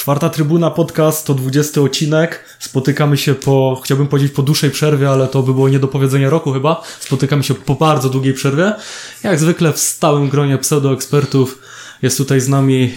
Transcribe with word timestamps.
Czwarta 0.00 0.30
Trybuna 0.30 0.70
Podcast 0.70 1.26
to 1.26 1.34
20 1.34 1.80
odcinek. 1.80 2.44
Spotykamy 2.58 3.16
się 3.16 3.34
po, 3.34 3.80
chciałbym 3.84 4.06
powiedzieć 4.06 4.32
po 4.32 4.42
dłuższej 4.42 4.70
przerwie, 4.70 5.10
ale 5.10 5.28
to 5.28 5.42
by 5.42 5.54
było 5.54 5.68
nie 5.68 5.78
do 5.78 5.88
powiedzenia 5.88 6.30
roku 6.30 6.52
chyba. 6.52 6.82
Spotykamy 7.00 7.44
się 7.44 7.54
po 7.54 7.74
bardzo 7.74 8.08
długiej 8.08 8.34
przerwie. 8.34 8.72
Jak 9.22 9.38
zwykle 9.38 9.72
w 9.72 9.78
stałym 9.78 10.28
gronie 10.28 10.58
pseudoekspertów 10.58 11.58
jest 12.02 12.18
tutaj 12.18 12.40
z 12.40 12.48
nami 12.48 12.94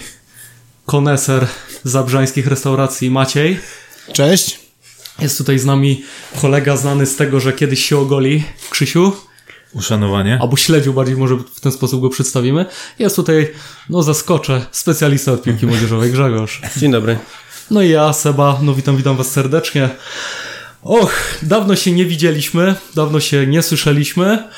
koneser 0.86 1.46
zabrzańskich 1.84 2.46
restauracji 2.46 3.10
Maciej. 3.10 3.60
Cześć. 4.12 4.60
Jest 5.18 5.38
tutaj 5.38 5.58
z 5.58 5.64
nami 5.64 6.04
kolega 6.40 6.76
znany 6.76 7.06
z 7.06 7.16
tego, 7.16 7.40
że 7.40 7.52
kiedyś 7.52 7.84
się 7.84 7.98
ogoli, 7.98 8.44
Krzysiu. 8.70 9.12
Uszanowanie. 9.74 10.38
Albo 10.42 10.56
śledził 10.56 10.92
bardziej, 10.92 11.16
może 11.16 11.36
w 11.36 11.60
ten 11.60 11.72
sposób 11.72 12.00
go 12.00 12.08
przedstawimy. 12.08 12.66
Jest 12.98 13.16
tutaj, 13.16 13.50
no 13.90 14.02
zaskoczę, 14.02 14.66
specjalista 14.70 15.32
od 15.32 15.42
piłki 15.42 15.66
młodzieżowej, 15.66 16.12
Grzegorz. 16.12 16.60
Dzień 16.76 16.92
dobry. 16.92 17.18
No 17.70 17.82
i 17.82 17.90
ja, 17.90 18.12
Seba, 18.12 18.58
no 18.62 18.74
witam, 18.74 18.96
witam 18.96 19.16
was 19.16 19.30
serdecznie. 19.30 19.88
Och, 20.82 21.14
dawno 21.42 21.76
się 21.76 21.92
nie 21.92 22.04
widzieliśmy, 22.04 22.74
dawno 22.94 23.20
się 23.20 23.46
nie 23.46 23.62
słyszeliśmy. 23.62 24.48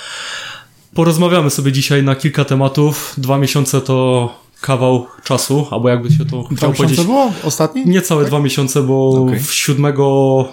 Porozmawiamy 0.95 1.51
sobie 1.51 1.73
dzisiaj 1.73 2.03
na 2.03 2.15
kilka 2.17 2.45
tematów. 2.45 3.15
Dwa 3.19 3.39
miesiące 3.39 3.81
to 3.81 4.29
kawał 4.61 5.07
czasu, 5.25 5.67
albo 5.71 5.89
jakby 5.89 6.11
się 6.11 6.25
to 6.25 6.25
Dwa 6.25 6.57
chciał 6.57 6.71
miesiące 6.71 6.77
powiedzieć. 6.77 7.07
było? 7.07 7.33
Ostatni? 7.45 7.87
Niecałe 7.87 8.25
dwa 8.25 8.39
miesiące, 8.41 8.83
bo 8.83 9.27
w 9.47 9.53
7 9.53 9.95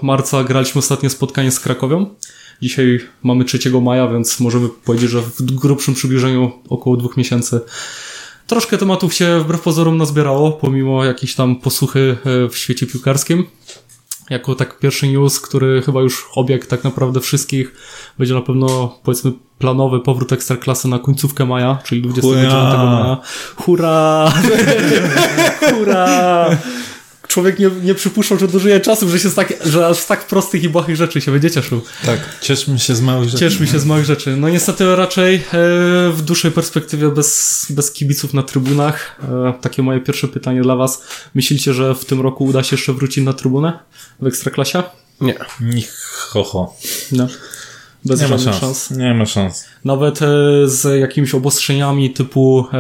marca 0.02 0.44
graliśmy 0.44 0.80
ostatnie 0.80 1.09
spotkanie 1.09 1.52
z 1.52 1.59
Krakowią. 1.59 2.06
Dzisiaj 2.63 2.99
mamy 3.23 3.45
3 3.45 3.59
maja, 3.81 4.08
więc 4.08 4.40
możemy 4.40 4.70
powiedzieć, 4.70 5.09
że 5.09 5.22
w 5.22 5.41
grubszym 5.41 5.94
przybliżeniu 5.94 6.52
około 6.70 6.98
dwóch 6.98 7.17
miesięcy. 7.17 7.62
Troszkę 8.47 8.78
tematów 8.78 9.14
się 9.14 9.39
wbrew 9.39 9.61
pozorom 9.61 9.97
nazbierało, 9.97 10.52
pomimo 10.52 11.05
jakiejś 11.05 11.36
tam 11.36 11.55
posłuchy 11.55 12.17
e, 12.25 12.50
w 12.50 12.58
świecie 12.58 12.88
piłkarskim. 12.88 13.45
Jako 14.30 14.55
tak 14.55 14.80
pierwszy 14.80 15.08
news, 15.08 15.39
który 15.39 15.81
chyba 15.81 16.02
już 16.02 16.25
obieg 16.36 16.66
tak 16.66 16.83
naprawdę 16.83 17.20
wszystkich, 17.20 17.73
będzie 18.17 18.33
na 18.33 18.42
pewno 18.42 19.00
powiedzmy 19.03 19.31
planowy 19.59 20.00
powrót 20.00 20.31
Ekstraklasy 20.31 20.88
na 20.88 21.00
końcówkę 21.00 21.45
maja, 21.45 21.80
czyli 21.83 22.02
29 22.02 22.53
Hurra! 22.53 22.86
maja. 22.86 23.17
Hurra! 23.55 24.33
Hurra! 25.73 26.50
Człowiek 27.34 27.59
nie, 27.59 27.70
nie 27.84 27.95
przypuszczał, 27.95 28.39
że 28.39 28.48
dożyje 28.48 28.80
czasów, 28.80 29.12
że 29.12 29.20
się 29.20 29.30
z 29.30 29.36
tak, 29.36 29.53
że 29.66 29.88
aż 29.88 29.98
z 29.98 30.06
tak 30.06 30.28
prostych 30.28 30.64
i 30.64 30.70
błahych 30.70 30.95
rzeczy 30.95 31.22
się 31.22 31.31
będzie 31.31 31.52
cieszył. 31.52 31.81
Tak, 32.06 32.20
cieszmy 32.42 32.80
się 32.80 32.95
z 32.95 33.02
małych 33.02 33.30
rzeczy. 33.30 33.39
Cieszmy 33.39 33.67
się 33.67 33.80
z 33.80 33.86
małych 33.86 34.06
rzeczy. 34.06 34.38
No 34.38 34.50
niestety 34.50 34.95
raczej 34.95 35.36
e, 35.36 35.42
w 36.11 36.22
dłuższej 36.22 36.52
perspektywie 36.52 37.09
bez, 37.09 37.66
bez 37.70 37.92
kibiców 37.92 38.34
na 38.34 38.44
trybunach. 38.44 39.20
E, 39.23 39.54
takie 39.61 39.84
moje 39.84 40.00
pierwsze 40.00 40.28
pytanie 40.28 40.61
dla 40.61 40.76
was. 40.76 41.04
Myślicie, 41.36 41.73
że 41.73 41.95
w 41.95 42.06
tym 42.06 42.22
roku 42.22 42.45
uda 42.45 42.64
się 42.64 42.76
jeszcze 42.76 42.94
wrócić 42.94 43.26
na 43.26 43.34
trybunę 43.34 43.80
w 44.20 44.28
Ekstraklasie? 44.28 44.84
Nie. 45.22 45.36
Nich, 45.61 45.94
ho, 46.16 46.44
ho. 46.44 46.76
No. 47.11 47.28
Bez 48.06 48.22
Nie 48.22 48.28
ma 48.28 48.38
szans. 48.38 48.58
szans. 48.59 48.92
Nie 48.92 49.14
ma 49.14 49.26
szans. 49.26 49.66
Nawet 49.86 50.22
e, 50.22 50.26
z 50.66 51.00
jakimiś 51.00 51.34
obostrzeniami 51.36 52.10
typu 52.10 52.66
e, 52.73 52.78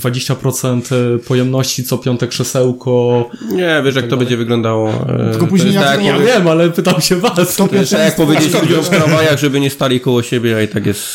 20% 0.00 1.18
pojemności 1.18 1.84
co 1.84 1.98
piąte 1.98 2.26
krzesełko. 2.28 3.24
Nie, 3.52 3.82
wiesz 3.84 3.94
jak 3.94 4.06
to 4.08 4.16
będzie 4.16 4.36
wyglądało. 4.36 4.90
e, 4.90 5.30
Tylko 5.30 5.38
to 5.44 5.46
później 5.46 5.72
jest 5.72 5.84
jak 5.86 5.96
tak, 5.96 6.04
Ja 6.04 6.18
wiem, 6.18 6.48
ale 6.48 6.70
pytam 6.70 7.00
się 7.00 7.16
was. 7.16 7.56
To 7.56 7.68
to 7.68 7.74
jest 7.76 7.90
tak 7.90 8.00
jak 8.00 8.16
powiedzieć 8.16 8.54
ludziom 8.62 8.84
w 8.84 8.88
tramwajach, 8.88 9.38
żeby 9.38 9.60
nie 9.60 9.70
stali 9.70 10.00
koło 10.00 10.22
siebie, 10.22 10.56
a 10.56 10.62
i 10.62 10.68
tak 10.68 10.86
jest 10.86 11.06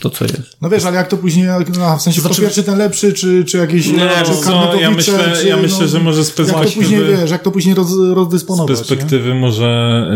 to, 0.00 0.10
co 0.10 0.24
jest. 0.24 0.56
No 0.60 0.70
wiesz, 0.70 0.84
ale 0.84 0.96
jak 0.96 1.08
to 1.08 1.16
później, 1.16 1.46
no, 1.78 1.96
w 1.98 2.02
sensie 2.02 2.20
Znaczy- 2.20 2.34
kto 2.34 2.42
pierwszy 2.42 2.62
ten 2.62 2.78
lepszy, 2.78 3.12
czy, 3.12 3.44
czy 3.44 3.58
jakieś 3.58 3.86
Nie, 3.86 3.92
czy 3.92 4.30
wiesz 4.30 4.36
co, 4.38 4.42
Karnetowice, 4.42 4.82
ja 4.82 4.90
myślę- 4.90 5.36
czy, 5.42 5.48
ja 5.48 5.56
myślę, 5.56 5.88
że 5.88 6.00
może 6.00 6.24
z 6.24 6.28
Jak 6.28 6.36
to 6.36 6.42
perspektywy- 6.42 6.74
później, 6.82 7.00
wiesz, 7.20 7.30
jak 7.30 7.42
to 7.42 7.50
później 7.50 7.74
roz, 7.74 7.88
Z 7.88 8.12
rozdysponować, 8.12 8.76
perspektywy 8.76 9.34
może 9.34 9.66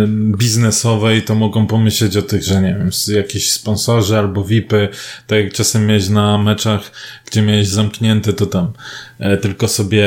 em, 0.05 0.33
biznesowej 0.39 1.23
to 1.23 1.35
mogą 1.35 1.67
pomyśleć 1.67 2.17
o 2.17 2.23
tych, 2.23 2.43
że 2.43 2.55
nie 2.63 2.69
wiem, 2.79 2.91
jakieś 3.09 3.53
sponsorzy 3.53 4.19
albo 4.19 4.45
VIPy, 4.45 4.89
tak 5.27 5.39
jak 5.45 5.53
czasem 5.53 5.87
miałeś 5.87 6.09
na 6.09 6.39
meczach, 6.39 6.93
gdzie 7.27 7.43
miałeś 7.43 7.69
zamknięte, 7.69 8.33
to 8.33 8.47
tam 8.47 8.73
e, 9.19 9.37
tylko 9.37 9.69
sobie 9.69 10.07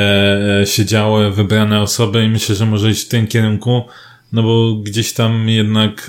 e, 0.62 0.68
siedziały 0.68 1.31
wybrane 1.31 1.81
osoby 1.81 2.24
i 2.25 2.30
myślę, 2.30 2.56
że 2.56 2.66
może 2.66 2.92
iść 2.92 3.06
w 3.06 3.07
tym 3.07 3.28
kierunku, 3.28 3.81
no 4.34 4.44
bo 4.44 4.75
gdzieś 4.84 5.13
tam 5.13 5.50
jednak 5.50 6.07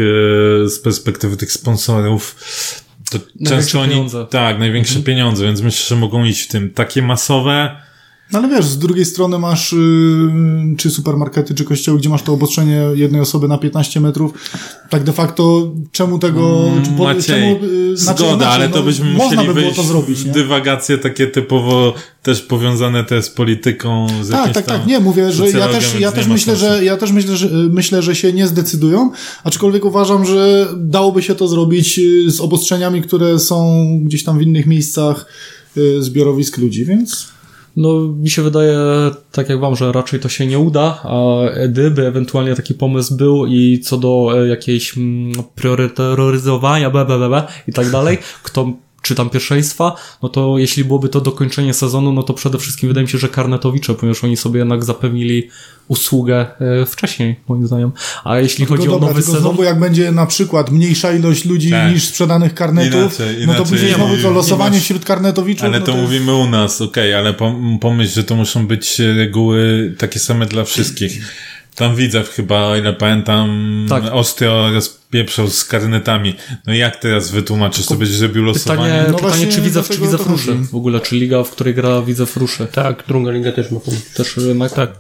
e, 0.65 0.69
z 0.69 0.79
perspektywy 0.79 1.37
tych 1.37 1.53
sponsorów 1.53 2.37
to 3.11 3.19
często 3.49 3.81
oni, 3.81 3.91
pieniądze. 3.91 4.27
tak, 4.31 4.59
największe 4.59 5.01
pieniądze, 5.01 5.45
więc 5.45 5.61
myślę, 5.61 5.87
że 5.89 5.97
mogą 5.97 6.25
iść 6.25 6.43
w 6.43 6.49
tym. 6.49 6.71
Takie 6.71 7.03
masowe, 7.03 7.83
No 8.33 8.39
ale 8.39 8.49
wiesz, 8.49 8.65
z 8.65 8.79
drugiej 8.79 9.05
strony 9.05 9.39
masz 9.39 9.73
y, 9.73 9.77
czy 10.77 10.91
supermarkety, 10.91 11.55
czy 11.55 11.65
kościoły, 11.65 11.99
gdzie 11.99 12.09
masz 12.09 12.23
to 12.23 12.33
obostrzenie 12.33 12.83
jednej 12.95 13.21
osoby 13.21 13.49
na 13.49 13.59
15 13.59 14.01
metrów. 14.01 14.33
Tak 14.91 15.05
de 15.05 15.13
facto, 15.13 15.73
czemu 15.93 16.19
tego... 16.19 16.71
czy 16.85 16.91
po- 16.91 17.05
Maciej, 17.05 17.23
czemu, 17.23 17.59
y, 17.65 17.97
znaczy 17.97 18.19
zgoda, 18.19 18.35
inaczej, 18.35 18.55
ale 18.55 18.69
to 18.69 18.79
no, 18.79 18.83
byśmy 18.83 19.05
Można 19.05 19.25
musieli 19.25 19.47
by 19.49 19.55
było 19.55 19.65
wyjść 19.67 19.77
to 19.77 19.83
zrobić, 19.83 20.19
w 20.19 20.31
dywagacje 20.31 20.99
takie 20.99 21.27
typowo 21.27 21.95
też 22.23 22.43
powiązane 22.43 23.05
te 23.05 23.23
z 23.23 23.31
polityką, 23.31 24.07
z 24.23 24.31
Tak, 24.31 24.53
tak, 24.53 24.67
tak. 24.67 24.87
Nie, 24.87 25.01
mówię, 25.01 25.33
że 25.33 25.51
ja 25.51 25.69
też, 25.69 26.01
ja 26.01 26.13
też 26.13 26.27
myślę, 26.27 26.57
sensu. 26.57 26.77
że 26.77 26.85
ja 26.85 26.97
też 26.97 27.13
myślę, 27.13 27.37
że 27.37 27.49
myślę, 27.71 28.03
że 28.03 28.15
się 28.15 28.33
nie 28.33 28.47
zdecydują, 28.47 29.11
aczkolwiek 29.45 29.85
uważam, 29.85 30.27
że 30.27 30.69
dałoby 30.77 31.23
się 31.23 31.35
to 31.35 31.49
zrobić 31.49 31.99
y, 31.99 32.31
z 32.31 32.41
obostrzeniami, 32.41 33.03
które 33.03 33.39
są 33.39 33.87
gdzieś 34.05 34.25
tam 34.25 34.39
w 34.39 34.43
innych 34.43 34.67
miejscach 34.67 35.27
y, 35.77 36.03
zbiorowisk 36.03 36.59
ludzi, 36.59 36.85
więc 36.85 37.36
No, 37.77 38.01
mi 38.01 38.31
się 38.31 38.43
wydaje, 38.43 38.79
tak 39.33 39.49
jak 39.49 39.61
wam, 39.61 39.77
że 39.77 39.93
raczej 39.93 40.21
to 40.21 40.29
się 40.29 40.47
nie 40.47 40.59
uda, 40.59 41.01
a 41.03 41.37
gdyby 41.69 42.07
ewentualnie 42.07 42.55
taki 42.55 42.75
pomysł 42.75 43.17
był 43.17 43.47
i 43.47 43.81
co 43.81 43.97
do 43.97 44.31
e, 44.35 44.49
jakiejś 44.49 44.99
mm, 44.99 45.33
priorytetoryzowania, 45.55 46.91
b, 46.91 47.05
b, 47.05 47.19
b, 47.19 47.29
b 47.29 47.43
i 47.69 47.73
tak 47.73 47.91
dalej, 47.91 48.19
kto 48.43 48.73
czy 49.07 49.15
tam 49.15 49.31
pierwszeństwa, 49.31 49.97
no 50.23 50.29
to 50.29 50.59
jeśli 50.59 50.85
byłoby 50.85 51.09
to 51.09 51.21
dokończenie 51.21 51.75
sezonu, 51.75 52.13
no 52.13 52.23
to 52.23 52.35
przede 52.35 52.59
wszystkim 52.59 52.89
wydaje 52.89 53.05
mi 53.05 53.11
się, 53.11 53.19
że 53.19 53.29
karnetowicze, 53.29 53.95
ponieważ 53.95 54.25
oni 54.25 54.37
sobie 54.37 54.59
jednak 54.59 54.85
zapewnili 54.85 55.49
usługę 55.89 56.47
e, 56.83 56.87
wcześniej, 56.87 57.37
moim 57.49 57.67
zdaniem. 57.67 57.93
A 58.25 58.39
jeśli 58.39 58.67
chodzi 58.67 58.83
tylko 58.83 58.97
o 58.97 59.01
dobra, 59.01 59.09
nowy 59.09 59.21
tylko 59.21 59.37
sezon, 59.37 59.43
znowu 59.51 59.63
jak 59.65 59.81
będzie 59.81 60.13
na 60.13 60.27
przykład 60.27 60.71
mniejsza 60.71 61.13
ilość 61.13 61.45
ludzi 61.45 61.71
Tak. 61.71 61.93
niż 61.93 62.05
sprzedanych 62.05 62.55
karnetów, 62.55 62.95
Inaczej, 63.01 63.27
no 63.29 63.35
to 63.37 63.43
inaczej. 63.43 63.67
później 63.67 63.91
Nie 63.91 63.97
znowu 63.97 64.17
nie 64.17 64.31
losowanie 64.31 64.81
wśród 64.81 65.05
karnetowiczów, 65.05 65.65
Ale 65.65 65.81
no 65.81 65.87
to 65.87 65.93
jest- 65.93 66.03
mówimy 66.03 66.35
u 66.35 66.47
nas, 66.51 66.81
okej, 66.81 67.15
ale 67.15 67.33
pom- 67.33 67.79
pomyśl, 67.79 68.15
że 68.15 68.25
to 68.25 68.37
muszą 68.37 68.67
być 68.67 68.99
reguły 68.99 69.95
takie 69.99 70.19
same 70.21 70.47
dla 70.47 70.65
wszystkich. 70.65 71.33
Tam 71.77 71.97
Widzew 71.97 72.29
chyba, 72.31 72.65
o 72.67 72.77
ile 72.77 72.93
pamiętam, 72.93 73.87
Tak. 73.89 74.05
ostro 74.13 74.71
rozpieprzał 74.73 75.49
z 75.51 75.65
karnetami. 75.65 76.35
No 76.67 76.75
i 76.75 76.79
jak 76.79 76.97
teraz 76.97 77.31
wytłumaczysz, 77.31 77.87
to 77.87 77.95
będziesz 77.95 78.21
robił 78.21 78.43
losowanie? 78.45 78.83
pytanie, 78.83 78.99
No 79.09 79.15
pytanie 79.15 79.29
właśnie 79.31 79.47
czy 79.53 79.61
Widzew, 79.61 79.89
czy 79.89 79.99
Widzew 80.01 80.27
ruszy? 80.27 80.55
W 80.55 80.75
ogóle, 80.75 81.01
czy 81.01 81.17
liga, 81.17 81.45
w 81.45 81.51
której 81.51 81.75
gra 81.75 82.03
Widzew 82.03 82.37
ruszy? 82.37 82.67
Tak, 82.73 83.05
druga 83.09 83.31
liga 83.31 83.53
też 83.53 83.71
ma. 83.71 83.81
Też 84.15 84.37
jednak 84.37 84.73
tak. 84.73 84.91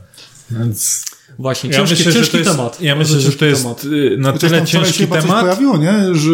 Więc 0.50 1.04
Właśnie, 1.38 1.70
ja 1.70 1.76
ciężki, 1.76 1.94
myślę, 1.97 2.12
że 2.12 2.19
ciężki 2.19 2.32
to 2.32 2.38
jest, 2.38 2.50
temat. 2.50 2.81
ja 2.81 2.97
myślę, 2.97 3.16
że 3.20 3.22
ciężki 3.22 3.38
to 3.38 3.47
jest 3.47 3.62
temat. 3.62 3.84
y, 3.84 4.16
na 4.19 4.32
tyle 4.32 4.64
ciężki 4.64 4.98
chyba 4.98 5.16
coś 5.16 5.25
temat. 5.25 5.41
pojawiło, 5.41 5.76
nie? 5.78 6.14
Że 6.14 6.31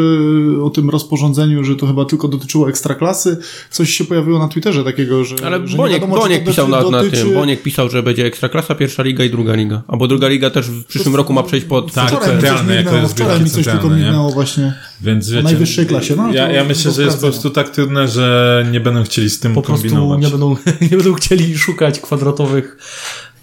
o 0.63 0.71
tym 0.71 0.91
rozporządzeniu, 0.91 1.65
że 1.65 1.77
to 1.77 1.87
chyba 1.87 2.05
tylko 2.05 2.29
dotyczyło 2.29 2.69
ekstraklasy. 2.69 3.37
Coś 3.71 3.91
się 3.91 4.05
pojawiło 4.05 4.39
na 4.39 4.49
Twitterze 4.49 4.85
takiego, 4.85 5.25
że. 5.25 5.37
Ale 5.47 5.57
że 5.67 5.73
nie 5.73 5.77
Boniek, 5.77 6.01
wiadomo, 6.01 6.17
Boniek 6.21 6.45
to 6.45 6.51
pisał 6.51 6.69
na, 6.69 6.77
na 6.77 6.91
dotyczy- 6.91 7.17
tym. 7.25 7.35
Boniek 7.35 7.63
pisał, 7.63 7.91
że 7.91 8.03
będzie 8.03 8.27
ekstraklasa, 8.27 8.75
pierwsza 8.75 9.03
liga 9.03 9.25
i 9.25 9.31
druga 9.31 9.55
liga. 9.55 9.83
Albo 9.89 10.09
druga 10.09 10.29
liga 10.29 10.51
też 10.51 10.67
w 10.71 10.85
przyszłym 10.85 11.17
roku 11.17 11.33
ma 11.33 11.43
przejść 11.43 11.67
pod. 11.67 11.93
Tak, 11.93 12.07
Wczoraj 12.09 12.27
mi 12.37 12.41
coś 12.41 12.41
centralny, 12.51 12.75
jako 12.75 12.85
mignęło, 12.85 13.03
jest 13.03 13.15
wczoraj 13.15 13.41
mi 13.41 13.51
coś 13.51 13.65
tylko 13.65 13.89
mignęło 13.91 14.31
właśnie. 14.31 14.75
Więc 15.01 15.31
wiecie, 15.31 15.43
najwyższej 15.43 15.87
klasie, 15.87 16.17
no, 16.17 16.33
ja, 16.33 16.47
to 16.47 16.53
ja 16.53 16.65
myślę, 16.65 16.91
że 16.93 17.03
jest 17.03 17.17
po 17.17 17.23
prostu 17.23 17.51
tak 17.51 17.71
trudne, 17.71 18.09
że 18.09 18.67
nie 18.73 18.81
będą 18.81 19.05
chcieli 19.05 19.31
z 19.31 19.41
tym 19.41 19.55
po 19.55 19.63
prostu 19.63 19.89
kombinować. 19.89 20.21
nie 20.23 20.29
będą, 20.31 20.57
nie 20.91 20.97
będą 20.97 21.15
chcieli 21.15 21.59
szukać 21.59 22.01
kwadratowych 22.01 22.77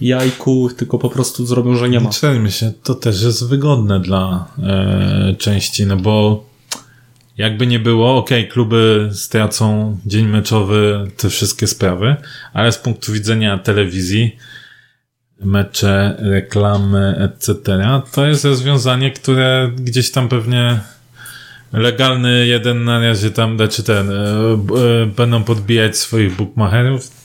jajku, 0.01 0.69
tylko 0.77 0.99
po 0.99 1.09
prostu 1.09 1.45
zrobią, 1.45 1.75
że 1.75 1.89
nie 1.89 1.99
ma. 1.99 2.09
Czermy 2.09 2.51
się, 2.51 2.71
to 2.83 2.95
też 2.95 3.23
jest 3.23 3.47
wygodne 3.47 3.99
dla 3.99 4.47
e, 4.63 5.35
części, 5.37 5.85
no 5.85 5.97
bo 5.97 6.45
jakby 7.37 7.67
nie 7.67 7.79
było, 7.79 8.17
okej, 8.17 8.47
kluby 8.47 9.09
stracą 9.13 9.97
dzień 10.05 10.27
meczowy, 10.27 11.07
te 11.17 11.29
wszystkie 11.29 11.67
sprawy, 11.67 12.15
ale 12.53 12.71
z 12.71 12.77
punktu 12.77 13.13
widzenia 13.13 13.57
telewizji, 13.57 14.35
mecze, 15.41 16.15
reklamy, 16.19 17.15
etc., 17.17 17.55
to 18.11 18.27
jest 18.27 18.45
rozwiązanie, 18.45 19.11
które 19.11 19.71
gdzieś 19.75 20.11
tam 20.11 20.29
pewnie 20.29 20.79
legalny 21.73 22.47
jeden 22.47 22.83
na 22.83 22.99
razie 22.99 23.31
tam, 23.31 23.57
czy 23.69 23.83
ten, 23.83 24.11
e, 24.11 24.13
e, 24.13 25.05
będą 25.05 25.43
podbijać 25.43 25.97
swoich 25.97 26.35
bookmacherów. 26.35 27.18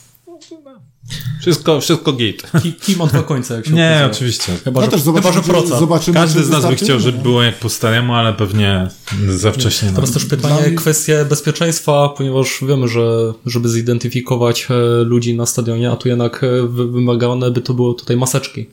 Wszystko, 1.41 1.81
wszystko 1.81 2.13
git. 2.13 2.43
Ki- 2.63 2.73
Kim 2.73 2.99
ma 2.99 3.07
dwa 3.07 3.23
końce, 3.23 3.55
jak 3.55 3.67
się 3.67 3.73
Nie, 3.73 3.89
okazuje. 3.91 4.11
oczywiście. 4.13 4.53
Chyba, 4.65 4.81
No 4.81 4.85
że, 4.87 4.91
też 4.91 5.01
chyba, 5.01 5.13
zobaczymy, 5.21 5.45
że 5.45 5.51
proca. 5.53 5.79
zobaczymy 5.79 6.15
Każdy 6.15 6.45
z 6.45 6.51
nas 6.51 6.67
by 6.67 6.77
chciał, 6.77 7.01
żeby 7.01 7.19
było 7.19 7.43
jak 7.43 7.59
po 7.59 7.69
staremu, 7.69 8.15
ale 8.15 8.33
pewnie 8.33 8.89
za 9.29 9.53
wcześnie. 9.53 9.89
no. 9.89 9.95
Teraz 9.95 10.13
też 10.13 10.25
pytanie, 10.25 10.63
Dla 10.71 10.81
kwestie 10.81 11.25
bezpieczeństwa, 11.29 12.09
ponieważ 12.09 12.59
wiemy, 12.69 12.89
że 12.89 13.33
żeby 13.47 13.69
zidentyfikować 13.69 14.67
e, 14.71 14.75
ludzi 15.05 15.37
na 15.37 15.47
stadionie, 15.47 15.91
a 15.91 15.97
tu 15.97 16.09
jednak 16.09 16.45
e, 16.45 16.67
wy- 16.67 16.89
wymagane 16.93 17.51
by 17.51 17.61
to 17.61 17.75
było 17.75 17.95
tutaj 17.95 18.17
maseczki. 18.17 18.67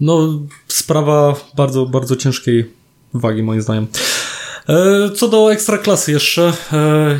No, 0.00 0.28
sprawa 0.68 1.34
bardzo, 1.56 1.86
bardzo 1.86 2.16
ciężkiej 2.16 2.70
wagi, 3.14 3.42
moim 3.42 3.62
zdaniem. 3.62 3.86
E, 4.68 5.10
Co 5.16 5.28
do 5.28 5.52
ekstraklasy 5.52 6.12
jeszcze 6.12 6.52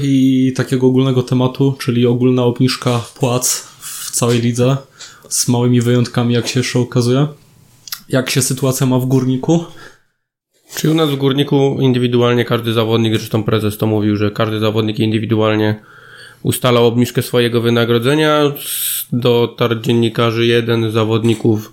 i 0.03 0.53
takiego 0.57 0.87
ogólnego 0.87 1.23
tematu, 1.23 1.77
czyli 1.81 2.07
ogólna 2.07 2.43
obniżka 2.45 3.01
płac 3.19 3.67
całej 4.17 4.41
lidze, 4.41 4.77
z 5.29 5.49
małymi 5.49 5.81
wyjątkami, 5.81 6.35
jak 6.35 6.47
się 6.47 6.61
jeszcze 6.61 6.79
okazuje. 6.79 7.27
Jak 8.09 8.31
się 8.31 8.43
sytuacja 8.43 8.87
ma 8.87 8.99
w 8.99 9.07
górniku? 9.07 9.65
Czy 10.77 10.91
u 10.91 10.95
nas 10.95 11.11
w 11.11 11.17
Górniku 11.17 11.79
indywidualnie 11.81 12.45
każdy 12.45 12.73
zawodnik, 12.73 13.17
zresztą 13.17 13.45
prezes 13.45 13.79
to 13.79 13.87
mówił, 13.87 14.17
że 14.17 14.31
każdy 14.31 14.59
zawodnik 14.59 14.99
indywidualnie 14.99 15.81
ustalał 16.43 16.87
obniżkę 16.87 17.23
swojego 17.23 17.61
wynagrodzenia. 17.61 18.53
Dotarł 19.13 19.81
dziennikarzy 19.81 20.47
jeden 20.47 20.91
z 20.91 20.95
zawodników 20.95 21.73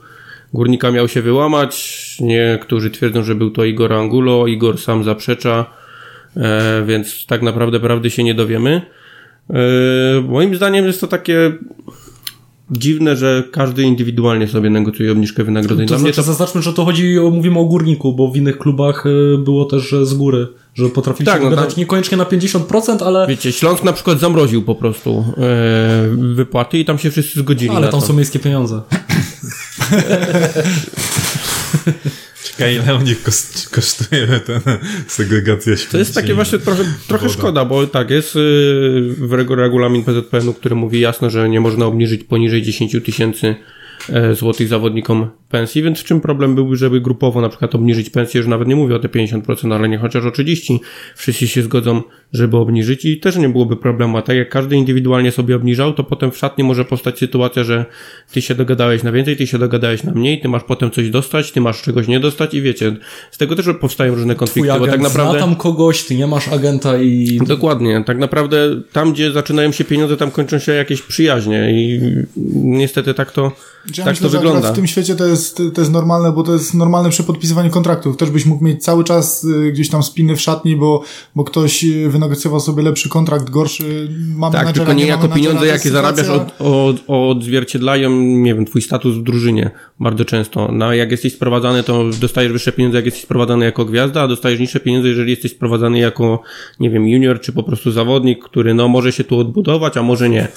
Górnika 0.53 0.91
miał 0.91 1.07
się 1.07 1.21
wyłamać. 1.21 1.73
Niektórzy 2.19 2.91
twierdzą, 2.91 3.23
że 3.23 3.35
był 3.35 3.51
to 3.51 3.65
Igor 3.65 3.93
Angulo. 3.93 4.47
Igor 4.47 4.77
sam 4.77 5.03
zaprzecza, 5.03 5.65
e, 6.37 6.83
więc 6.87 7.25
tak 7.25 7.41
naprawdę 7.41 7.79
prawdy 7.79 8.09
się 8.09 8.23
nie 8.23 8.33
dowiemy. 8.33 8.81
E, 9.49 10.21
moim 10.21 10.55
zdaniem 10.55 10.85
jest 10.85 11.01
to 11.01 11.07
takie 11.07 11.51
dziwne, 12.71 13.15
że 13.15 13.43
każdy 13.51 13.83
indywidualnie 13.83 14.47
sobie 14.47 14.69
negocjuje 14.69 15.11
obniżkę 15.11 15.43
wynagrodzeń. 15.43 15.87
To 15.87 15.93
mnie 15.99 16.13
znaczy, 16.13 16.23
zaznaczmy, 16.27 16.61
że 16.61 16.73
to 16.73 16.85
chodzi, 16.85 17.19
o, 17.19 17.29
mówimy 17.29 17.59
o 17.59 17.65
górniku, 17.65 18.13
bo 18.13 18.31
w 18.31 18.37
innych 18.37 18.57
klubach 18.57 19.05
y, 19.05 19.37
było 19.37 19.65
też 19.65 19.83
że 19.83 20.05
z 20.05 20.13
góry, 20.13 20.47
że 20.75 20.89
potrafili 20.89 21.25
Tak, 21.25 21.41
się 21.41 21.49
no 21.49 21.55
tak. 21.55 21.77
niekoniecznie 21.77 22.17
na 22.17 22.23
50%, 22.25 23.03
ale, 23.03 23.27
Wiecie, 23.27 23.51
Śląsk 23.51 23.83
na 23.83 23.93
przykład 23.93 24.19
zamroził 24.19 24.61
po 24.61 24.75
prostu 24.75 25.25
e, 25.37 26.09
wypłaty 26.17 26.77
i 26.79 26.85
tam 26.85 26.97
się 26.97 27.11
wszyscy 27.11 27.39
zgodzili 27.39 27.75
ale 27.75 27.87
tam 27.87 27.99
to. 28.01 28.07
są 28.07 28.13
miejskie 28.13 28.39
pieniądze. 28.39 28.81
Czekaj, 32.43 32.75
ile 32.75 32.95
u 32.95 33.01
nich 33.01 33.23
kos- 33.23 33.69
kosztuje 33.69 34.27
ten 34.45 34.61
segregacja 35.07 35.75
śmieci? 35.75 35.91
To 35.91 35.97
jest 35.97 36.15
takie 36.15 36.33
właśnie 36.33 36.59
trochę, 36.59 36.83
trochę 37.07 37.27
Woda. 37.27 37.39
szkoda, 37.39 37.65
bo 37.65 37.87
tak, 37.87 38.09
jest 38.09 38.35
y, 38.35 38.39
w 39.17 39.29
regu- 39.31 39.55
regulamin 39.55 40.03
PZPN-u, 40.03 40.53
który 40.53 40.75
mówi 40.75 40.99
jasno, 40.99 41.29
że 41.29 41.49
nie 41.49 41.59
można 41.59 41.85
obniżyć 41.85 42.23
poniżej 42.23 42.61
10 42.61 42.95
tysięcy 43.05 43.55
e, 44.09 44.35
złotych 44.35 44.67
zawodnikom 44.67 45.29
pensji, 45.53 45.83
więc 45.83 45.99
w 45.99 46.03
czym 46.03 46.21
problem 46.21 46.55
byłby, 46.55 46.75
żeby 46.75 47.01
grupowo 47.01 47.41
na 47.41 47.49
przykład 47.49 47.75
obniżyć 47.75 48.09
pensję, 48.09 48.37
już 48.37 48.47
nawet 48.47 48.67
nie 48.67 48.75
mówię 48.75 48.95
o 48.95 48.99
te 48.99 49.07
50%, 49.07 49.73
ale 49.73 49.89
nie 49.89 49.97
chociaż 49.97 50.25
o 50.25 50.31
30, 50.31 50.79
wszyscy 51.15 51.47
się 51.47 51.61
zgodzą, 51.61 52.01
żeby 52.33 52.57
obniżyć 52.57 53.05
i 53.05 53.19
też 53.19 53.35
nie 53.35 53.49
byłoby 53.49 53.75
problemu, 53.77 54.17
a 54.17 54.21
tak 54.21 54.35
jak 54.35 54.49
każdy 54.49 54.75
indywidualnie 54.75 55.31
sobie 55.31 55.55
obniżał, 55.55 55.93
to 55.93 56.03
potem 56.03 56.31
w 56.31 56.37
szatni 56.37 56.63
może 56.63 56.85
powstać 56.85 57.19
sytuacja, 57.19 57.63
że 57.63 57.85
ty 58.31 58.41
się 58.41 58.55
dogadałeś 58.55 59.03
na 59.03 59.11
więcej, 59.11 59.37
ty 59.37 59.47
się 59.47 59.57
dogadałeś 59.59 60.03
na 60.03 60.11
mniej, 60.11 60.41
ty 60.41 60.47
masz 60.49 60.63
potem 60.63 60.91
coś 60.91 61.09
dostać, 61.09 61.51
ty 61.51 61.61
masz 61.61 61.81
czegoś 61.81 62.07
nie 62.07 62.19
dostać 62.19 62.53
i 62.53 62.61
wiecie, 62.61 62.95
z 63.31 63.37
tego 63.37 63.55
też 63.55 63.65
powstają 63.81 64.15
różne 64.15 64.35
Twój 64.35 64.39
konflikty, 64.39 64.69
bo 64.69 64.75
agent 64.75 64.91
tak 64.91 65.01
naprawdę... 65.01 65.31
zna 65.31 65.39
tam 65.39 65.55
kogoś, 65.55 66.03
ty 66.03 66.15
nie 66.15 66.27
masz 66.27 66.47
agenta 66.47 66.97
i 66.97 67.39
Dokładnie. 67.47 68.03
Tak 68.05 68.17
naprawdę 68.17 68.81
tam, 68.91 69.13
gdzie 69.13 69.31
zaczynają 69.31 69.71
się 69.71 69.83
pieniądze, 69.83 70.17
tam 70.17 70.31
kończą 70.31 70.59
się 70.59 70.71
jakieś 70.71 71.01
przyjaźnie 71.01 71.71
i 71.71 72.01
niestety 72.55 73.13
tak 73.13 73.31
to, 73.31 73.51
Ja 73.97 74.03
tak 74.03 74.13
myślę, 74.13 74.29
to 74.29 74.37
wygląda. 74.37 74.73
w 74.73 74.75
tym 74.75 74.87
świecie 74.87 75.15
to 75.15 75.25
jest, 75.25 75.42
to 75.51 75.81
jest 75.81 75.91
normalne, 75.91 76.31
bo 76.31 76.43
to 76.43 76.53
jest 76.53 76.73
normalne 76.73 77.09
przy 77.09 77.23
podpisywaniu 77.23 77.69
kontraktów. 77.69 78.17
Też 78.17 78.29
byś 78.29 78.45
mógł 78.45 78.63
mieć 78.63 78.83
cały 78.83 79.03
czas 79.03 79.43
y, 79.43 79.71
gdzieś 79.71 79.89
tam 79.89 80.03
spiny 80.03 80.35
w 80.35 80.41
szatni, 80.41 80.75
bo, 80.75 81.03
bo 81.35 81.43
ktoś 81.43 81.83
y, 81.83 82.09
wynegocjował 82.09 82.59
sobie 82.59 82.83
lepszy 82.83 83.09
kontrakt, 83.09 83.49
gorszy. 83.49 84.09
Mamy 84.35 84.55
Tak, 84.55 84.71
tylko 84.71 84.93
nie 84.93 85.05
jako 85.05 85.29
pieniądze, 85.29 85.65
jest 85.65 85.85
jakie 85.85 85.93
zarabiasz, 85.93 86.29
od, 86.29 86.61
od, 86.61 86.95
odzwierciedlają, 87.07 88.11
nie 88.21 88.55
wiem, 88.55 88.65
twój 88.65 88.81
status 88.81 89.15
w 89.15 89.23
drużynie 89.23 89.71
bardzo 89.99 90.25
często. 90.25 90.69
No, 90.71 90.93
jak 90.93 91.11
jesteś 91.11 91.33
sprowadzany, 91.33 91.83
to 91.83 92.03
dostajesz 92.21 92.51
wyższe 92.51 92.71
pieniądze, 92.71 92.97
jak 92.97 93.05
jesteś 93.05 93.23
sprowadzany 93.23 93.65
jako 93.65 93.85
gwiazda, 93.85 94.21
a 94.21 94.27
dostajesz 94.27 94.59
niższe 94.59 94.79
pieniądze, 94.79 95.09
jeżeli 95.09 95.31
jesteś 95.31 95.51
sprowadzany 95.51 95.99
jako, 95.99 96.41
nie 96.79 96.89
wiem, 96.89 97.07
junior, 97.07 97.41
czy 97.41 97.53
po 97.53 97.63
prostu 97.63 97.91
zawodnik, 97.91 98.43
który, 98.43 98.73
no, 98.73 98.87
może 98.87 99.11
się 99.11 99.23
tu 99.23 99.39
odbudować, 99.39 99.97
a 99.97 100.03
może 100.03 100.29
nie. 100.29 100.47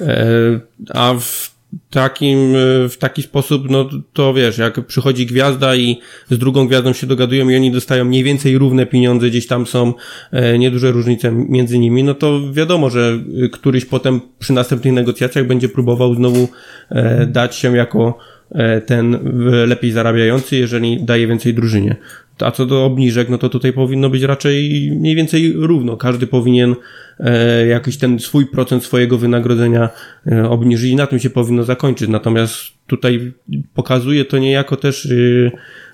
E, 0.00 0.60
a 0.94 1.14
w 1.20 1.55
takim, 1.90 2.38
e, 2.38 2.88
w 2.88 2.96
taki 2.98 3.22
sposób, 3.22 3.70
no 3.70 3.88
to 4.12 4.34
wiesz, 4.34 4.58
jak 4.58 4.86
przychodzi 4.86 5.26
gwiazda 5.26 5.76
i 5.76 6.00
z 6.30 6.38
drugą 6.38 6.66
gwiazdą 6.66 6.92
się 6.92 7.06
dogadują 7.06 7.48
i 7.48 7.56
oni 7.56 7.70
dostają 7.70 8.04
mniej 8.04 8.24
więcej 8.24 8.58
równe 8.58 8.86
pieniądze, 8.86 9.28
gdzieś 9.28 9.46
tam 9.46 9.66
są 9.66 9.94
e, 10.32 10.58
nieduże 10.58 10.92
różnice 10.92 11.32
między 11.32 11.78
nimi, 11.78 12.04
no 12.04 12.14
to 12.14 12.52
wiadomo, 12.52 12.90
że 12.90 13.18
e, 13.44 13.48
któryś 13.48 13.84
potem 13.84 14.20
przy 14.38 14.52
następnych 14.52 14.94
negocjacjach 14.94 15.46
będzie 15.46 15.68
próbował 15.68 16.14
znowu 16.14 16.48
e, 16.90 17.26
dać 17.26 17.56
się 17.56 17.76
jako 17.76 18.18
e, 18.50 18.80
ten 18.80 19.18
lepiej 19.66 19.92
zarabiający, 19.92 20.56
jeżeli 20.56 21.04
daje 21.04 21.26
więcej 21.26 21.54
drużynie. 21.54 21.96
A 22.40 22.50
co 22.50 22.66
do 22.66 22.84
obniżek, 22.84 23.28
no 23.28 23.38
to 23.38 23.48
tutaj 23.48 23.72
powinno 23.72 24.10
być 24.10 24.22
raczej 24.22 24.90
mniej 24.96 25.14
więcej 25.14 25.52
równo. 25.56 25.96
Każdy 25.96 26.26
powinien 26.26 26.74
e, 27.20 27.66
jakiś 27.66 27.96
ten 27.96 28.18
swój 28.18 28.46
procent 28.46 28.84
swojego 28.84 29.18
wynagrodzenia 29.18 29.88
e, 30.26 30.48
obniżyć 30.48 30.90
i 30.90 30.96
na 30.96 31.06
tym 31.06 31.18
się 31.18 31.30
powinno 31.30 31.64
zakończyć. 31.64 32.08
Natomiast 32.08 32.54
tutaj 32.86 33.32
pokazuje 33.74 34.24
to 34.24 34.38
niejako 34.38 34.76
też 34.76 35.06
e, 35.06 35.50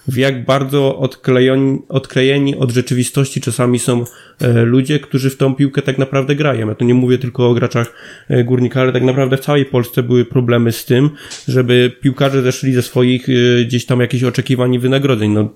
w 0.08 0.16
jak 0.16 0.44
bardzo 0.44 0.98
odklejeni, 0.98 1.78
odklejeni 1.88 2.56
od 2.56 2.70
rzeczywistości 2.70 3.40
czasami 3.40 3.78
są 3.78 4.04
e, 4.40 4.62
ludzie, 4.62 5.00
którzy 5.00 5.30
w 5.30 5.36
tą 5.36 5.54
piłkę 5.54 5.82
tak 5.82 5.98
naprawdę 5.98 6.36
grają. 6.36 6.68
Ja 6.68 6.74
tu 6.74 6.84
nie 6.84 6.94
mówię 6.94 7.18
tylko 7.18 7.48
o 7.48 7.54
graczach 7.54 7.94
e, 8.28 8.44
górnika, 8.44 8.80
ale 8.80 8.92
tak 8.92 9.02
naprawdę 9.02 9.36
w 9.36 9.40
całej 9.40 9.64
Polsce 9.64 10.02
były 10.02 10.24
problemy 10.24 10.72
z 10.72 10.84
tym, 10.84 11.10
żeby 11.48 11.92
piłkarze 12.00 12.42
zeszli 12.42 12.72
ze 12.72 12.82
swoich 12.82 13.28
e, 13.28 13.64
gdzieś 13.64 13.86
tam 13.86 14.00
jakichś 14.00 14.24
oczekiwań 14.24 14.74
i 14.74 14.78
wynagrodzeń. 14.78 15.30
No, 15.30 15.48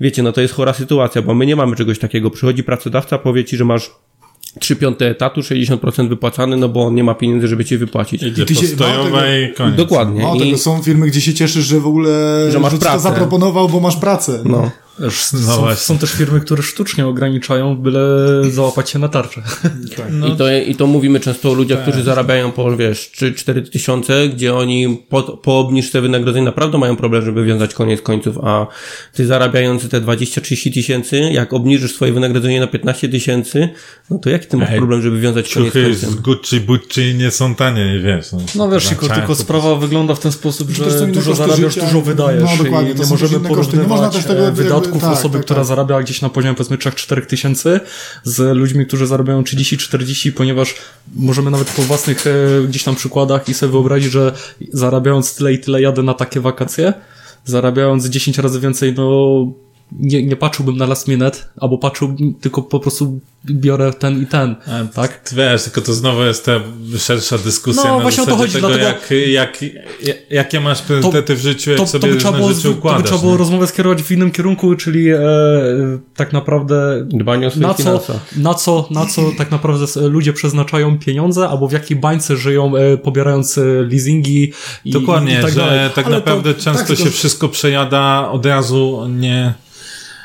wiecie, 0.00 0.22
no 0.22 0.32
to 0.32 0.40
jest 0.40 0.54
chora 0.54 0.72
sytuacja, 0.72 1.22
bo 1.22 1.34
my 1.34 1.46
nie 1.46 1.56
mamy 1.56 1.76
czegoś 1.76 1.98
takiego. 1.98 2.30
Przychodzi 2.30 2.64
pracodawca, 2.64 3.18
powie 3.18 3.44
ci, 3.44 3.56
że 3.56 3.64
masz 3.64 3.90
3 4.60 4.76
piąte 4.76 5.10
etatu, 5.10 5.40
60% 5.40 6.08
wypłacany, 6.08 6.56
no 6.56 6.68
bo 6.68 6.86
on 6.86 6.94
nie 6.94 7.04
ma 7.04 7.14
pieniędzy, 7.14 7.48
żeby 7.48 7.64
ci 7.64 7.78
wypłacić. 7.78 8.22
Idzie 8.22 8.46
Ty 8.46 8.54
się- 8.54 8.76
mało 8.80 9.04
tego- 9.04 9.18
i 9.26 9.54
koniec. 9.56 9.76
Dokładnie. 9.76 10.22
No, 10.22 10.34
I, 10.34 10.38
tego 10.38 10.58
są 10.58 10.82
firmy, 10.82 11.06
gdzie 11.06 11.20
się 11.20 11.34
cieszysz, 11.34 11.64
że 11.64 11.80
w 11.80 11.86
ogóle 11.86 12.10
Że 12.52 12.60
masz 12.60 12.72
ci 12.72 12.78
to 12.78 12.82
pracę. 12.84 13.00
zaproponował, 13.00 13.68
bo 13.68 13.80
masz 13.80 13.96
pracę. 13.96 14.42
no. 14.44 14.70
No 14.98 15.10
są, 15.10 15.74
są 15.74 15.98
też 15.98 16.12
firmy, 16.12 16.40
które 16.40 16.62
sztucznie 16.62 17.06
ograniczają, 17.06 17.76
byle 17.76 18.00
załapać 18.50 18.90
się 18.90 18.98
na 18.98 19.08
tarczę. 19.08 19.42
I, 20.32 20.36
to, 20.36 20.52
I 20.52 20.74
to 20.74 20.86
mówimy 20.86 21.20
często 21.20 21.50
o 21.50 21.54
ludziach, 21.54 21.82
którzy 21.82 22.02
zarabiają 22.02 22.52
po, 22.52 22.76
wiesz, 22.76 23.12
3-4 23.16 23.70
tysiące, 23.70 24.28
gdzie 24.28 24.54
oni 24.54 25.04
po, 25.08 25.22
po 25.22 25.58
obniżce 25.58 26.00
wynagrodzeń 26.00 26.44
naprawdę 26.44 26.78
mają 26.78 26.96
problem, 26.96 27.24
żeby 27.24 27.44
wiązać 27.44 27.74
koniec 27.74 28.02
końców, 28.02 28.38
a 28.42 28.66
ty 29.12 29.26
zarabiający 29.26 29.88
te 29.88 30.00
20-30 30.00 30.74
tysięcy, 30.74 31.20
jak 31.20 31.52
obniżysz 31.52 31.94
swoje 31.94 32.12
wynagrodzenie 32.12 32.60
na 32.60 32.66
15 32.66 33.08
tysięcy, 33.08 33.68
no 34.10 34.18
to 34.18 34.30
jaki 34.30 34.46
ty 34.46 34.56
masz 34.56 34.70
Ej, 34.70 34.78
problem, 34.78 35.02
żeby 35.02 35.20
wiązać 35.20 35.54
koniec 35.54 35.72
końcem? 35.72 36.10
z 36.10 36.14
Gucci, 36.14 36.60
Bucci 36.60 37.14
nie 37.14 37.30
są 37.30 37.54
tanie, 37.54 38.00
wiesz. 38.04 38.26
No 38.54 38.70
wiesz, 38.70 38.88
tylko, 38.88 39.08
tylko 39.08 39.34
sprawa 39.34 39.76
wygląda 39.76 40.14
w 40.14 40.20
ten 40.20 40.32
sposób, 40.32 40.70
że 40.70 41.06
dużo 41.06 41.34
zarabiasz, 41.34 41.74
życia. 41.74 41.86
dużo 41.86 42.00
wydajesz 42.00 42.42
No, 42.58 42.64
dokładnie, 42.64 42.90
i 42.90 42.94
to 42.94 43.02
nie 43.02 43.08
możemy 43.08 43.48
koszty. 43.48 43.76
Nie 43.76 43.82
można 43.82 44.10
porównywać 44.10 44.14
też 44.14 44.24
tego 44.24 44.48
e, 44.48 44.52
wydatków 44.84 45.02
tak, 45.02 45.18
osoby, 45.18 45.38
tak, 45.38 45.44
która 45.44 45.60
tak. 45.60 45.66
zarabia 45.66 46.02
gdzieś 46.02 46.22
na 46.22 46.28
poziomie 46.28 46.54
powiedzmy 46.54 46.76
3-4 46.76 47.26
tysięcy 47.26 47.80
z 48.24 48.56
ludźmi, 48.56 48.86
którzy 48.86 49.06
zarabiają 49.06 49.42
30-40, 49.42 50.32
ponieważ 50.32 50.74
możemy 51.16 51.50
nawet 51.50 51.70
po 51.70 51.82
własnych 51.82 52.26
e, 52.26 52.30
gdzieś 52.68 52.84
tam 52.84 52.94
przykładach 52.94 53.48
i 53.48 53.54
sobie 53.54 53.72
wyobrazić, 53.72 54.12
że 54.12 54.32
zarabiając 54.72 55.34
tyle 55.34 55.52
i 55.52 55.58
tyle 55.58 55.82
jadę 55.82 56.02
na 56.02 56.14
takie 56.14 56.40
wakacje, 56.40 56.92
zarabiając 57.44 58.06
10 58.06 58.38
razy 58.38 58.60
więcej, 58.60 58.94
no 58.96 59.46
nie, 60.00 60.22
nie 60.22 60.36
patrzyłbym 60.36 60.76
na 60.76 60.86
last 60.86 61.08
minute, 61.08 61.38
albo 61.56 61.78
patrzyłbym, 61.78 62.34
tylko 62.34 62.62
po 62.62 62.80
prostu 62.80 63.20
biorę 63.50 63.92
ten 63.92 64.22
i 64.22 64.26
ten, 64.26 64.56
A, 64.66 64.94
tak? 64.94 65.28
Ty 65.28 65.36
Wiesz, 65.36 65.62
tylko 65.62 65.80
to 65.80 65.94
znowu 65.94 66.22
jest 66.22 66.44
ta 66.44 66.52
szersza 66.98 67.38
dyskusja 67.38 67.82
No, 67.84 67.96
na 67.96 68.02
właśnie 68.02 68.22
o 68.22 68.26
to 68.26 68.36
chodzi, 68.36 68.52
tego, 68.52 68.68
dlatego- 68.68 68.88
jak, 68.88 69.10
jak, 69.28 69.62
jak, 70.02 70.16
jakie 70.30 70.60
masz 70.60 70.82
priorytety 70.82 71.34
w 71.34 71.40
życiu, 71.40 71.70
jak 71.70 71.78
to, 71.80 71.86
sobie 71.86 72.08
to 72.08 72.14
by 72.14 72.20
trzeba 72.20 72.36
było, 72.38 72.48
życie 72.48 72.62
to 72.62 72.68
by 72.68 72.74
układasz. 72.78 73.02
trzeba 73.04 73.18
było 73.20 73.32
nie? 73.32 73.38
rozmowę 73.38 73.66
skierować 73.66 74.02
w 74.02 74.10
innym 74.12 74.30
kierunku, 74.30 74.74
czyli 74.74 75.10
e, 75.10 75.18
tak 76.16 76.32
naprawdę 76.32 77.06
Dbanie 77.08 77.46
o 77.46 77.50
swoje 77.50 77.66
na 77.66 77.74
co, 77.74 78.00
na, 78.36 78.54
co, 78.54 78.88
na 78.90 79.06
co 79.06 79.22
tak 79.38 79.50
naprawdę 79.50 79.86
ludzie 80.08 80.32
przeznaczają 80.32 80.98
pieniądze, 80.98 81.48
albo 81.48 81.68
w 81.68 81.72
jakiej 81.72 81.96
bańce 81.96 82.36
żyją, 82.36 82.76
e, 82.76 82.96
pobierając 82.96 83.58
e, 83.58 83.64
leasingi 83.64 84.52
i, 84.84 84.90
Dokładnie, 84.90 85.38
i 85.38 85.42
tak 85.42 85.50
że 85.52 85.60
dalej. 85.60 85.90
tak 85.94 86.06
Ale 86.06 86.14
to- 86.14 86.20
naprawdę 86.20 86.54
często 86.54 86.88
tak, 86.88 86.98
się 86.98 87.04
to- 87.04 87.10
wszystko 87.10 87.48
przejada 87.48 88.28
od 88.30 88.46
razu, 88.46 89.06
nie, 89.08 89.54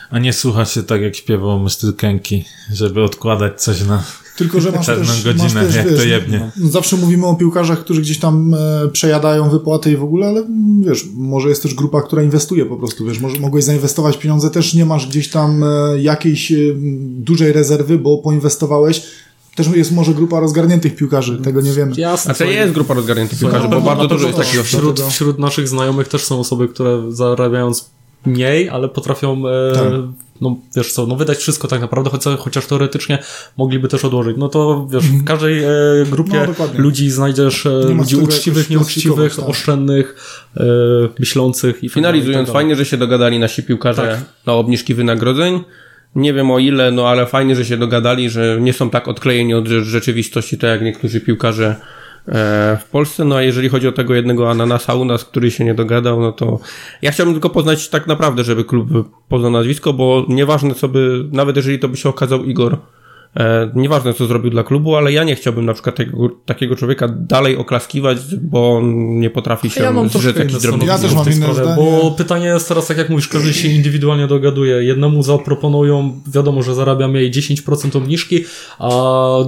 a 0.09 0.19
nie 0.19 0.33
słucha 0.33 0.65
się 0.65 0.83
tak 0.83 1.01
jak 1.01 1.15
śpiewał 1.15 1.59
Mr. 1.59 1.95
Kenki, 1.97 2.45
żeby 2.73 3.03
odkładać 3.03 3.61
coś 3.61 3.85
na... 3.85 4.03
Tylko, 4.35 4.61
że 4.61 4.71
masz 4.71 4.85
Czarną 4.85 5.05
też, 5.05 5.23
godzinę, 5.23 5.53
masz 5.53 5.65
też 5.65 5.75
jak 5.75 5.89
wiesz, 5.89 5.99
to 5.99 6.05
jebnie. 6.05 6.51
no, 6.57 6.69
zawsze 6.69 6.97
mówimy 6.97 7.27
o 7.27 7.35
piłkarzach, 7.35 7.79
którzy 7.79 8.01
gdzieś 8.01 8.19
tam 8.19 8.53
e, 8.53 8.87
przejadają 8.87 9.49
wypłaty 9.49 9.91
i 9.91 9.97
w 9.97 10.03
ogóle, 10.03 10.27
ale 10.27 10.39
mm, 10.39 10.83
wiesz, 10.83 11.05
może 11.13 11.49
jest 11.49 11.63
też 11.63 11.73
grupa, 11.73 12.01
która 12.01 12.23
inwestuje 12.23 12.65
po 12.65 12.77
prostu, 12.77 13.05
wiesz, 13.05 13.19
może 13.19 13.39
mogłeś 13.39 13.63
zainwestować 13.63 14.17
pieniądze, 14.17 14.49
też 14.49 14.73
nie 14.73 14.85
masz 14.85 15.07
gdzieś 15.07 15.29
tam 15.29 15.63
e, 15.63 16.01
jakiejś 16.01 16.51
e, 16.51 16.55
dużej 17.01 17.53
rezerwy, 17.53 17.97
bo 17.97 18.17
poinwestowałeś. 18.17 19.01
Też 19.55 19.67
jest 19.67 19.91
może 19.91 20.13
grupa 20.13 20.39
rozgarniętych 20.39 20.95
piłkarzy, 20.95 21.37
tego 21.37 21.61
nie 21.61 21.71
wiemy. 21.71 21.93
Jasne. 21.97 22.31
A 22.31 22.35
to 22.35 22.43
jest 22.43 22.73
grupa 22.73 22.93
rozgarniętych 22.93 23.39
piłkarzy, 23.39 23.67
bo 23.67 23.75
Na 23.75 23.81
bardzo 23.81 24.01
pewno 24.01 24.15
dużo 24.15 24.27
jest 24.27 24.39
takich. 24.39 24.63
Wśród, 24.63 25.01
wśród 25.01 25.39
naszych 25.39 25.67
znajomych 25.67 26.07
też 26.07 26.25
są 26.25 26.39
osoby, 26.39 26.67
które 26.67 27.03
zarabiając 27.09 27.89
mniej, 28.25 28.69
ale 28.69 28.89
potrafią, 28.89 29.43
e, 29.47 29.73
Tak. 29.73 29.83
no 30.41 30.55
wiesz 30.75 30.93
co, 30.93 31.05
no 31.07 31.15
wydać 31.15 31.37
wszystko 31.37 31.67
tak 31.67 31.81
naprawdę, 31.81 32.09
chociaż, 32.09 32.37
chociaż 32.39 32.65
teoretycznie 32.65 33.17
mogliby 33.57 33.87
też 33.87 34.05
odłożyć. 34.05 34.37
No 34.37 34.49
to 34.49 34.87
wiesz, 34.91 35.03
w 35.05 35.23
każdej 35.23 35.63
e, 35.63 35.69
grupie 36.11 36.47
No, 36.59 36.65
ludzi 36.77 37.09
znajdziesz 37.09 37.65
e, 37.65 37.69
ludzi 37.69 38.15
uczciwych, 38.15 38.69
nieuczciwych, 38.69 39.35
tak. 39.35 39.49
oszczędnych, 39.49 40.15
e, 40.57 40.63
myślących 41.19 41.75
i 41.75 41.79
tak 41.79 41.83
i 41.83 41.89
Finalizując, 41.89 42.47
tak 42.47 42.53
fajnie, 42.53 42.75
że 42.75 42.85
się 42.85 42.97
dogadali 42.97 43.39
nasi 43.39 43.63
piłkarze 43.63 44.01
Tak. 44.01 44.45
na 44.45 44.53
obniżki 44.53 44.93
wynagrodzeń. 44.93 45.59
Nie 46.15 46.33
wiem 46.33 46.51
o 46.51 46.59
ile, 46.59 46.91
no 46.91 47.07
ale 47.07 47.25
fajnie, 47.25 47.55
że 47.55 47.65
się 47.65 47.77
dogadali, 47.77 48.29
że 48.29 48.57
nie 48.61 48.73
są 48.73 48.89
tak 48.89 49.07
odklejeni 49.07 49.53
od 49.53 49.65
rze- 49.65 49.83
rzeczywistości, 49.83 50.57
tak 50.57 50.69
jak 50.69 50.81
niektórzy 50.81 51.21
piłkarze 51.21 51.75
w 52.79 52.83
Polsce. 52.91 53.25
No 53.25 53.35
a 53.35 53.41
jeżeli 53.41 53.69
chodzi 53.69 53.87
o 53.87 53.91
tego 53.91 54.15
jednego 54.15 54.51
ananasa 54.51 54.93
u 54.93 55.05
nas, 55.05 55.25
który 55.25 55.51
się 55.51 55.65
nie 55.65 55.73
dogadał, 55.73 56.21
no 56.21 56.31
to 56.31 56.59
ja 57.01 57.11
chciałbym 57.11 57.35
tylko 57.35 57.49
poznać 57.49 57.89
tak 57.89 58.07
naprawdę, 58.07 58.43
żeby 58.43 58.65
klub 58.65 58.89
poznał 59.29 59.51
nazwisko, 59.51 59.93
bo 59.93 60.25
nieważne 60.27 60.75
co 60.75 60.87
by, 60.87 61.25
nawet 61.31 61.55
jeżeli 61.55 61.79
to 61.79 61.89
by 61.89 61.97
się 61.97 62.09
okazał 62.09 62.43
Igor, 62.45 62.77
E, 62.77 62.98
nieważne, 63.75 64.13
co 64.13 64.25
zrobił 64.25 64.51
dla 64.51 64.63
klubu, 64.63 64.95
ale 64.95 65.11
ja 65.11 65.23
nie 65.23 65.35
chciałbym 65.35 65.65
na 65.65 65.73
przykład 65.73 65.95
tego, 65.95 66.29
takiego 66.45 66.75
człowieka 66.75 67.07
dalej 67.07 67.57
oklaskiwać, 67.57 68.17
bo 68.41 68.77
on 68.77 69.19
nie 69.19 69.29
potrafi 69.29 69.69
się 69.69 69.83
Ja 69.83 69.91
mam 69.91 70.09
zrzec 70.09 70.37
jakichś 70.37 70.61
drobnych 70.61 70.87
Ja 70.87 70.97
też 70.99 71.13
mam 71.13 71.31
inne 71.31 71.53
sprawie. 71.53 71.75
Bo 71.75 72.11
pytanie 72.17 72.45
jest 72.45 72.67
teraz, 72.67 72.87
tak 72.87 72.97
jak 72.97 73.09
mówisz, 73.09 73.27
każdy 73.27 73.53
się 73.53 73.67
indywidualnie 73.67 74.27
dogaduje. 74.27 74.83
Jednemu 74.83 75.23
zaproponują, 75.23 76.21
wiadomo, 76.27 76.63
że 76.63 76.75
zarabia 76.75 77.07
mniej 77.07 77.31
10% 77.31 77.97
obniżki, 77.97 78.45
a 78.79 78.89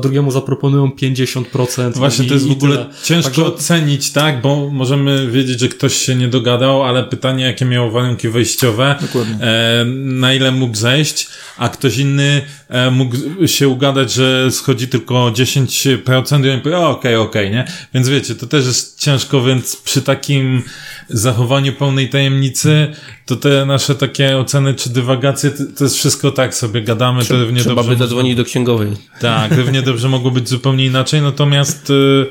drugiemu 0.02 0.32
zaproponują 0.32 0.88
50%. 0.88 1.94
Właśnie 1.96 2.26
i, 2.26 2.28
to 2.28 2.34
jest 2.34 2.48
w 2.48 2.52
ogóle 2.52 2.78
tyle. 2.78 2.90
ciężko 3.04 3.30
Także- 3.30 3.46
ocenić, 3.46 4.12
tak? 4.12 4.42
Bo 4.42 4.70
możemy 4.70 5.32
wiedzieć, 5.32 5.60
że 5.60 5.68
ktoś 5.68 5.96
się 5.96 6.16
nie 6.16 6.28
dogadał, 6.28 6.84
ale 6.84 7.04
pytanie, 7.04 7.44
jakie 7.44 7.66
miał 7.66 7.92
warunki 7.92 8.30
wejściowe, 8.30 8.96
e, 9.42 9.86
na 10.04 10.34
ile 10.34 10.52
mógł 10.52 10.76
zejść, 10.76 11.28
a 11.58 11.70
ktoś 11.70 11.98
inny 11.98 12.42
e, 12.70 12.92
mógł 12.92 13.16
się 13.46 13.71
ugadać, 13.72 14.14
że 14.14 14.52
schodzi 14.52 14.88
tylko 14.88 15.32
10% 15.32 16.46
i 16.46 16.50
on 16.52 16.62
powie, 16.62 16.78
"O, 16.78 16.90
okej, 16.90 17.16
okej, 17.16 17.52
nie? 17.52 17.66
Więc 17.94 18.10
wiecie, 18.10 18.36
to 18.36 18.48
też 18.48 18.66
jest 18.66 19.00
ciężko, 19.00 19.42
więc 19.44 19.76
przy 19.76 20.02
takim 20.02 20.64
zachowaniu 21.10 21.74
pełnej 21.74 22.10
tajemnicy, 22.10 22.88
to 23.26 23.36
te 23.36 23.66
nasze 23.66 23.96
takie 23.96 24.38
oceny 24.38 24.74
czy 24.74 24.90
dywagacje, 24.90 25.52
to, 25.78 25.84
jest 25.84 25.98
wszystko 25.98 26.32
tak 26.32 26.56
sobie 26.56 26.82
gadamy, 26.82 27.26
to 27.26 27.40
równie 27.40 27.62
Trzeba 27.62 27.76
dobrze 27.76 27.90
by 27.90 27.94
można- 27.96 28.06
zadzwonić 28.06 28.36
do 28.36 28.44
księgowej. 28.46 28.92
tak, 29.20 29.52
równie 29.58 29.82
dobrze 29.82 30.10
mogło 30.10 30.32
być 30.32 30.50
zupełnie 30.50 30.86
inaczej, 30.86 31.22
natomiast 31.22 31.90
y, 31.90 32.26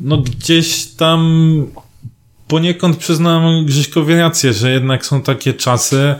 no 0.00 0.16
gdzieś 0.16 0.86
tam 0.86 1.66
poniekąd 2.48 2.96
przyznam 2.96 3.64
Grzyśkowi 3.66 4.14
rację, 4.14 4.52
że 4.52 4.70
jednak 4.70 5.06
są 5.06 5.22
takie 5.22 5.54
czasy, 5.54 6.14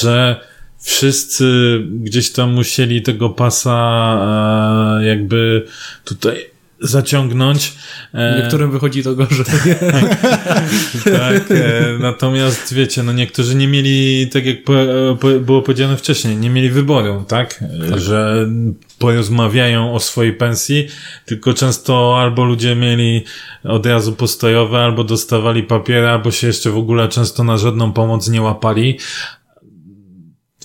że 0.00 0.40
wszyscy 0.78 1.78
gdzieś 1.90 2.32
tam 2.32 2.52
musieli 2.52 3.02
tego 3.02 3.30
pasa 3.30 4.98
e, 5.00 5.06
jakby 5.06 5.66
tutaj 6.04 6.58
zaciągnąć. 6.80 7.74
E, 8.14 8.40
Niektórym 8.42 8.70
wychodzi 8.70 9.02
to 9.02 9.14
gorzej. 9.14 9.44
tak, 11.04 11.50
e, 11.50 11.98
natomiast 12.00 12.74
wiecie, 12.74 13.02
no 13.02 13.12
niektórzy 13.12 13.54
nie 13.54 13.68
mieli, 13.68 14.28
tak 14.32 14.46
jak 14.46 14.64
po, 14.64 14.72
po, 15.20 15.28
było 15.28 15.62
powiedziane 15.62 15.96
wcześniej, 15.96 16.36
nie 16.36 16.50
mieli 16.50 16.70
wyboru, 16.70 17.24
tak? 17.28 17.64
E, 17.94 17.98
Że 17.98 18.48
porozmawiają 18.98 19.94
o 19.94 20.00
swojej 20.00 20.32
pensji, 20.32 20.88
tylko 21.24 21.54
często 21.54 22.18
albo 22.20 22.44
ludzie 22.44 22.76
mieli 22.76 23.24
od 23.64 23.86
razu 23.86 24.12
postojowe, 24.12 24.78
albo 24.78 25.04
dostawali 25.04 25.62
papiery, 25.62 26.08
albo 26.08 26.30
się 26.30 26.46
jeszcze 26.46 26.70
w 26.70 26.76
ogóle 26.76 27.08
często 27.08 27.44
na 27.44 27.58
żadną 27.58 27.92
pomoc 27.92 28.28
nie 28.28 28.42
łapali. 28.42 28.98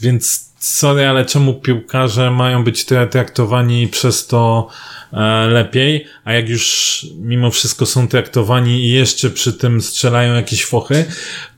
Więc 0.04 0.50
sorry, 0.60 1.08
ale 1.08 1.26
czemu 1.26 1.54
piłkarze 1.54 2.32
mają 2.32 2.64
być 2.64 2.86
tra- 2.86 3.08
traktowani 3.10 3.88
przez 3.88 4.28
to 4.28 4.68
e, 5.14 5.48
lepiej, 5.48 6.06
a 6.24 6.34
jak 6.34 6.50
już 6.50 7.06
mimo 7.20 7.52
wszystko 7.52 7.86
są 7.86 8.08
traktowani 8.08 8.86
i 8.86 8.90
jeszcze 8.92 9.30
przy 9.30 9.54
tym 9.54 9.82
strzelają 9.82 10.34
jakieś 10.34 10.66
fochy, 10.66 11.06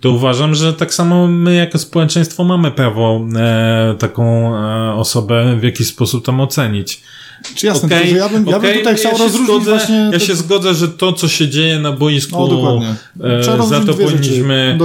to 0.02 0.12
uważam, 0.12 0.56
że 0.56 0.74
tak 0.74 0.94
samo 0.94 1.28
my 1.28 1.56
jako 1.56 1.78
społeczeństwo 1.78 2.44
mamy 2.44 2.72
prawo 2.72 3.22
e, 3.36 3.96
taką 4.00 4.56
e, 4.56 4.94
osobę 4.94 5.58
w 5.60 5.64
jakiś 5.64 5.88
sposób 5.88 6.26
tam 6.26 6.42
ocenić. 6.42 7.02
Czy 7.56 7.66
jasne, 7.66 7.90
że 8.06 8.18
ja 8.18 8.30
bym, 8.30 8.48
ja 8.48 8.60
bym 8.60 8.74
tutaj 8.74 8.96
chciał 8.96 9.12
ja 9.12 9.18
rozróżnić 9.18 9.48
zgodzę, 9.48 9.72
właśnie... 9.72 10.10
Ja 10.14 10.20
się 10.20 10.36
zgodzę, 10.36 10.74
że 10.74 10.88
to, 10.88 11.14
co 11.14 11.28
się 11.28 11.50
dzieje 11.50 11.80
na 11.80 11.92
boisku, 11.92 12.44
O, 12.44 12.48
dokładnie. 12.48 12.96
e, 13.24 13.68
za 13.68 13.80
to 13.80 13.94
powinniśmy 13.94 14.78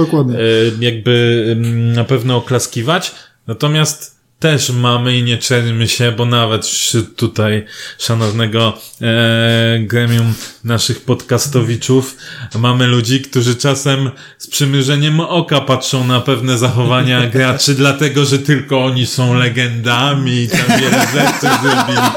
e, 0.79 0.85
jakby 0.85 1.45
mm, 1.51 1.93
na 1.93 2.03
pewno 2.03 2.37
oklaskiwać. 2.37 3.11
Natomiast 3.47 4.21
też 4.41 4.69
mamy 4.69 5.17
i 5.17 5.23
nie 5.23 5.37
czerwmy 5.37 5.87
się, 5.87 6.11
bo 6.11 6.25
nawet 6.25 6.65
wśród 6.65 7.15
tutaj 7.15 7.65
szanownego 7.99 8.77
e, 9.01 9.79
gremium 9.79 10.33
naszych 10.63 11.01
podcastowiczów 11.01 12.17
mamy 12.55 12.87
ludzi, 12.87 13.21
którzy 13.21 13.55
czasem 13.55 14.11
z 14.37 14.47
przymrużeniem 14.47 15.19
oka 15.19 15.61
patrzą 15.61 16.07
na 16.07 16.21
pewne 16.21 16.57
zachowania 16.57 17.27
graczy, 17.27 17.75
dlatego, 17.75 18.25
że 18.25 18.39
tylko 18.39 18.85
oni 18.85 19.05
są 19.05 19.33
legendami 19.33 20.31
i 20.31 20.47
tam 20.47 20.79
wiele 20.79 21.07
rzeczy 21.13 21.47
zrobili. 21.61 22.07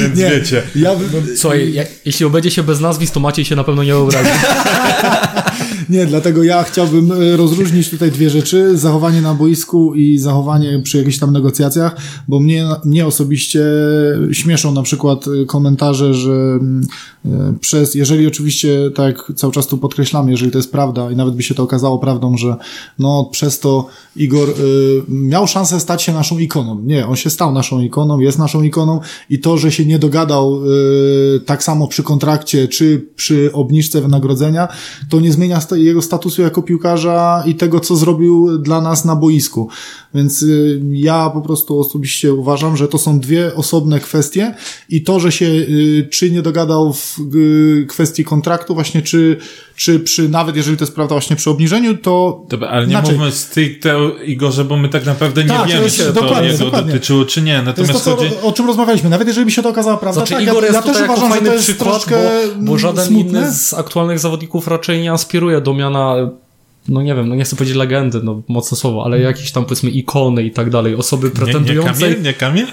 Więc 0.00 0.18
Nie, 0.18 0.30
wiecie. 0.30 0.62
ja 0.76 0.94
bym, 0.94 1.36
Słuchaj, 1.36 1.72
jak, 1.72 1.88
jeśli 2.04 2.26
obędzie 2.26 2.50
się 2.50 2.62
bez 2.62 2.80
nazwisk, 2.80 3.14
to 3.14 3.20
Maciej 3.20 3.44
się 3.44 3.56
na 3.56 3.64
pewno 3.64 3.82
nie 3.82 3.96
obrazi. 3.96 4.30
Nie, 5.88 6.06
dlatego 6.06 6.42
ja 6.42 6.62
chciałbym 6.62 7.12
e, 7.12 7.36
rozróżnić 7.36 7.90
tutaj 7.90 8.10
dwie 8.10 8.30
rzeczy. 8.30 8.78
Zachowanie 8.78 9.22
na 9.22 9.34
boisku 9.34 9.94
i 9.94 10.18
zachowanie 10.18 10.80
przy 10.82 10.98
jakichś 10.98 11.18
tam 11.18 11.32
negocjacjach, 11.32 11.96
bo 12.28 12.40
mnie, 12.40 12.64
mnie 12.84 13.06
osobiście 13.06 13.64
śmieszą 14.32 14.72
na 14.72 14.82
przykład 14.82 15.24
e, 15.28 15.44
komentarze, 15.44 16.14
że 16.14 16.32
mm, 16.32 16.86
przez, 17.60 17.94
jeżeli 17.94 18.26
oczywiście, 18.26 18.90
tak 18.94 19.32
cały 19.36 19.52
czas 19.52 19.66
tu 19.66 19.78
podkreślamy, 19.78 20.30
jeżeli 20.30 20.50
to 20.50 20.58
jest 20.58 20.72
prawda 20.72 21.10
i 21.10 21.16
nawet 21.16 21.34
by 21.34 21.42
się 21.42 21.54
to 21.54 21.62
okazało 21.62 21.98
prawdą, 21.98 22.36
że 22.36 22.56
no 22.98 23.28
przez 23.32 23.60
to 23.60 23.86
Igor 24.16 24.48
y, 24.48 24.54
miał 25.08 25.46
szansę 25.46 25.80
stać 25.80 26.02
się 26.02 26.12
naszą 26.12 26.38
ikoną. 26.38 26.80
Nie, 26.84 27.06
on 27.06 27.16
się 27.16 27.30
stał 27.30 27.52
naszą 27.52 27.80
ikoną, 27.80 28.20
jest 28.20 28.38
naszą 28.38 28.62
ikoną 28.62 29.00
i 29.30 29.38
to, 29.38 29.58
że 29.58 29.72
się 29.72 29.84
nie 29.84 29.98
dogadał 29.98 30.60
y, 31.36 31.40
tak 31.40 31.64
samo 31.64 31.88
przy 31.88 32.02
kontrakcie 32.02 32.68
czy 32.68 33.06
przy 33.16 33.52
obniżce 33.52 34.00
wynagrodzenia, 34.00 34.68
to 35.10 35.20
nie 35.20 35.32
zmienia 35.32 35.60
sta- 35.60 35.76
jego 35.76 36.02
statusu 36.02 36.42
jako 36.42 36.62
piłkarza 36.62 37.42
i 37.46 37.54
tego, 37.54 37.80
co 37.80 37.96
zrobił 37.96 38.58
dla 38.58 38.80
nas 38.80 39.04
na 39.04 39.16
boisku. 39.16 39.68
Więc 40.14 40.42
y, 40.42 40.80
ja 40.92 41.30
po 41.30 41.40
prostu 41.40 41.80
osobiście 41.80 42.34
uważam, 42.34 42.76
że 42.76 42.88
to 42.88 42.98
są 42.98 43.20
dwie 43.20 43.54
osobne 43.54 44.00
kwestie 44.00 44.54
i 44.88 45.02
to, 45.02 45.20
że 45.20 45.32
się 45.32 45.46
y, 45.46 46.08
czy 46.10 46.30
nie 46.30 46.42
dogadał 46.42 46.92
w 46.92 47.15
kwestii 47.88 48.24
kontraktu 48.24 48.74
właśnie, 48.74 49.02
czy, 49.02 49.36
czy 49.76 50.00
przy, 50.00 50.28
nawet 50.28 50.56
jeżeli 50.56 50.76
to 50.76 50.84
jest 50.84 50.94
prawda 50.94 51.14
właśnie 51.14 51.36
przy 51.36 51.50
obniżeniu, 51.50 51.96
to 51.96 52.44
Dobra, 52.48 52.68
ale 52.68 52.86
nie 52.86 52.92
Inaczej. 52.92 53.12
mówmy 53.14 53.32
stricte 53.32 53.96
o 53.96 54.08
Igorze, 54.08 54.64
bo 54.64 54.76
my 54.76 54.88
tak 54.88 55.06
naprawdę 55.06 55.42
nie 55.44 55.48
Tak, 55.48 55.68
wiemy, 55.68 55.84
jest- 55.84 55.96
czy 55.96 56.02
to 56.02 56.08
jego 56.08 56.20
dokładnie. 56.60 56.92
dotyczyło, 56.92 57.24
czy 57.24 57.42
nie. 57.42 57.52
To 57.52 57.58
jest 57.58 57.66
Natomiast 57.66 58.04
to, 58.04 58.10
co, 58.10 58.16
chodzi... 58.16 58.30
o 58.42 58.52
czym 58.52 58.66
rozmawialiśmy. 58.66 59.10
Nawet 59.10 59.28
jeżeli 59.28 59.44
by 59.44 59.50
się 59.50 59.62
to 59.62 59.68
okazała 59.68 59.96
prawda, 59.96 60.20
Znaczy 60.20 60.34
tak, 60.34 60.42
Igor 60.42 60.64
ja, 60.64 60.72
jest 60.72 60.86
ja 60.86 60.92
też 60.92 61.02
uważam, 61.02 61.28
że 61.28 61.34
fajny 61.34 61.48
to 61.48 61.52
jest 61.54 61.64
przykład, 61.64 61.88
troszkę 61.88 62.16
bo, 62.56 62.62
bo 62.72 62.78
żaden 62.78 63.06
smutne. 63.06 63.38
inny 63.40 63.52
z 63.52 63.74
aktualnych 63.74 64.18
zawodników 64.18 64.68
raczej 64.68 65.00
nie 65.02 65.12
aspiruje 65.12 65.60
do 65.60 65.74
miana 65.74 66.14
no 66.88 67.02
nie 67.02 67.14
wiem, 67.14 67.28
no 67.28 67.34
nie 67.34 67.44
chcę 67.44 67.56
powiedzieć 67.56 67.76
legendy, 67.76 68.20
no 68.22 68.42
mocne 68.48 68.76
słowo, 68.76 69.04
ale 69.04 69.20
jakieś 69.20 69.52
tam 69.52 69.64
powiedzmy 69.64 69.90
ikony 69.90 70.42
i 70.42 70.50
tak 70.50 70.70
dalej, 70.70 70.94
osoby 70.94 71.26
Nie, 71.26 71.32
nie 71.34 71.40
pretendujące 71.40 72.00
Kamil? 72.00 72.22
Nie 72.22 72.34
Kamil? 72.34 72.66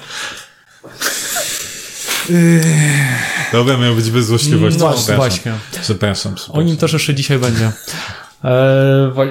Dobra, 3.54 3.78
miał 3.78 3.96
być 3.96 4.12
bez 4.12 4.26
złośliwości. 4.26 4.80
No, 4.80 4.94
przepraszam. 4.94 5.16
właśnie. 5.16 5.54
Przepraszam, 5.82 6.36
O 6.50 6.62
nim 6.62 6.78
też 6.78 6.94
jeszcze 6.94 7.14
dzisiaj 7.16 7.40
będzie. 7.40 7.66
Eee, 8.44 9.12
wa- 9.14 9.26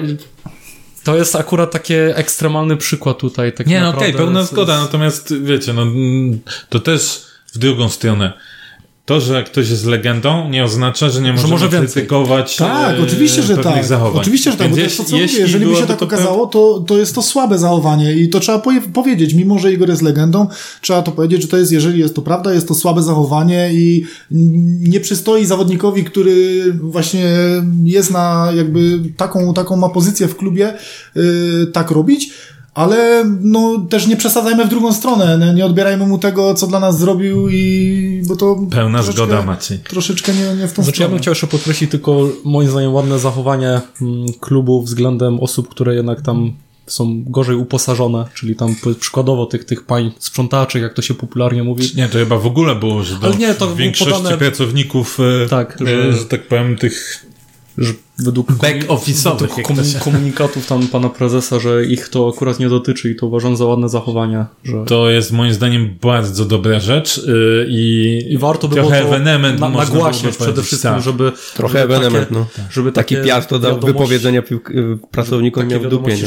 to 1.03 1.15
jest 1.15 1.35
akurat 1.35 1.71
taki 1.71 1.93
ekstremalny 1.93 2.77
przykład 2.77 3.17
tutaj. 3.17 3.53
Tak 3.53 3.67
Nie, 3.67 3.81
no 3.81 3.89
okej, 3.89 4.13
pełna 4.13 4.43
z- 4.43 4.49
zgoda, 4.51 4.81
natomiast 4.81 5.33
wiecie, 5.43 5.73
no 5.73 5.81
mm, 5.81 6.39
to 6.69 6.79
też 6.79 7.21
w 7.53 7.57
drugą 7.57 7.89
stronę. 7.89 8.33
To, 9.05 9.21
że 9.21 9.43
ktoś 9.43 9.69
jest 9.69 9.85
legendą, 9.85 10.49
nie 10.49 10.63
oznacza, 10.63 11.09
że 11.09 11.21
nie 11.21 11.33
może 11.33 11.69
krytykować 11.69 12.55
Tak, 12.55 12.99
e, 12.99 13.03
oczywiście, 13.03 13.43
że 13.43 13.57
tak. 13.57 13.85
zachowań. 13.85 14.21
Oczywiście, 14.21 14.51
że 14.51 14.57
tak, 14.57 14.67
Więc 14.67 14.77
bo 14.77 14.81
to 14.81 14.83
jest 14.83 14.97
to, 14.97 15.03
co 15.03 15.15
jeśli 15.15 15.37
mówię. 15.37 15.41
Jeżeli 15.41 15.65
by 15.65 15.75
się 15.75 15.87
tak 15.87 15.99
to 15.99 16.05
okazało, 16.05 16.47
to, 16.47 16.83
to 16.87 16.97
jest 16.97 17.15
to 17.15 17.21
słabe 17.21 17.59
zachowanie 17.59 18.13
i 18.13 18.29
to 18.29 18.39
trzeba 18.39 18.61
powiedzieć. 18.93 19.33
Mimo, 19.33 19.59
że 19.59 19.73
Igor 19.73 19.89
jest 19.89 20.01
legendą, 20.01 20.47
trzeba 20.81 21.01
to 21.01 21.11
powiedzieć, 21.11 21.41
że 21.41 21.47
to 21.47 21.57
jest, 21.57 21.71
jeżeli 21.71 21.99
jest 21.99 22.15
to 22.15 22.21
prawda, 22.21 22.53
jest 22.53 22.67
to 22.67 22.75
słabe 22.75 23.03
zachowanie 23.03 23.69
i 23.73 24.05
nie 24.79 24.99
przystoi 24.99 25.45
zawodnikowi, 25.45 26.03
który 26.03 26.63
właśnie 26.73 27.25
jest 27.83 28.11
na 28.11 28.49
jakby 28.55 28.99
taką, 29.17 29.53
taką 29.53 29.75
ma 29.75 29.89
pozycję 29.89 30.27
w 30.27 30.35
klubie, 30.35 30.73
yy, 31.15 31.67
tak 31.73 31.91
robić. 31.91 32.33
Ale 32.73 33.25
no, 33.41 33.85
też 33.89 34.07
nie 34.07 34.17
przesadzajmy 34.17 34.65
w 34.65 34.69
drugą 34.69 34.93
stronę, 34.93 35.37
nie, 35.37 35.53
nie 35.53 35.65
odbierajmy 35.65 36.07
mu 36.07 36.17
tego, 36.17 36.53
co 36.53 36.67
dla 36.67 36.79
nas 36.79 36.99
zrobił 36.99 37.49
i 37.49 38.21
bo 38.27 38.35
to 38.35 38.55
Pełna 38.71 39.03
zgoda, 39.03 39.41
Maciej. 39.43 39.79
Troszeczkę 39.79 40.33
nie, 40.33 40.55
nie 40.61 40.67
w 40.67 40.73
tą 40.73 40.83
Znaczy 40.83 40.87
ja 40.87 40.93
stronę. 40.93 41.09
bym 41.09 41.19
chciał 41.19 41.31
jeszcze 41.31 41.47
podkreślić 41.47 41.91
tylko 41.91 42.29
moim 42.43 42.69
zdaniem 42.69 42.93
ładne 42.93 43.19
zachowanie 43.19 43.81
mm, 44.01 44.25
klubu 44.39 44.81
względem 44.83 45.39
osób, 45.39 45.69
które 45.69 45.95
jednak 45.95 46.21
tam 46.21 46.53
są 46.87 47.23
gorzej 47.27 47.55
uposażone, 47.55 48.25
czyli 48.33 48.55
tam 48.55 48.75
przykładowo 48.99 49.45
tych, 49.45 49.65
tych 49.65 49.85
pań 49.85 50.11
sprzątaczy, 50.19 50.79
jak 50.79 50.93
to 50.93 51.01
się 51.01 51.13
popularnie 51.13 51.63
mówi. 51.63 51.91
Nie, 51.95 52.07
to 52.09 52.17
chyba 52.17 52.37
w 52.37 52.45
ogóle 52.45 52.75
było, 52.75 53.03
że 53.03 53.15
do 53.15 53.27
Ale 53.27 53.35
nie, 53.35 53.53
to 53.53 53.65
było 53.65 53.77
większości 53.77 54.13
podane- 54.13 54.37
pracowników, 54.37 55.17
e, 55.45 55.49
Tak, 55.49 55.81
e, 55.81 55.85
że- 55.87 56.13
że 56.13 56.25
tak 56.25 56.47
powiem, 56.47 56.75
tych 56.77 57.25
że 57.77 57.93
według 58.19 58.51
Back 58.51 58.87
office'owych, 58.87 59.61
komu- 59.61 59.83
się- 59.93 59.99
komunikatów 59.99 60.67
tam 60.67 60.87
pana 60.87 61.09
prezesa, 61.09 61.59
że 61.59 61.85
ich 61.85 62.09
to 62.09 62.31
akurat 62.35 62.59
nie 62.59 62.69
dotyczy 62.69 63.11
i 63.11 63.15
to 63.15 63.27
uważam 63.27 63.55
za 63.55 63.65
ładne 63.65 63.89
zachowanie, 63.89 64.45
że 64.63 64.85
To 64.85 65.09
jest 65.09 65.31
moim 65.31 65.53
zdaniem 65.53 65.95
bardzo 66.01 66.45
dobra 66.45 66.79
rzecz 66.79 67.17
yy, 67.27 67.65
i, 67.69 68.23
i 68.29 68.37
warto 68.37 68.67
by 68.67 68.75
trochę 68.75 68.89
było 68.99 69.11
to 69.11 69.17
ewenement 69.17 69.59
na, 69.59 69.69
nagłaśniać 69.69 70.37
przede 70.37 70.63
wszystkim, 70.63 70.91
tak. 70.91 71.01
żeby 71.01 71.31
Trochę 71.55 71.79
żeby 71.81 71.95
ewenement, 71.95 72.29
takie, 72.29 72.39
no. 72.39 72.45
żeby 72.71 72.91
Taki 72.91 73.15
piast 73.25 73.49
to 73.49 73.59
do 73.59 73.67
wiadomości- 73.69 73.85
wypowiedzenia 73.85 74.41
piłk- 74.41 74.71
y, 74.93 74.97
pracownikom 75.11 75.67
miał 75.67 75.79
w 75.81 75.87
dupie, 75.87 76.13
nie? 76.15 76.21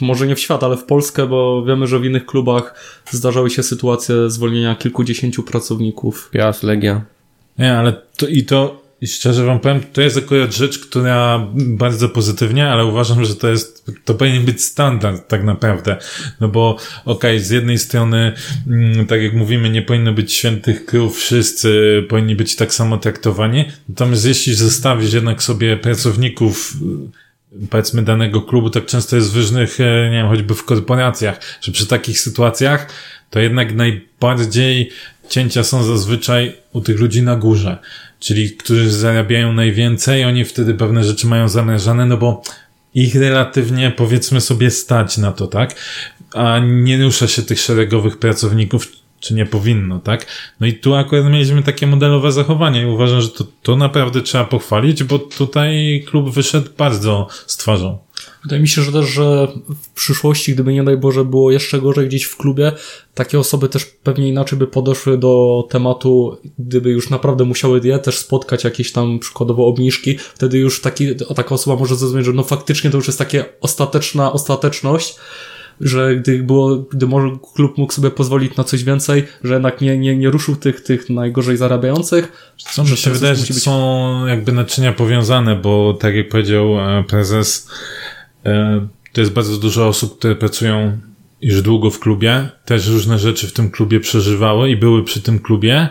może 0.00 0.26
nie 0.26 0.34
w 0.34 0.40
świat, 0.40 0.62
ale 0.64 0.76
w 0.76 0.84
Polskę, 0.84 1.26
bo 1.26 1.64
wiemy, 1.66 1.86
że 1.86 1.98
w 1.98 2.04
innych 2.04 2.26
klubach 2.26 2.74
zdarzały 3.10 3.50
się 3.50 3.62
sytuacje 3.62 4.30
zwolnienia 4.30 4.74
kilkudziesięciu 4.76 5.42
pracowników. 5.42 6.28
Piast, 6.32 6.62
Legia. 6.62 7.02
Nie, 7.58 7.78
ale 7.78 7.92
to 8.16 8.26
i 8.26 8.42
to, 8.44 8.82
i 9.00 9.06
szczerze 9.06 9.44
wam 9.44 9.60
powiem, 9.60 9.80
to 9.92 10.00
jest 10.00 10.16
akurat 10.16 10.54
rzecz, 10.54 10.78
która 10.78 11.46
bardzo 11.54 12.08
pozytywnie, 12.08 12.68
ale 12.68 12.84
uważam, 12.84 13.24
że 13.24 13.36
to 13.36 13.48
jest, 13.48 13.86
to 14.04 14.14
powinien 14.14 14.44
być 14.44 14.64
standard 14.64 15.28
tak 15.28 15.44
naprawdę. 15.44 15.96
No 16.40 16.48
bo 16.48 16.76
okej, 17.04 17.40
z 17.40 17.50
jednej 17.50 17.78
strony, 17.78 18.32
mm, 18.66 19.06
tak 19.06 19.22
jak 19.22 19.34
mówimy, 19.34 19.70
nie 19.70 19.82
powinno 19.82 20.12
być 20.12 20.32
świętych 20.32 20.86
krów, 20.86 21.18
wszyscy 21.18 22.02
powinni 22.08 22.36
być 22.36 22.56
tak 22.56 22.74
samo 22.74 22.98
traktowani. 22.98 23.64
Natomiast 23.88 24.26
jeśli 24.26 24.54
zostawisz 24.54 25.12
jednak 25.12 25.42
sobie 25.42 25.76
pracowników, 25.76 26.74
y, 27.62 27.66
powiedzmy 27.70 28.02
danego 28.02 28.42
klubu, 28.42 28.70
tak 28.70 28.86
często 28.86 29.16
jest 29.16 29.32
w 29.32 29.36
różnych, 29.36 29.80
e, 29.80 30.10
nie 30.10 30.16
wiem, 30.16 30.28
choćby 30.28 30.54
w 30.54 30.64
korporacjach, 30.64 31.40
że 31.60 31.72
przy 31.72 31.86
takich 31.86 32.20
sytuacjach 32.20 32.88
to 33.30 33.40
jednak 33.40 33.74
najbardziej 33.74 34.90
cięcia 35.28 35.64
są 35.64 35.84
zazwyczaj 35.84 36.56
u 36.72 36.80
tych 36.80 37.00
ludzi 37.00 37.22
na 37.22 37.36
górze, 37.36 37.78
czyli 38.20 38.50
którzy 38.50 38.90
zarabiają 38.90 39.52
najwięcej, 39.52 40.24
oni 40.24 40.44
wtedy 40.44 40.74
pewne 40.74 41.04
rzeczy 41.04 41.26
mają 41.26 41.48
zamierzane, 41.48 42.06
no 42.06 42.16
bo 42.16 42.42
ich 42.94 43.14
relatywnie 43.14 43.90
powiedzmy 43.90 44.40
sobie 44.40 44.70
stać 44.70 45.18
na 45.18 45.32
to, 45.32 45.46
tak? 45.46 45.74
A 46.34 46.58
nie 46.58 47.02
rusza 47.02 47.28
się 47.28 47.42
tych 47.42 47.60
szeregowych 47.60 48.18
pracowników, 48.18 48.92
czy 49.20 49.34
nie 49.34 49.46
powinno, 49.46 49.98
tak? 49.98 50.26
No 50.60 50.66
i 50.66 50.74
tu 50.74 50.94
akurat 50.94 51.24
mieliśmy 51.24 51.62
takie 51.62 51.86
modelowe 51.86 52.32
zachowanie 52.32 52.82
i 52.82 52.86
uważam, 52.86 53.20
że 53.20 53.28
to, 53.28 53.44
to 53.62 53.76
naprawdę 53.76 54.22
trzeba 54.22 54.44
pochwalić, 54.44 55.04
bo 55.04 55.18
tutaj 55.18 56.04
klub 56.06 56.30
wyszedł 56.30 56.70
bardzo 56.78 57.28
z 57.46 57.56
twarzą. 57.56 57.98
Wydaje 58.42 58.62
mi 58.62 58.68
się, 58.68 58.82
że 58.82 58.92
też, 58.92 59.06
że 59.06 59.48
w 59.82 59.88
przyszłości, 59.94 60.54
gdyby 60.54 60.72
nie 60.72 60.84
daj 60.84 60.96
Boże 60.96 61.24
było 61.24 61.50
jeszcze 61.50 61.80
gorzej 61.80 62.08
gdzieś 62.08 62.24
w 62.24 62.36
klubie, 62.36 62.72
takie 63.14 63.38
osoby 63.38 63.68
też 63.68 63.84
pewnie 63.84 64.28
inaczej 64.28 64.58
by 64.58 64.66
podeszły 64.66 65.18
do 65.18 65.64
tematu, 65.70 66.36
gdyby 66.58 66.90
już 66.90 67.10
naprawdę 67.10 67.44
musiały 67.44 67.80
je 67.84 67.98
też 67.98 68.18
spotkać 68.18 68.64
jakieś 68.64 68.92
tam 68.92 69.18
przykładowo 69.18 69.66
obniżki, 69.66 70.18
wtedy 70.18 70.58
już 70.58 70.80
taki, 70.80 71.16
taka 71.16 71.54
osoba 71.54 71.76
może 71.76 71.96
zrozumieć, 71.96 72.26
że 72.26 72.32
no 72.32 72.42
faktycznie 72.42 72.90
to 72.90 72.96
już 72.96 73.06
jest 73.06 73.18
takie 73.18 73.44
ostateczna 73.60 74.32
ostateczność, 74.32 75.16
że 75.80 76.16
gdy 76.16 76.42
było, 76.42 76.76
gdy 76.76 77.06
może 77.06 77.28
klub 77.54 77.78
mógł 77.78 77.92
sobie 77.92 78.10
pozwolić 78.10 78.56
na 78.56 78.64
coś 78.64 78.84
więcej, 78.84 79.24
że 79.44 79.54
jednak 79.54 79.80
nie, 79.80 79.98
nie, 79.98 80.16
nie 80.16 80.30
ruszył 80.30 80.56
tych, 80.56 80.80
tych 80.80 81.10
najgorzej 81.10 81.56
zarabiających. 81.56 82.52
Co 82.56 82.84
mi 82.84 82.96
się 82.96 83.10
wydaje, 83.10 83.36
że 83.36 83.46
być- 83.46 83.62
są 83.62 84.26
jakby 84.26 84.52
naczynia 84.52 84.92
powiązane, 84.92 85.56
bo 85.56 85.94
tak 86.00 86.14
jak 86.14 86.28
powiedział 86.28 86.80
e, 86.80 87.04
prezes, 87.08 87.68
e, 88.46 88.86
to 89.12 89.20
jest 89.20 89.32
bardzo 89.32 89.56
dużo 89.56 89.88
osób, 89.88 90.18
które 90.18 90.36
pracują 90.36 90.98
już 91.42 91.62
długo 91.62 91.90
w 91.90 91.98
klubie, 91.98 92.48
też 92.64 92.86
różne 92.88 93.18
rzeczy 93.18 93.48
w 93.48 93.52
tym 93.52 93.70
klubie 93.70 94.00
przeżywały 94.00 94.70
i 94.70 94.76
były 94.76 95.04
przy 95.04 95.22
tym 95.22 95.38
klubie 95.38 95.88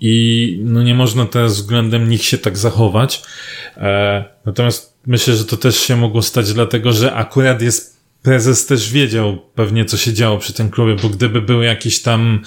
i 0.00 0.58
no 0.64 0.82
nie 0.82 0.94
można 0.94 1.24
teraz 1.26 1.56
względem 1.56 2.08
nich 2.08 2.24
się 2.24 2.38
tak 2.38 2.58
zachować. 2.58 3.22
E, 3.76 4.24
natomiast 4.46 4.96
myślę, 5.06 5.36
że 5.36 5.44
to 5.44 5.56
też 5.56 5.76
się 5.76 5.96
mogło 5.96 6.22
stać 6.22 6.52
dlatego, 6.52 6.92
że 6.92 7.14
akurat 7.14 7.62
jest 7.62 7.95
prezes 8.26 8.66
też 8.66 8.92
wiedział 8.92 9.38
pewnie, 9.54 9.84
co 9.84 9.96
się 9.96 10.12
działo 10.12 10.38
przy 10.38 10.52
tym 10.52 10.70
klubie, 10.70 10.96
bo 11.02 11.08
gdyby 11.08 11.42
był 11.42 11.62
jakiś 11.62 12.02
tam 12.02 12.40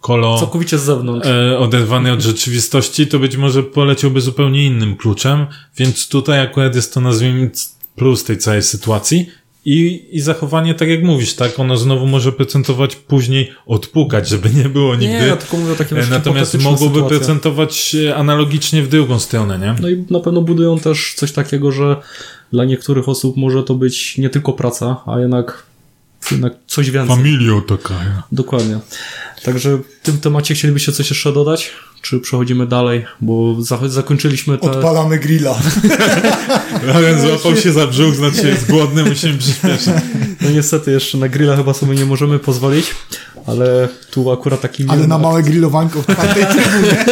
kolo 0.00 0.38
Całkowicie 0.38 0.78
z 0.78 0.82
zewnątrz. 0.82 1.28
e, 1.28 1.58
oderwany 1.58 2.12
od 2.12 2.20
rzeczywistości, 2.20 3.06
to 3.06 3.18
być 3.18 3.36
może 3.36 3.62
poleciałby 3.62 4.20
zupełnie 4.20 4.66
innym 4.66 4.96
kluczem, 4.96 5.46
więc 5.76 6.08
tutaj 6.08 6.40
akurat 6.40 6.74
jest 6.74 6.94
to 6.94 7.00
nazwijmy 7.00 7.50
plus 7.96 8.24
tej 8.24 8.38
całej 8.38 8.62
sytuacji. 8.62 9.30
I, 9.72 10.08
I 10.16 10.20
zachowanie, 10.20 10.74
tak 10.74 10.88
jak 10.88 11.02
mówisz, 11.02 11.34
tak, 11.34 11.58
ono 11.60 11.76
znowu 11.76 12.06
może 12.06 12.32
procentować 12.32 12.96
później 12.96 13.52
odpukać, 13.66 14.28
żeby 14.28 14.50
nie 14.50 14.68
było 14.68 14.94
nigdy. 14.94 15.06
Nie, 15.18 15.26
ja 15.26 15.36
tylko 15.36 15.56
mówię 15.56 15.72
o 15.72 15.76
takim 15.76 15.98
E, 15.98 16.06
Natomiast 16.06 16.62
mogłoby 16.62 16.94
sytuacje. 16.94 17.18
procentować 17.18 17.96
analogicznie 18.16 18.82
w 18.82 18.88
drugą 18.88 19.18
stronę, 19.18 19.58
nie? 19.58 19.74
No 19.82 19.88
i 19.88 20.04
na 20.10 20.20
pewno 20.20 20.42
budują 20.42 20.78
też 20.78 21.14
coś 21.16 21.32
takiego, 21.32 21.72
że 21.72 21.96
dla 22.52 22.64
niektórych 22.64 23.08
osób 23.08 23.36
może 23.36 23.62
to 23.62 23.74
być 23.74 24.18
nie 24.18 24.30
tylko 24.30 24.52
praca, 24.52 24.96
a 25.06 25.20
jednak, 25.20 25.62
jednak 26.30 26.52
coś 26.66 26.90
więcej. 26.90 27.16
Familia 27.16 27.60
taka. 27.68 27.94
Dokładnie. 28.32 28.78
Także 29.44 29.76
w 29.76 29.82
tym 30.02 30.18
temacie 30.18 30.54
chcielibyście 30.54 30.92
coś 30.92 31.10
jeszcze 31.10 31.32
dodać? 31.32 31.70
Czy 32.02 32.20
przechodzimy 32.20 32.66
dalej? 32.66 33.04
Bo 33.20 33.62
za, 33.62 33.88
zakończyliśmy 33.88 34.58
te... 34.58 34.70
Odpalamy 34.70 35.18
grilla. 35.18 35.58
Loren 36.86 37.20
złapał 37.20 37.56
się 37.56 37.72
za 37.72 37.86
brzuch, 37.86 38.14
znaczy 38.14 38.48
jest 38.48 38.70
głodny, 38.70 39.04
musimy 39.04 39.38
przyspieszyć. 39.38 39.94
No 40.40 40.50
niestety 40.50 40.90
jeszcze 40.90 41.18
na 41.18 41.28
grilla 41.28 41.56
chyba 41.56 41.74
sobie 41.74 41.94
nie 41.94 42.04
możemy 42.04 42.38
pozwolić, 42.38 42.94
ale 43.46 43.88
tu 44.10 44.30
akurat 44.30 44.60
taki... 44.60 44.84
Ale 44.88 45.06
na 45.06 45.18
małe 45.18 45.42
grillowanko 45.42 46.02
w 46.02 46.06
czwartej 46.06 46.46
trybunie. 46.46 47.04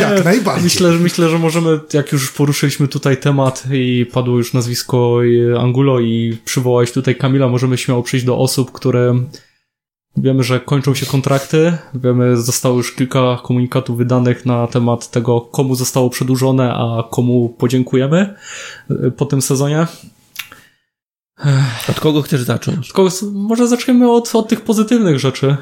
Jak 0.00 0.24
najbardziej. 0.24 0.64
Myślę, 0.64 0.92
że 0.92 0.98
myślę, 0.98 1.28
że 1.28 1.38
możemy, 1.38 1.80
jak 1.92 2.12
już 2.12 2.32
poruszyliśmy 2.32 2.88
tutaj 2.88 3.16
temat 3.16 3.64
i 3.72 4.06
padło 4.12 4.36
już 4.36 4.52
nazwisko 4.52 5.20
Angulo 5.58 6.00
i 6.00 6.38
przywołałeś 6.44 6.92
tutaj 6.92 7.16
Kamila, 7.16 7.48
możemy 7.48 7.78
śmiało 7.78 8.02
przejść 8.02 8.26
do 8.26 8.38
osób, 8.38 8.72
które 8.72 9.14
wiemy, 10.22 10.42
że 10.42 10.60
kończą 10.60 10.94
się 10.94 11.06
kontrakty, 11.06 11.76
wiemy, 11.94 12.36
zostało 12.36 12.76
już 12.76 12.92
kilka 12.94 13.36
komunikatów 13.42 13.96
wydanych 13.98 14.46
na 14.46 14.66
temat 14.66 15.10
tego, 15.10 15.40
komu 15.40 15.74
zostało 15.74 16.10
przedłużone, 16.10 16.74
a 16.74 17.02
komu 17.10 17.48
podziękujemy 17.48 18.34
y, 18.90 19.10
po 19.10 19.26
tym 19.26 19.42
sezonie. 19.42 19.86
Od 21.88 22.00
kogo 22.00 22.22
chcesz 22.22 22.42
zacząć? 22.42 22.86
Tylko 22.86 23.06
s- 23.06 23.24
może 23.32 23.68
zaczniemy 23.68 24.10
od, 24.12 24.34
od 24.34 24.48
tych 24.48 24.60
pozytywnych 24.60 25.18
rzeczy. 25.18 25.56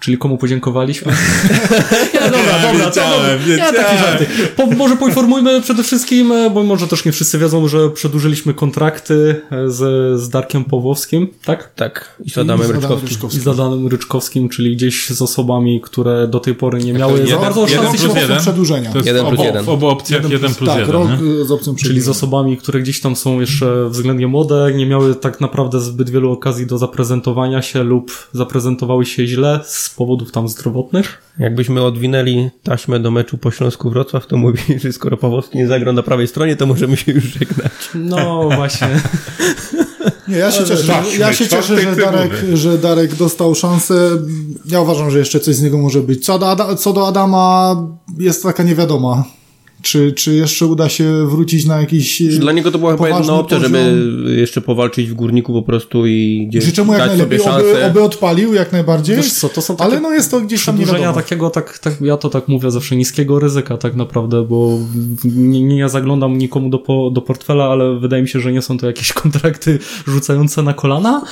Czyli 0.00 0.18
komu 0.18 0.38
podziękowaliśmy? 0.38 1.12
nie, 2.14 2.20
dobra, 2.20 2.58
dobra, 2.62 2.84
to 2.84 2.86
wiedziałem, 2.86 3.38
dobra. 3.38 3.56
Ja 3.56 3.72
wiedziałem. 3.72 3.98
żarty. 3.98 4.26
Po, 4.56 4.66
może 4.66 4.96
poinformujmy 4.96 5.60
przede 5.62 5.82
wszystkim, 5.82 6.32
e, 6.32 6.50
bo 6.50 6.62
może 6.62 6.88
też 6.88 7.04
nie 7.04 7.12
wszyscy 7.12 7.38
wiedzą, 7.38 7.68
że 7.68 7.90
przedłużyliśmy 7.90 8.54
kontrakty 8.54 9.40
e, 9.50 9.70
z, 9.70 10.20
z 10.20 10.28
Darkiem 10.28 10.64
Pawłowskim, 10.64 11.28
tak? 11.44 11.74
Tak, 11.74 12.16
i 12.24 12.30
z 12.30 12.38
Adamem 12.38 12.70
Adamem 12.76 12.98
Ryczkowskim. 13.00 13.40
I 13.40 13.44
z 13.44 13.48
Adanem 13.48 13.88
Ryczkowskim, 13.88 14.48
czyli 14.48 14.76
gdzieś 14.76 15.08
z 15.10 15.22
osobami, 15.22 15.80
które 15.80 16.28
do 16.28 16.40
tej 16.40 16.54
pory 16.54 16.78
nie 16.78 16.92
miały 16.92 17.26
za 17.26 17.36
bardzo 17.36 17.60
jeden 17.68 17.84
szansy 17.84 17.98
plus 17.98 18.14
się 18.14 18.20
jeden? 18.20 18.38
przedłużenia. 18.40 18.90
To 18.90 18.96
jest 18.98 19.06
Jeden 19.06 19.26
plus 19.26 19.34
obu, 19.38 19.44
jeden. 19.44 19.64
w 19.64 19.68
obu 19.68 19.86
opcjach 19.88 20.18
Jeden 20.22 20.32
jeden 20.32 20.48
plus- 20.50 20.58
plus 20.58 20.70
Tak, 20.70 20.78
jeden, 20.78 20.92
rok 20.92 21.08
nie? 21.08 21.28
y, 21.42 21.44
z 21.44 21.50
opcją 21.50 21.74
Czyli 21.74 22.00
z 22.00 22.08
osobami, 22.08 22.56
które 22.56 22.80
gdzieś 22.80 23.00
tam 23.00 23.16
są 23.16 23.40
jeszcze 23.40 23.88
względnie 23.88 24.26
młode, 24.26 24.72
nie 24.74 24.86
miały 24.86 25.14
tak 25.14 25.40
naprawdę 25.40 25.80
zbyt 25.80 26.10
wielu 26.10 26.32
okazji 26.32 26.66
do 26.66 26.78
zaprezentowania 26.78 27.62
się 27.62 27.82
lub 27.82 28.28
zaprezentowały 28.32 29.06
się 29.06 29.26
źle 29.26 29.60
z 29.88 29.94
powodów 29.94 30.32
tam 30.32 30.48
zdrowotnych. 30.48 31.22
Jakbyśmy 31.38 31.82
odwinęli 31.82 32.50
taśmę 32.62 33.00
do 33.00 33.10
meczu 33.10 33.38
po 33.38 33.50
Śląsku 33.50 33.90
Wrocław, 33.90 34.26
to 34.26 34.36
mówi, 34.36 34.62
że 34.82 34.92
skoro 34.92 35.16
Pawłowski 35.16 35.58
nie 35.58 35.66
zagrał 35.66 35.94
na 35.94 36.02
prawej 36.02 36.28
stronie, 36.28 36.56
to 36.56 36.66
możemy 36.66 36.96
się 36.96 37.12
już 37.12 37.24
żegnać. 37.24 37.72
No 37.94 38.48
właśnie. 38.56 39.00
Nie, 40.28 40.36
ja 40.36 40.52
się 40.52 40.64
cieszę, 40.64 40.92
Patrzmy, 40.92 41.18
ja 41.18 41.32
się 41.32 41.48
cieszę 41.48 41.80
że, 41.80 41.96
Darek, 41.96 42.32
że 42.54 42.78
Darek 42.78 43.14
dostał 43.14 43.54
szansę. 43.54 44.10
Ja 44.64 44.80
uważam, 44.80 45.10
że 45.10 45.18
jeszcze 45.18 45.40
coś 45.40 45.54
z 45.54 45.62
niego 45.62 45.78
może 45.78 46.00
być. 46.00 46.24
Co 46.24 46.38
do, 46.38 46.50
Ada, 46.50 46.74
co 46.74 46.92
do 46.92 47.08
Adama, 47.08 47.76
jest 48.18 48.42
taka 48.42 48.62
niewiadoma. 48.62 49.24
Czy, 49.82 50.12
czy 50.12 50.34
jeszcze 50.34 50.66
uda 50.66 50.88
się 50.88 51.26
wrócić 51.26 51.66
na 51.66 51.80
jakiś. 51.80 52.22
Dla 52.22 52.52
niego 52.52 52.70
to 52.70 52.78
była 52.78 52.92
chyba 52.92 53.08
jedyna 53.08 53.34
opcja, 53.34 53.56
poziom? 53.56 53.72
żeby 53.72 54.36
jeszcze 54.36 54.60
powalczyć 54.60 55.10
w 55.10 55.14
górniku 55.14 55.52
po 55.52 55.62
prostu 55.62 56.06
i 56.06 56.46
gdzieś 56.48 56.64
Życzę 56.64 56.84
mu 56.84 56.92
jak 56.92 57.00
dać 57.00 57.08
najlepiej, 57.08 57.38
sobie 57.38 57.54
oby, 57.54 57.84
oby 57.84 58.02
odpalił 58.02 58.54
jak 58.54 58.72
najbardziej. 58.72 59.16
Wiesz 59.16 59.32
co, 59.32 59.48
to 59.48 59.62
są 59.62 59.76
takie 59.76 59.90
ale 59.90 60.00
no 60.00 60.12
jest 60.12 60.30
to 60.30 60.40
gdzieś 60.40 60.64
tam 60.64 60.78
nie 60.78 60.86
wiadomo. 60.86 61.12
takiego, 61.12 61.50
tak, 61.50 61.78
tak, 61.78 62.00
ja 62.00 62.16
to 62.16 62.30
tak 62.30 62.48
mówię 62.48 62.70
zawsze, 62.70 62.96
niskiego 62.96 63.38
ryzyka 63.38 63.76
tak 63.76 63.94
naprawdę, 63.94 64.42
bo 64.42 64.78
nie, 65.24 65.62
nie 65.62 65.78
ja 65.78 65.88
zaglądam 65.88 66.38
nikomu 66.38 66.70
do, 66.70 66.78
po, 66.78 67.10
do 67.10 67.22
portfela, 67.22 67.64
ale 67.64 67.98
wydaje 67.98 68.22
mi 68.22 68.28
się, 68.28 68.40
że 68.40 68.52
nie 68.52 68.62
są 68.62 68.78
to 68.78 68.86
jakieś 68.86 69.12
kontrakty 69.22 69.78
rzucające 70.06 70.62
na 70.62 70.74
kolana, 70.74 71.22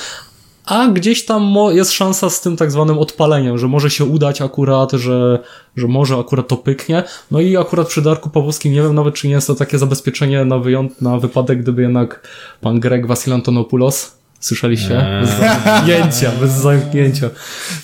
a 0.67 0.87
gdzieś 0.87 1.25
tam 1.25 1.55
jest 1.71 1.91
szansa 1.91 2.29
z 2.29 2.41
tym 2.41 2.57
tak 2.57 2.71
zwanym 2.71 2.97
odpaleniem, 2.97 3.57
że 3.57 3.67
może 3.67 3.89
się 3.89 4.05
udać 4.05 4.41
akurat, 4.41 4.91
że, 4.91 5.39
że 5.77 5.87
może 5.87 6.15
akurat 6.15 6.47
to 6.47 6.57
pyknie. 6.57 7.03
No 7.31 7.39
i 7.39 7.57
akurat 7.57 7.87
przy 7.87 8.01
Darku 8.01 8.29
Pawłowskim 8.29 8.73
nie 8.73 8.81
wiem 8.81 8.95
nawet, 8.95 9.15
czy 9.15 9.27
nie 9.27 9.33
jest 9.33 9.47
to 9.47 9.55
takie 9.55 9.77
zabezpieczenie 9.77 10.45
na, 10.45 10.55
wyjąt- 10.55 11.01
na 11.01 11.19
wypadek, 11.19 11.61
gdyby 11.61 11.81
jednak 11.81 12.27
pan 12.61 12.79
Greg 12.79 13.07
Vasilantonopoulos, 13.07 14.11
słyszeliście? 14.39 15.05
Bez 15.21 15.29
zamknięcia, 15.29 16.31
bez 16.41 16.51
zamknięcia. 16.51 17.29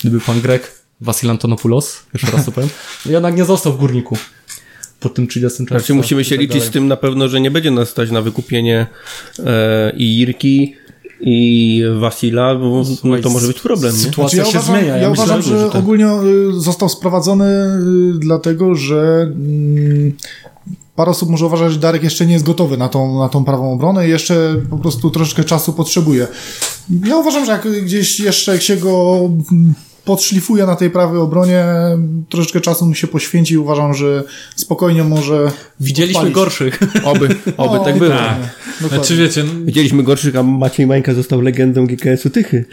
Gdyby 0.00 0.20
pan 0.20 0.40
Greg 0.40 0.72
Vasilantonopoulos, 1.00 2.02
jeszcze 2.14 2.30
raz 2.30 2.44
to 2.44 2.52
powiem, 2.52 2.70
jednak 3.06 3.36
nie 3.36 3.44
został 3.44 3.72
w 3.72 3.76
górniku 3.76 4.16
po 5.00 5.08
tym 5.08 5.26
30 5.26 5.58
czerwca. 5.58 5.78
Znaczy 5.78 5.94
musimy 5.94 6.24
się 6.24 6.34
tak 6.36 6.40
liczyć 6.40 6.64
z 6.64 6.70
tym 6.70 6.88
na 6.88 6.96
pewno, 6.96 7.28
że 7.28 7.40
nie 7.40 7.50
będzie 7.50 7.70
nas 7.70 7.88
stać 7.88 8.10
na 8.10 8.22
wykupienie 8.22 8.86
e, 9.46 9.92
i 9.96 10.20
Irki 10.20 10.74
i 11.26 11.82
Wasila, 12.00 12.54
bo 12.54 12.82
no, 13.04 13.18
to 13.22 13.30
może 13.30 13.46
być 13.46 13.60
problem, 13.60 13.92
nie? 13.92 13.98
Sytuacja 13.98 14.44
Znaczy, 14.44 14.58
się 14.58 14.64
zmienia. 14.64 14.96
Ja, 14.96 15.10
uważam, 15.10 15.36
myślę, 15.36 15.58
że 15.58 15.66
tak. 15.66 15.76
ogólnie 15.76 16.06
y, 16.06 16.60
został 16.60 16.88
sprowadzony 16.88 17.44
y, 17.44 18.18
dlatego, 18.18 18.74
że 18.74 19.22
mm, 19.22 20.12
parę 20.96 21.10
osób 21.10 21.30
może 21.30 21.46
uważać, 21.46 21.72
że 21.72 21.78
Darek 21.78 22.02
jeszcze 22.02 22.26
nie 22.26 22.32
jest 22.32 22.44
gotowy 22.44 22.76
na 22.76 22.88
tą, 22.88 23.18
na 23.18 23.28
tą 23.28 23.44
prawą 23.44 23.72
obronę 23.72 24.06
i 24.06 24.10
jeszcze 24.10 24.56
po 24.70 24.78
prostu 24.78 25.10
troszeczkę 25.10 25.44
czasu 25.44 25.72
potrzebuje. 25.72 26.26
Ja 27.06 27.16
uważam, 27.16 27.44
że 27.44 27.52
jak 27.52 27.84
gdzieś 27.84 28.20
jeszcze 28.20 28.52
jak 28.52 28.62
się 28.62 28.76
go 28.76 29.20
mm, 29.52 29.74
podszlifuje 30.04 30.66
na 30.66 30.76
tej 30.76 30.90
prawej 30.90 31.18
obronie, 31.18 31.64
troszeczkę 32.28 32.60
czasu 32.60 32.86
mu 32.86 32.94
się 32.94 33.06
poświęci 33.06 33.54
i 33.54 33.58
uważam, 33.58 33.94
że 33.94 34.24
spokojnie 34.56 35.04
może 35.04 35.50
Widzieliśmy 35.80 36.18
odpalić. 36.18 36.34
gorszych. 36.34 36.78
Oby, 37.04 37.28
oby 37.56 37.78
O, 37.80 37.84
tak 37.84 37.98
było. 37.98 38.10
dokładnie, 38.10 38.48
dokładnie. 38.80 38.88
Znaczy 38.88 39.16
wiecie, 39.16 39.44
no, 39.44 39.50
Widzieliśmy 39.64 40.02
gorszych, 40.02 40.36
a 40.36 40.42
Maciej 40.42 40.86
Mańka 40.86 41.14
został 41.14 41.40
legendą 41.40 41.86
GKS-u 41.86 42.30
Tychy. 42.30 42.64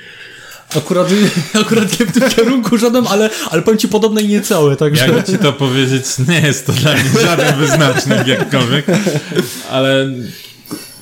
Akurat, 0.77 1.07
akurat 1.61 1.99
nie 1.99 2.05
w 2.05 2.11
tym 2.11 2.29
kierunku 2.29 2.77
żaden, 2.77 3.07
ale, 3.09 3.29
ale 3.49 3.61
powiem 3.61 3.77
ci 3.77 3.87
podobne 3.87 4.21
i 4.21 4.27
niecałe, 4.27 4.75
także... 4.75 5.07
jakby 5.07 5.23
ci 5.31 5.37
to 5.37 5.53
powiedzieć, 5.53 6.03
nie 6.27 6.41
jest 6.41 6.65
to 6.65 6.73
dla 6.73 6.93
mnie 6.93 7.03
żaden 7.21 7.55
wyznacznik 7.59 8.27
jakkolwiek, 8.27 8.85
ale 9.71 10.09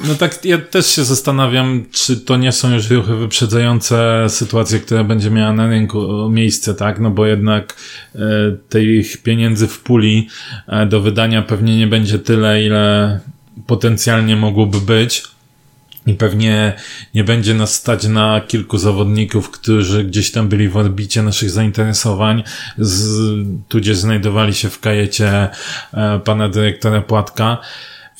no 0.07 0.15
tak, 0.15 0.45
ja 0.45 0.57
też 0.57 0.87
się 0.87 1.03
zastanawiam, 1.03 1.85
czy 1.91 2.17
to 2.17 2.37
nie 2.37 2.51
są 2.51 2.73
już 2.73 2.89
ruchy 2.89 3.15
wyprzedzające 3.15 4.25
sytuacje, 4.29 4.79
które 4.79 5.03
będzie 5.03 5.31
miała 5.31 5.53
na 5.53 5.67
rynku 5.67 6.29
miejsce, 6.29 6.75
tak? 6.75 6.99
No 6.99 7.11
bo 7.11 7.25
jednak 7.25 7.75
e, 8.15 8.19
tych 8.69 9.17
pieniędzy 9.17 9.67
w 9.67 9.79
puli 9.79 10.27
e, 10.67 10.85
do 10.85 11.01
wydania 11.01 11.41
pewnie 11.41 11.77
nie 11.77 11.87
będzie 11.87 12.19
tyle, 12.19 12.63
ile 12.63 13.19
potencjalnie 13.67 14.35
mogłoby 14.35 14.81
być. 14.81 15.23
I 16.07 16.13
pewnie 16.13 16.73
nie 17.15 17.23
będzie 17.23 17.53
nas 17.53 17.73
stać 17.73 18.07
na 18.07 18.41
kilku 18.41 18.77
zawodników, 18.77 19.49
którzy 19.49 20.03
gdzieś 20.03 20.31
tam 20.31 20.49
byli 20.49 20.69
w 20.69 20.77
orbicie 20.77 21.23
naszych 21.23 21.49
zainteresowań, 21.49 22.43
z, 22.77 23.29
tudzież 23.67 23.97
znajdowali 23.97 24.53
się 24.53 24.69
w 24.69 24.79
kajecie 24.79 25.49
e, 25.93 26.19
pana 26.19 26.49
dyrektora 26.49 27.01
Płatka. 27.01 27.57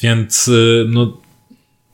Więc, 0.02 0.48
y, 0.48 0.86
no, 0.90 1.18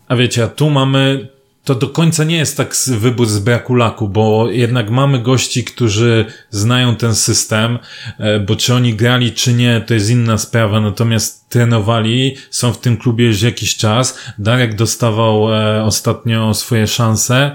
a 0.08 0.16
wiecie, 0.16 0.44
a 0.44 0.48
tu 0.48 0.70
mamy, 0.70 1.28
to 1.64 1.76
do 1.76 1.90
końca 1.90 2.24
nie 2.24 2.38
jest 2.38 2.58
tak 2.58 2.76
wybór 2.88 3.28
z 3.28 3.40
braku 3.40 3.76
laku, 3.76 4.10
bo 4.10 4.50
jednak 4.52 4.90
mamy 4.90 5.20
gości, 5.20 5.64
którzy 5.64 6.26
znają 6.50 6.96
ten 6.96 7.16
system, 7.16 7.80
e, 8.20 8.40
bo 8.40 8.56
czy 8.56 8.74
oni 8.74 8.94
grali, 8.94 9.32
czy 9.32 9.54
nie, 9.54 9.82
to 9.88 9.94
jest 9.94 10.10
inna 10.10 10.38
sprawa, 10.38 10.82
natomiast 10.82 11.50
trenowali, 11.50 12.36
są 12.50 12.74
w 12.74 12.80
tym 12.80 12.98
klubie 12.98 13.26
już 13.26 13.42
jakiś 13.42 13.78
czas. 13.78 14.20
Darek 14.40 14.76
dostawał 14.76 15.54
e, 15.54 15.84
ostatnio 15.84 16.54
swoje 16.54 16.88
szanse. 16.88 17.52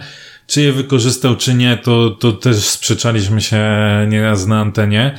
Czy 0.51 0.63
je 0.63 0.73
wykorzystał, 0.73 1.37
czy 1.37 1.55
nie, 1.55 1.77
to, 1.77 2.11
to 2.11 2.33
też 2.33 2.57
sprzeczaliśmy 2.57 3.41
się 3.41 3.63
nieraz 4.09 4.47
na 4.47 4.61
antenie. 4.61 5.19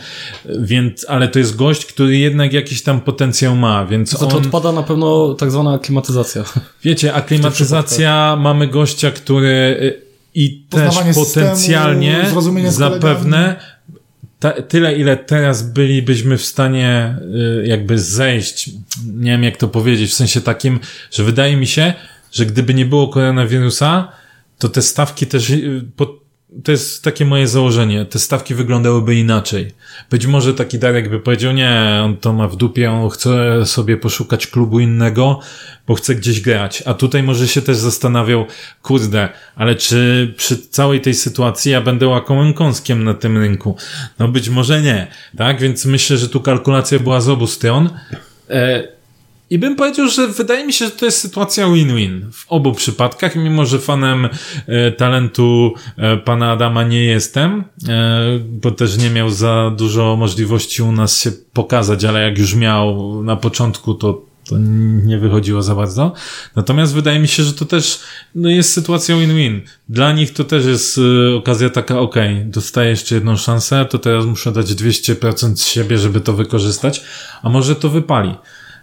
Więc, 0.60 1.06
ale 1.10 1.28
to 1.28 1.40
jest 1.40 1.56
gość, 1.56 1.86
który 1.86 2.18
jednak 2.18 2.54
jakiś 2.54 2.84
tam 2.84 3.02
potencjał 3.02 3.56
ma, 3.56 3.86
więc 3.86 4.20
to 4.20 4.28
on... 4.28 4.36
odpada 4.36 4.72
na 4.72 4.84
pewno 4.84 5.34
tak 5.34 5.52
zwana 5.52 5.74
aklimatyzacja. 5.74 6.44
Wiecie, 6.84 7.14
aklimatyzacja, 7.14 8.38
mamy 8.40 8.68
gościa, 8.68 9.12
który 9.12 9.78
y, 9.82 10.02
i 10.36 10.66
też 10.70 10.96
potencjalnie 11.16 12.26
systemu, 12.26 12.72
zapewne 12.72 13.56
ta, 14.40 14.52
tyle, 14.52 14.96
ile 14.96 15.18
teraz 15.18 15.64
bylibyśmy 15.64 16.38
w 16.38 16.46
stanie 16.46 17.16
y, 17.62 17.68
jakby 17.68 18.00
zejść, 18.00 18.70
nie 19.14 19.32
wiem 19.32 19.44
jak 19.44 19.58
to 19.58 19.68
powiedzieć, 19.68 20.12
w 20.12 20.14
sensie 20.14 20.42
takim, 20.42 20.80
że 21.12 21.24
wydaje 21.24 21.58
mi 21.58 21.68
się, 21.68 21.94
że 22.32 22.46
gdyby 22.46 22.74
nie 22.74 22.86
było 22.86 23.08
koronawirusa, 23.08 24.21
to 24.62 24.70
te 24.70 24.82
stawki 24.82 25.28
też, 25.28 25.50
y, 25.50 25.86
to 26.64 26.72
jest 26.72 27.04
takie 27.04 27.26
moje 27.26 27.48
założenie, 27.48 28.06
te 28.06 28.20
stawki 28.20 28.56
wyglądałyby 28.56 29.16
inaczej. 29.16 29.72
Być 30.10 30.26
może 30.26 30.54
taki 30.54 30.80
Darek 30.80 31.10
by 31.10 31.20
powiedział, 31.20 31.54
nie, 31.54 32.02
on 32.04 32.18
to 32.18 32.34
ma 32.34 32.48
w 32.48 32.56
dupie, 32.56 32.92
on 32.92 33.10
chce 33.10 33.66
sobie 33.66 33.98
poszukać 33.98 34.48
klubu 34.48 34.80
innego, 34.80 35.40
bo 35.88 35.96
chce 35.96 36.16
gdzieś 36.16 36.42
grać. 36.42 36.84
A 36.86 36.94
tutaj 36.94 37.24
może 37.24 37.48
się 37.48 37.62
też 37.62 37.78
zastanawiał, 37.78 38.46
kurde, 38.82 39.30
ale 39.56 39.76
czy 39.76 40.34
przy 40.38 40.58
całej 40.58 41.02
tej 41.02 41.14
sytuacji 41.14 41.72
ja 41.72 41.82
będę 41.82 42.08
łakomym 42.08 42.54
kąskiem 42.54 43.04
na 43.04 43.14
tym 43.14 43.38
rynku? 43.38 43.76
No 44.20 44.28
być 44.28 44.50
może 44.50 44.82
nie, 44.82 45.08
tak? 45.38 45.60
Więc 45.60 45.86
myślę, 45.86 46.18
że 46.18 46.30
tu 46.30 46.42
kalkulacja 46.42 47.00
była 47.00 47.22
z 47.22 47.30
obu 47.30 47.48
stron. 47.48 47.90
E, 48.50 49.01
i 49.52 49.60
bym 49.60 49.76
powiedział, 49.76 50.08
że 50.08 50.28
wydaje 50.28 50.66
mi 50.66 50.74
się, 50.74 50.86
że 50.86 50.92
to 50.92 51.06
jest 51.06 51.18
sytuacja 51.18 51.70
win-win 51.70 52.32
w 52.32 52.46
obu 52.50 52.74
przypadkach, 52.74 53.36
mimo 53.36 53.66
że 53.66 53.80
fanem 53.80 54.30
e, 54.68 54.92
talentu 54.92 55.74
e, 55.98 56.18
pana 56.18 56.52
Adama 56.52 56.84
nie 56.84 57.06
jestem, 57.06 57.64
e, 57.88 58.40
bo 58.40 58.72
też 58.72 58.98
nie 58.98 59.10
miał 59.10 59.30
za 59.30 59.72
dużo 59.78 60.16
możliwości 60.16 60.82
u 60.82 60.92
nas 60.92 61.22
się 61.22 61.32
pokazać, 61.54 62.06
ale 62.06 62.22
jak 62.22 62.38
już 62.38 62.56
miał 62.56 63.24
na 63.24 63.36
początku, 63.36 63.94
to, 63.94 64.22
to 64.50 64.56
nie 65.04 65.18
wychodziło 65.18 65.62
za 65.62 65.76
bardzo. 65.76 66.14
Natomiast 66.56 66.94
wydaje 66.94 67.20
mi 67.20 67.28
się, 67.28 67.44
że 67.44 67.54
to 67.54 67.66
też 67.66 68.00
no 68.36 68.50
jest 68.50 68.74
sytuacja 68.74 69.18
win-win. 69.18 69.62
Dla 69.90 70.12
nich 70.12 70.34
to 70.34 70.44
też 70.44 70.66
jest 70.66 71.00
e, 71.32 71.36
okazja 71.36 71.70
taka, 71.70 72.00
okej, 72.00 72.46
dostaję 72.46 72.90
jeszcze 72.90 73.16
jedną 73.16 73.38
szansę, 73.38 73.86
to 73.90 74.00
teraz 74.00 74.26
muszę 74.26 74.52
dać 74.52 74.66
200% 74.66 75.56
z 75.56 75.68
siebie, 75.68 75.98
żeby 75.98 76.22
to 76.22 76.34
wykorzystać, 76.34 77.04
a 77.44 77.50
może 77.50 77.76
to 77.76 77.90
wypali. 77.90 78.36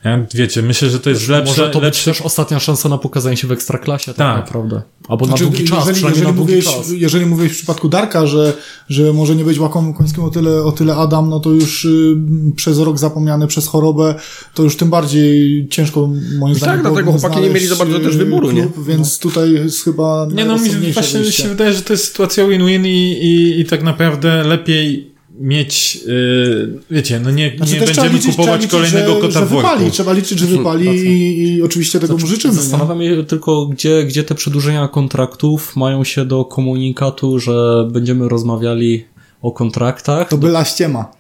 Ja, 0.05 0.27
wiecie, 0.35 0.63
myślę, 0.63 0.91
że 0.91 1.01
to 1.01 1.11
jest 1.11 1.29
lepsze. 1.29 1.51
Może 1.51 1.71
to 1.71 1.79
być 1.81 1.85
lepsze... 1.85 2.05
też 2.11 2.21
ostatnia 2.21 2.61
szansa 2.61 2.89
na 2.89 2.99
pokazanie 2.99 3.37
się 3.37 3.47
w 3.49 3.53
ekstraklasie, 3.53 4.07
tak, 4.15 4.17
Tak. 4.17 4.37
naprawdę. 4.37 4.83
Albo 5.09 5.27
Znaczy, 5.27 5.45
na 5.45 5.51
długi 5.51 5.65
czas, 5.65 5.89
jeżeli, 5.89 6.05
jeżeli, 6.07 6.27
na 6.27 6.33
długi 6.33 6.41
mówiłeś, 6.41 6.65
czas. 6.65 6.91
jeżeli 6.97 7.27
mówiłeś 7.27 7.53
w 7.53 7.57
przypadku 7.57 7.89
Darka, 7.89 8.27
że, 8.27 8.53
że 8.89 9.13
może 9.13 9.37
nie 9.37 9.45
być 9.45 9.59
łakomym 9.59 9.95
końskim 9.95 10.25
o 10.25 10.31
tyle, 10.31 10.63
o 10.65 10.73
tyle 10.73 10.97
Adam, 10.97 11.31
no 11.31 11.41
to 11.41 11.51
już 11.51 11.85
y, 11.85 12.17
przez 12.57 12.79
rok 12.79 12.99
zapomniany 12.99 13.47
przez 13.47 13.67
chorobę, 13.67 14.15
to 14.55 14.63
już 14.63 14.77
tym 14.77 14.91
bardziej 14.91 15.67
ciężko 15.71 16.11
moim 16.39 16.55
zdaniem 16.55 16.75
tak, 16.75 16.93
dlatego 16.93 17.13
chłopaki 17.13 17.41
nie 17.41 17.51
mieli 17.51 17.67
za 17.67 17.77
bardzo 17.77 17.99
też 18.01 18.17
wyboru, 18.17 18.49
y, 18.51 18.55
nie? 18.55 18.63
klub, 18.63 18.87
Więc 18.87 19.19
tutaj 19.19 19.53
jest 19.53 19.85
chyba 19.85 20.27
Nie 20.35 20.45
no, 20.45 20.59
mi 20.59 20.93
właśnie 20.93 21.21
wyjście. 21.21 21.43
się 21.43 21.49
wydaje, 21.49 21.73
że 21.73 21.83
to 21.83 21.93
jest 21.93 22.05
sytuacja 22.05 22.47
win-win 22.47 22.87
i, 22.87 23.13
i, 23.13 23.61
i 23.61 23.65
tak 23.65 23.83
naprawdę 23.83 24.45
lepiej 24.45 25.08
mieć, 25.41 25.97
yy, 26.07 26.81
wiecie, 26.91 27.21
no 27.21 27.31
nie, 27.31 27.57
Znaczy, 27.57 27.73
nie 27.73 27.81
będziemy 27.81 28.09
liczyć, 28.09 28.37
kupować 28.37 28.57
liczyć, 28.57 28.71
kolejnego 28.71 29.15
że, 29.15 29.21
kota 29.21 29.41
że 29.41 29.47
w 29.47 29.49
worku. 29.49 29.69
wypali, 29.69 29.91
Trzeba 29.91 30.13
liczyć, 30.13 30.39
że 30.39 30.47
wypali 30.47 30.89
i, 30.89 31.43
i 31.57 31.63
oczywiście 31.63 32.01
tego 32.01 32.17
mu 32.17 32.27
życzymy. 32.27 32.55
Zastanawiam 32.55 33.03
się 33.03 33.25
tylko, 33.25 33.67
gdzie, 33.67 34.05
gdzie 34.05 34.25
te 34.25 34.35
przedłużenia 34.35 34.89
kontraktów 34.89 35.77
mają 35.77 36.05
się 36.05 36.25
do 36.25 36.45
komunikatu, 36.45 37.39
że 37.39 37.89
będziemy 37.93 38.29
rozmawiali 38.29 39.05
o 39.43 39.53
kontraktach. 39.53 40.29
To 40.29 40.39
była 40.39 40.65
ściema. 40.65 41.19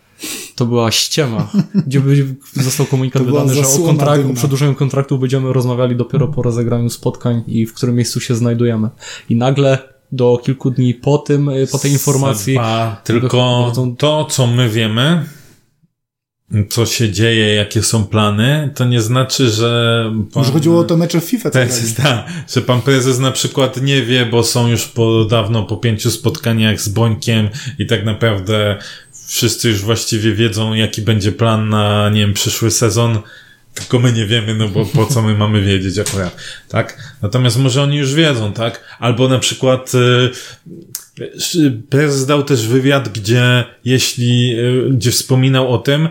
To 0.54 0.66
była 0.66 0.90
ściema, 0.90 1.50
gdzie 1.86 2.00
by 2.00 2.36
został 2.52 2.86
komunikat 2.86 3.22
wydany, 3.22 3.54
że 3.54 3.60
o, 3.60 3.78
kontrakt, 3.86 4.24
o 4.30 4.34
przedłużeniu 4.34 4.74
kontraktu 4.74 5.18
będziemy 5.18 5.52
rozmawiali 5.52 5.96
dopiero 5.96 6.28
po 6.28 6.42
rozegraniu 6.42 6.90
spotkań 6.90 7.42
i 7.46 7.66
w 7.66 7.74
którym 7.74 7.94
miejscu 7.94 8.20
się 8.20 8.34
znajdujemy. 8.34 8.88
I 9.28 9.36
nagle 9.36 9.78
do 10.12 10.40
kilku 10.44 10.70
dni 10.70 10.94
po 10.94 11.18
tym, 11.18 11.48
y, 11.48 11.66
po 11.66 11.78
tej 11.78 11.92
informacji 11.92 12.54
Seba, 12.54 13.00
tylko 13.04 13.72
to, 13.98 14.24
co 14.24 14.46
my 14.46 14.68
wiemy, 14.68 15.24
co 16.70 16.86
się 16.86 17.10
dzieje, 17.12 17.54
jakie 17.54 17.82
są 17.82 18.04
plany, 18.04 18.70
to 18.74 18.84
nie 18.84 19.00
znaczy, 19.02 19.50
że... 19.50 20.04
Pan, 20.32 20.42
Może 20.42 20.52
chodziło 20.52 20.80
o 20.80 20.84
te 20.84 20.96
mecze 20.96 21.20
w 21.20 21.24
FIFA. 21.24 21.50
tak, 21.50 21.68
tak, 21.96 22.26
że 22.54 22.62
pan 22.62 22.82
prezes 22.82 23.18
na 23.18 23.30
przykład 23.30 23.82
nie 23.82 24.02
wie, 24.02 24.26
bo 24.26 24.42
są 24.42 24.68
już 24.68 24.86
po 24.86 25.24
dawno 25.24 25.62
po 25.62 25.76
pięciu 25.76 26.10
spotkaniach 26.10 26.80
z 26.80 26.88
Bońkiem 26.88 27.48
i 27.78 27.86
tak 27.86 28.04
naprawdę 28.04 28.76
wszyscy 29.26 29.68
już 29.68 29.80
właściwie 29.80 30.34
wiedzą, 30.34 30.74
jaki 30.74 31.02
będzie 31.02 31.32
plan 31.32 31.68
na, 31.68 32.10
nie 32.10 32.20
wiem, 32.20 32.34
przyszły 32.34 32.70
sezon, 32.70 33.18
tylko 33.78 33.98
my 33.98 34.12
nie 34.12 34.26
wiemy, 34.26 34.54
no 34.54 34.68
bo 34.68 34.84
po 34.84 35.06
co 35.06 35.22
my 35.22 35.34
mamy 35.34 35.62
wiedzieć 35.62 35.98
akurat, 35.98 36.36
tak? 36.68 37.14
Natomiast 37.22 37.58
może 37.58 37.82
oni 37.82 37.96
już 37.96 38.14
wiedzą, 38.14 38.52
tak? 38.52 38.96
Albo 38.98 39.28
na 39.28 39.38
przykład 39.38 39.92
y, 39.94 40.30
y, 41.54 41.82
prezes 41.90 42.26
dał 42.26 42.42
też 42.42 42.66
wywiad, 42.66 43.08
gdzie 43.08 43.64
jeśli, 43.84 44.58
y, 44.58 44.90
gdzie 44.90 45.10
wspominał 45.10 45.74
o 45.74 45.78
tym, 45.78 46.08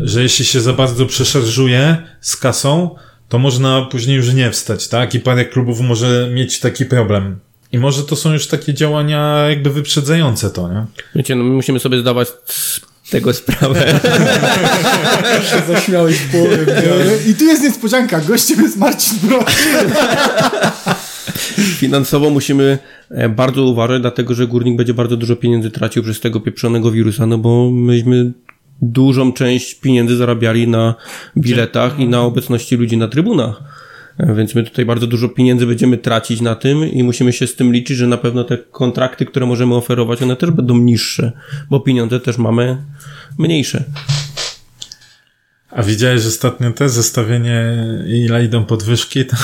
że 0.00 0.22
jeśli 0.22 0.44
się 0.44 0.60
za 0.60 0.72
bardzo 0.72 1.06
przeszarżuje 1.06 1.96
z 2.20 2.36
kasą, 2.36 2.96
to 3.28 3.38
można 3.38 3.82
później 3.82 4.16
już 4.16 4.34
nie 4.34 4.50
wstać, 4.50 4.88
tak? 4.88 5.14
I 5.14 5.20
parę 5.20 5.44
klubów 5.44 5.80
może 5.80 6.30
mieć 6.34 6.60
taki 6.60 6.84
problem. 6.84 7.38
I 7.72 7.78
może 7.78 8.02
to 8.02 8.16
są 8.16 8.32
już 8.32 8.46
takie 8.46 8.74
działania 8.74 9.48
jakby 9.48 9.70
wyprzedzające 9.70 10.50
to, 10.50 10.68
nie? 10.68 10.86
Wiecie, 11.14 11.34
no 11.34 11.44
my 11.44 11.50
musimy 11.50 11.80
sobie 11.80 11.98
zdawać 11.98 12.28
tego 13.10 13.32
sprawę. 13.32 14.00
Zaśmiałeś 15.68 16.16
w 16.16 16.32
połowie. 16.32 16.66
I 17.28 17.34
tu 17.34 17.44
jest 17.44 17.62
niespodzianka. 17.62 18.20
Gościem 18.20 18.62
jest 18.62 18.76
Marcin 18.76 19.18
Broń. 19.22 19.44
Finansowo 21.78 22.30
musimy 22.30 22.78
e, 23.10 23.28
bardzo 23.28 23.62
uważać, 23.62 24.00
dlatego 24.02 24.34
że 24.34 24.46
górnik 24.46 24.76
będzie 24.76 24.94
bardzo 24.94 25.16
dużo 25.16 25.36
pieniędzy 25.36 25.70
tracił 25.70 26.02
przez 26.02 26.20
tego 26.20 26.40
pieprzonego 26.40 26.90
wirusa, 26.90 27.26
no 27.26 27.38
bo 27.38 27.70
myśmy 27.70 28.32
dużą 28.82 29.32
część 29.32 29.74
pieniędzy 29.74 30.16
zarabiali 30.16 30.68
na 30.68 30.94
biletach 31.36 32.00
i 32.00 32.08
na 32.08 32.20
obecności 32.20 32.76
ludzi 32.76 32.96
na 32.96 33.08
trybunach. 33.08 33.75
Więc 34.18 34.54
my 34.54 34.64
tutaj 34.64 34.84
bardzo 34.84 35.06
dużo 35.06 35.28
pieniędzy 35.28 35.66
będziemy 35.66 35.98
tracić 35.98 36.40
na 36.40 36.54
tym 36.54 36.92
i 36.92 37.02
musimy 37.02 37.32
się 37.32 37.46
z 37.46 37.56
tym 37.56 37.72
liczyć, 37.72 37.96
że 37.96 38.06
na 38.06 38.16
pewno 38.16 38.44
te 38.44 38.58
kontrakty, 38.58 39.26
które 39.26 39.46
możemy 39.46 39.74
oferować, 39.74 40.22
one 40.22 40.36
też 40.36 40.50
będą 40.50 40.78
niższe, 40.78 41.32
bo 41.70 41.80
pieniądze 41.80 42.20
też 42.20 42.38
mamy 42.38 42.76
mniejsze. 43.38 43.84
A 45.76 45.82
widziałeś 45.82 46.26
ostatnio 46.26 46.72
te 46.72 46.88
zestawienie, 46.88 47.76
ile 48.06 48.44
idą 48.44 48.64
podwyżki? 48.64 49.24
To, 49.26 49.36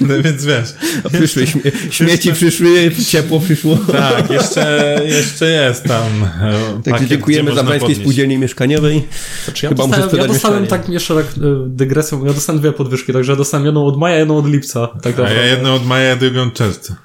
więc 0.24 0.44
wiesz. 0.44 0.68
A 1.04 1.08
przyszły 1.10 1.46
śmie 1.46 1.62
śmieci, 1.90 2.32
przyszły, 2.32 2.90
ciepło 3.08 3.40
przyszło. 3.40 3.76
Tak, 3.92 4.30
jeszcze, 4.30 5.00
jeszcze 5.04 5.46
jest 5.50 5.84
tam. 5.84 6.24
e, 6.24 6.28
Także 6.74 6.90
pakiet, 6.90 7.08
dziękujemy 7.08 7.54
Zabrańskiej 7.54 7.80
podnieść. 7.80 8.00
Spółdzielni 8.00 8.38
Mieszkaniowej. 8.38 9.04
Znaczy, 9.44 9.66
ja 9.66 9.70
Chyba 9.70 9.86
muszę 9.86 9.96
dostałem, 10.00 10.02
ja 10.02 10.08
sprzedać 10.08 10.32
dostałem 10.32 10.62
mieszkanie. 10.62 10.82
tak, 10.82 10.92
jeszcze 10.92 11.14
tak 11.14 11.26
e, 11.26 11.30
dygresją, 11.66 12.24
ja 12.24 12.32
dostałem 12.32 12.60
dwie 12.60 12.72
podwyżki, 12.72 13.12
także 13.12 13.32
ja 13.32 13.36
dostałem 13.36 13.66
jedną 13.66 13.86
od 13.86 13.98
maja, 13.98 14.16
jedną 14.18 14.36
od 14.36 14.46
lipca. 14.46 14.86
Tak 15.02 15.18
A 15.18 15.30
ja 15.30 15.46
jedną 15.46 15.74
od 15.74 15.86
maja, 15.86 16.16
drugą 16.16 16.42
od 16.42 16.54
czerwca. 16.54 16.96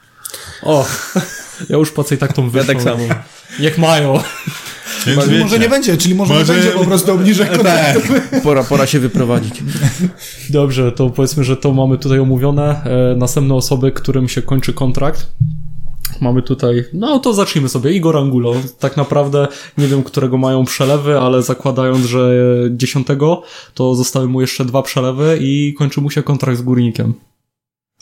O, 0.63 0.87
ja 1.69 1.77
już 1.77 1.91
płacę 1.91 2.15
i 2.15 2.17
tak 2.17 2.33
tą 2.33 2.43
Ja 2.43 2.49
wyższą. 2.49 2.67
tak 2.67 2.81
samo. 2.81 3.03
Niech 3.59 3.77
mają. 3.77 4.19
Więc 5.05 5.17
Może 5.17 5.31
wiecie, 5.31 5.59
nie 5.59 5.69
będzie, 5.69 5.97
czyli 5.97 6.15
może, 6.15 6.33
Może- 6.33 6.53
nie 6.55 6.59
będzie 6.61 6.77
po 6.79 6.85
prostu 6.85 7.11
obniżek 7.13 7.51
kontraktów. 7.51 8.11
Pora, 8.43 8.63
pora 8.63 8.87
się 8.87 8.99
wyprowadzić. 8.99 9.63
Dobrze, 10.49 10.91
to 10.91 11.09
powiedzmy, 11.09 11.43
że 11.43 11.57
to 11.57 11.73
mamy 11.73 11.97
tutaj 11.97 12.19
omówione. 12.19 12.83
E, 12.83 13.15
następne 13.17 13.53
osoby, 13.55 13.91
którym 13.91 14.29
się 14.29 14.41
kończy 14.41 14.73
kontrakt. 14.73 15.27
Mamy 16.21 16.41
tutaj, 16.41 16.83
no 16.93 17.19
to 17.19 17.33
zacznijmy 17.33 17.69
sobie. 17.69 17.91
Igor 17.91 18.17
Angulo. 18.17 18.53
Tak 18.79 18.97
naprawdę 18.97 19.47
nie 19.77 19.87
wiem, 19.87 20.03
którego 20.03 20.37
mają 20.37 20.65
przelewy, 20.65 21.19
ale 21.19 21.43
zakładając, 21.43 22.05
że 22.05 22.29
dziesiątego, 22.71 23.43
to 23.73 23.95
zostały 23.95 24.27
mu 24.27 24.41
jeszcze 24.41 24.65
dwa 24.65 24.81
przelewy 24.81 25.37
i 25.41 25.73
kończy 25.77 26.01
mu 26.01 26.09
się 26.11 26.23
kontrakt 26.23 26.59
z 26.59 26.61
górnikiem. 26.61 27.13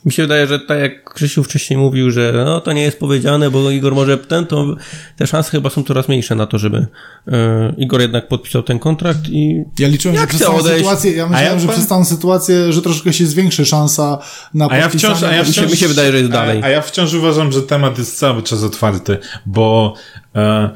Mi 0.05 0.11
się 0.11 0.23
wydaje, 0.23 0.47
że 0.47 0.59
tak 0.59 0.79
jak 0.79 1.13
Krzysiu 1.13 1.43
wcześniej 1.43 1.79
mówił, 1.79 2.11
że 2.11 2.33
no 2.45 2.61
to 2.61 2.73
nie 2.73 2.81
jest 2.81 2.99
powiedziane, 2.99 3.49
bo 3.51 3.71
Igor 3.71 3.95
może 3.95 4.17
ten, 4.17 4.45
to 4.45 4.75
te 5.17 5.27
szanse 5.27 5.51
chyba 5.51 5.69
są 5.69 5.83
coraz 5.83 6.07
mniejsze 6.07 6.35
na 6.35 6.45
to, 6.45 6.57
żeby 6.57 6.87
e, 7.27 7.73
Igor 7.77 8.01
jednak 8.01 8.27
podpisał 8.27 8.63
ten 8.63 8.79
kontrakt 8.79 9.19
i 9.29 9.63
Ja 9.79 9.87
liczyłem, 9.87 10.15
Jak 10.17 10.31
że 10.31 10.37
przez 10.37 10.49
odejść? 10.49 10.77
sytuację, 10.79 11.11
ja 11.11 11.27
myślałem, 11.27 11.53
ja 11.53 11.59
że 11.59 11.67
pan- 11.67 11.75
przez 11.75 11.87
tą 11.87 12.05
sytuację, 12.05 12.73
że 12.73 12.81
troszkę 12.81 13.13
się 13.13 13.25
zwiększy 13.25 13.65
szansa 13.65 14.17
na 14.53 14.67
A 14.69 14.77
ja 14.77 14.83
podpisanie. 14.83 15.15
wciąż, 15.15 15.29
a 15.29 15.33
ja 15.35 15.39
mi 15.41 15.45
się- 15.47 15.51
wciąż, 15.51 15.71
mi 15.71 15.77
się 15.77 15.87
wydaje, 15.87 16.11
że 16.11 16.17
jest 16.17 16.31
dalej. 16.31 16.61
A, 16.63 16.65
a 16.65 16.69
ja 16.69 16.81
wciąż 16.81 17.13
uważam, 17.13 17.51
że 17.51 17.61
temat 17.61 17.97
jest 17.97 18.17
cały 18.17 18.43
czas 18.43 18.63
otwarty, 18.63 19.17
bo 19.45 19.93
e, 20.35 20.69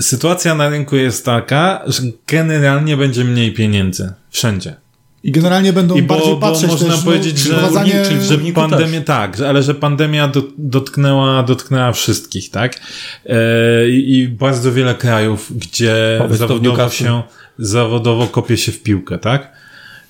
sytuacja 0.00 0.54
na 0.54 0.68
rynku 0.68 0.96
jest 0.96 1.24
taka, 1.24 1.82
że 1.86 2.02
generalnie 2.26 2.96
będzie 2.96 3.24
mniej 3.24 3.52
pieniędzy. 3.54 4.12
Wszędzie. 4.30 4.74
I 5.22 5.32
generalnie 5.32 5.72
będą 5.72 5.96
I 5.96 6.02
bo, 6.02 6.14
bardziej 6.14 6.34
bo 6.34 6.40
patrzeć 6.40 6.70
można 6.70 6.94
też, 6.94 7.04
powiedzieć, 7.04 7.34
no, 7.34 7.40
że, 7.44 7.50
wprowadzanie... 7.50 8.02
czyli 8.08 8.24
że 8.24 8.52
pandemia, 8.52 9.00
tak, 9.00 9.40
ale 9.40 9.62
że 9.62 9.74
pandemia 9.74 10.28
do, 10.28 10.42
dotknęła, 10.58 11.42
dotknęła 11.42 11.92
wszystkich, 11.92 12.50
tak? 12.50 12.80
E, 13.26 13.88
i, 13.88 14.28
bardzo 14.28 14.72
wiele 14.72 14.94
krajów, 14.94 15.58
gdzie 15.58 16.16
Powiedz 16.18 16.38
zawodowo 16.38 16.90
się, 16.90 17.22
zawodowo 17.58 18.26
kopie 18.26 18.56
się 18.56 18.72
w 18.72 18.82
piłkę, 18.82 19.18
tak? 19.18 19.52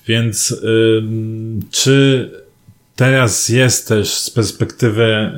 Więc 0.07 0.55
ym, 0.63 1.59
czy 1.71 2.29
teraz 2.95 3.49
jest 3.49 3.87
też 3.87 4.09
z 4.09 4.29
perspektywy 4.29 5.31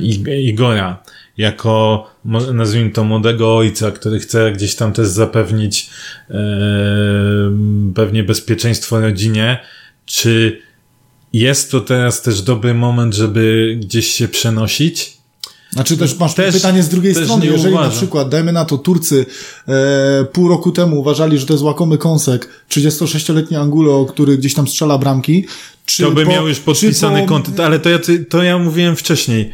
Ig- 0.00 0.38
Igora, 0.38 1.02
jako, 1.40 2.06
nazwijmy 2.54 2.90
to, 2.90 3.04
młodego 3.04 3.56
ojca, 3.56 3.90
który 3.90 4.20
chce 4.20 4.52
gdzieś 4.52 4.74
tam 4.74 4.92
też 4.92 5.08
zapewnić 5.08 5.90
e, 6.30 6.34
pewnie 7.94 8.24
bezpieczeństwo 8.24 9.00
rodzinie, 9.00 9.58
czy 10.06 10.60
jest 11.32 11.70
to 11.70 11.80
teraz 11.80 12.22
też 12.22 12.42
dobry 12.42 12.74
moment, 12.74 13.14
żeby 13.14 13.76
gdzieś 13.80 14.06
się 14.06 14.28
przenosić? 14.28 15.20
Znaczy 15.72 15.96
też 15.96 16.18
masz 16.18 16.34
Też- 16.34 16.54
pytanie 16.54 16.82
z 16.82 16.88
drugiej 16.88 17.14
strony. 17.14 17.46
Jeżeli 17.46 17.74
na 17.74 17.80
uważam. 17.80 17.96
przykład, 17.98 18.28
dajmy 18.28 18.52
na 18.52 18.64
to, 18.64 18.78
Turcy 18.78 19.26
e, 19.68 20.24
pół 20.32 20.48
roku 20.48 20.72
temu 20.72 21.00
uważali, 21.00 21.38
że 21.38 21.46
to 21.46 21.52
jest 21.54 21.64
łakomy 21.64 21.98
kąsek, 21.98 22.48
36-letni 22.70 23.56
Angulo, 23.56 24.04
który 24.04 24.38
gdzieś 24.38 24.54
tam 24.54 24.68
strzela 24.68 24.98
bramki, 24.98 25.46
czy 25.86 26.02
To 26.02 26.10
by 26.10 26.24
po- 26.24 26.30
miał 26.30 26.48
już 26.48 26.58
podpisany 26.60 27.20
po- 27.20 27.26
kontent, 27.28 27.60
ale 27.60 27.78
to 27.78 27.88
ja, 27.90 27.98
to 28.28 28.42
ja 28.42 28.58
mówiłem 28.58 28.96
wcześniej. 28.96 29.52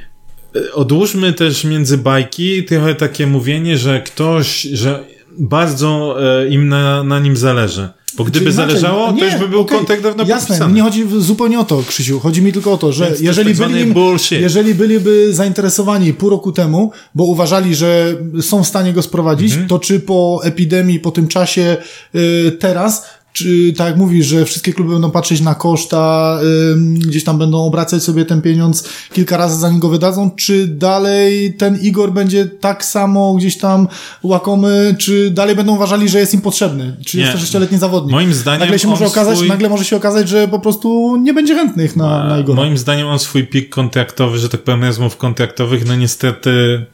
Odłóżmy 0.74 1.32
też 1.32 1.64
między 1.64 1.98
bajki 1.98 2.64
trochę 2.64 2.94
takie 2.94 3.26
mówienie, 3.26 3.78
że 3.78 4.00
ktoś, 4.02 4.62
że 4.62 5.04
bardzo 5.38 6.16
e, 6.42 6.48
im 6.48 6.68
na, 6.68 7.02
na 7.04 7.20
nim 7.20 7.36
zależy. 7.36 7.88
Bo 8.16 8.24
gdyby 8.24 8.50
inaczej, 8.50 8.66
zależało, 8.66 9.12
nie, 9.12 9.18
to 9.20 9.24
już 9.26 9.34
by 9.36 9.48
był 9.48 9.60
okej, 9.60 9.78
kontakt 9.78 10.02
dawno 10.02 10.24
Jasne, 10.24 10.46
podpisany. 10.48 10.74
nie 10.74 10.82
chodzi 10.82 11.04
zupełnie 11.18 11.60
o 11.60 11.64
to, 11.64 11.82
Krzysiu. 11.88 12.20
Chodzi 12.20 12.42
mi 12.42 12.52
tylko 12.52 12.72
o 12.72 12.76
to, 12.78 12.92
że 12.92 13.06
Więc 13.06 13.20
jeżeli, 13.20 13.54
tak 13.56 13.68
byli, 13.68 13.94
jeżeli 14.30 14.74
byliby 14.74 15.34
zainteresowani 15.34 16.14
pół 16.14 16.30
roku 16.30 16.52
temu, 16.52 16.90
bo 17.14 17.24
uważali, 17.24 17.74
że 17.74 18.14
są 18.40 18.64
w 18.64 18.66
stanie 18.66 18.92
go 18.92 19.02
sprowadzić, 19.02 19.50
Mhm. 19.52 19.68
to 19.68 19.78
czy 19.78 20.00
po 20.00 20.40
epidemii, 20.44 21.00
po 21.00 21.10
tym 21.10 21.28
czasie 21.28 21.76
y, 22.14 22.52
teraz, 22.58 23.06
czy 23.36 23.72
tak 23.76 23.86
jak 23.86 23.96
mówisz, 23.96 24.26
że 24.26 24.44
wszystkie 24.44 24.72
kluby 24.72 24.92
będą 24.92 25.10
patrzeć 25.10 25.40
na 25.40 25.54
koszta, 25.54 26.38
ym, 26.72 26.94
gdzieś 26.94 27.24
tam 27.24 27.38
będą 27.38 27.64
obracać 27.64 28.02
sobie 28.02 28.24
ten 28.24 28.42
pieniądz 28.42 28.88
kilka 29.12 29.36
razy 29.36 29.58
zanim 29.60 29.78
go 29.80 29.88
wydadzą, 29.88 30.30
czy 30.30 30.66
dalej 30.66 31.54
ten 31.54 31.78
Igor 31.80 32.12
będzie 32.12 32.46
tak 32.46 32.84
samo 32.84 33.34
gdzieś 33.34 33.58
tam 33.58 33.88
łakomy, 34.22 34.94
czy 34.98 35.30
dalej 35.30 35.56
będą 35.56 35.74
uważali, 35.74 36.08
że 36.08 36.18
jest 36.18 36.34
im 36.34 36.40
potrzebny? 36.40 36.96
36-letni 37.06 37.78
zawodnik. 37.78 38.12
Moim 38.12 38.34
zdaniem 38.34 38.60
Nagle 38.60 38.78
się 38.78 38.88
może 38.88 39.06
okazać, 39.06 39.38
swój- 39.38 39.48
nagle 39.48 39.68
może 39.68 39.84
się 39.84 39.96
okazać, 39.96 40.28
że 40.28 40.48
po 40.48 40.58
prostu 40.58 41.16
nie 41.16 41.34
będzie 41.34 41.54
chętnych 41.54 41.96
na, 41.96 42.24
na 42.24 42.38
Igora. 42.38 42.56
Moim 42.56 42.78
zdaniem 42.78 43.06
on 43.06 43.18
swój 43.18 43.46
pik 43.46 43.68
kontraktowy, 43.68 44.38
że 44.38 44.48
tak 44.48 44.62
powiem, 44.62 44.84
rozmów 44.84 45.16
kontraktowych, 45.16 45.86
no 45.86 45.96
niestety 45.96 46.86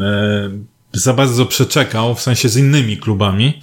e, 0.00 0.50
za 0.92 1.12
bardzo 1.12 1.46
przeczekał, 1.46 2.14
w 2.14 2.20
sensie 2.20 2.48
z 2.48 2.56
innymi 2.56 2.96
klubami, 2.96 3.60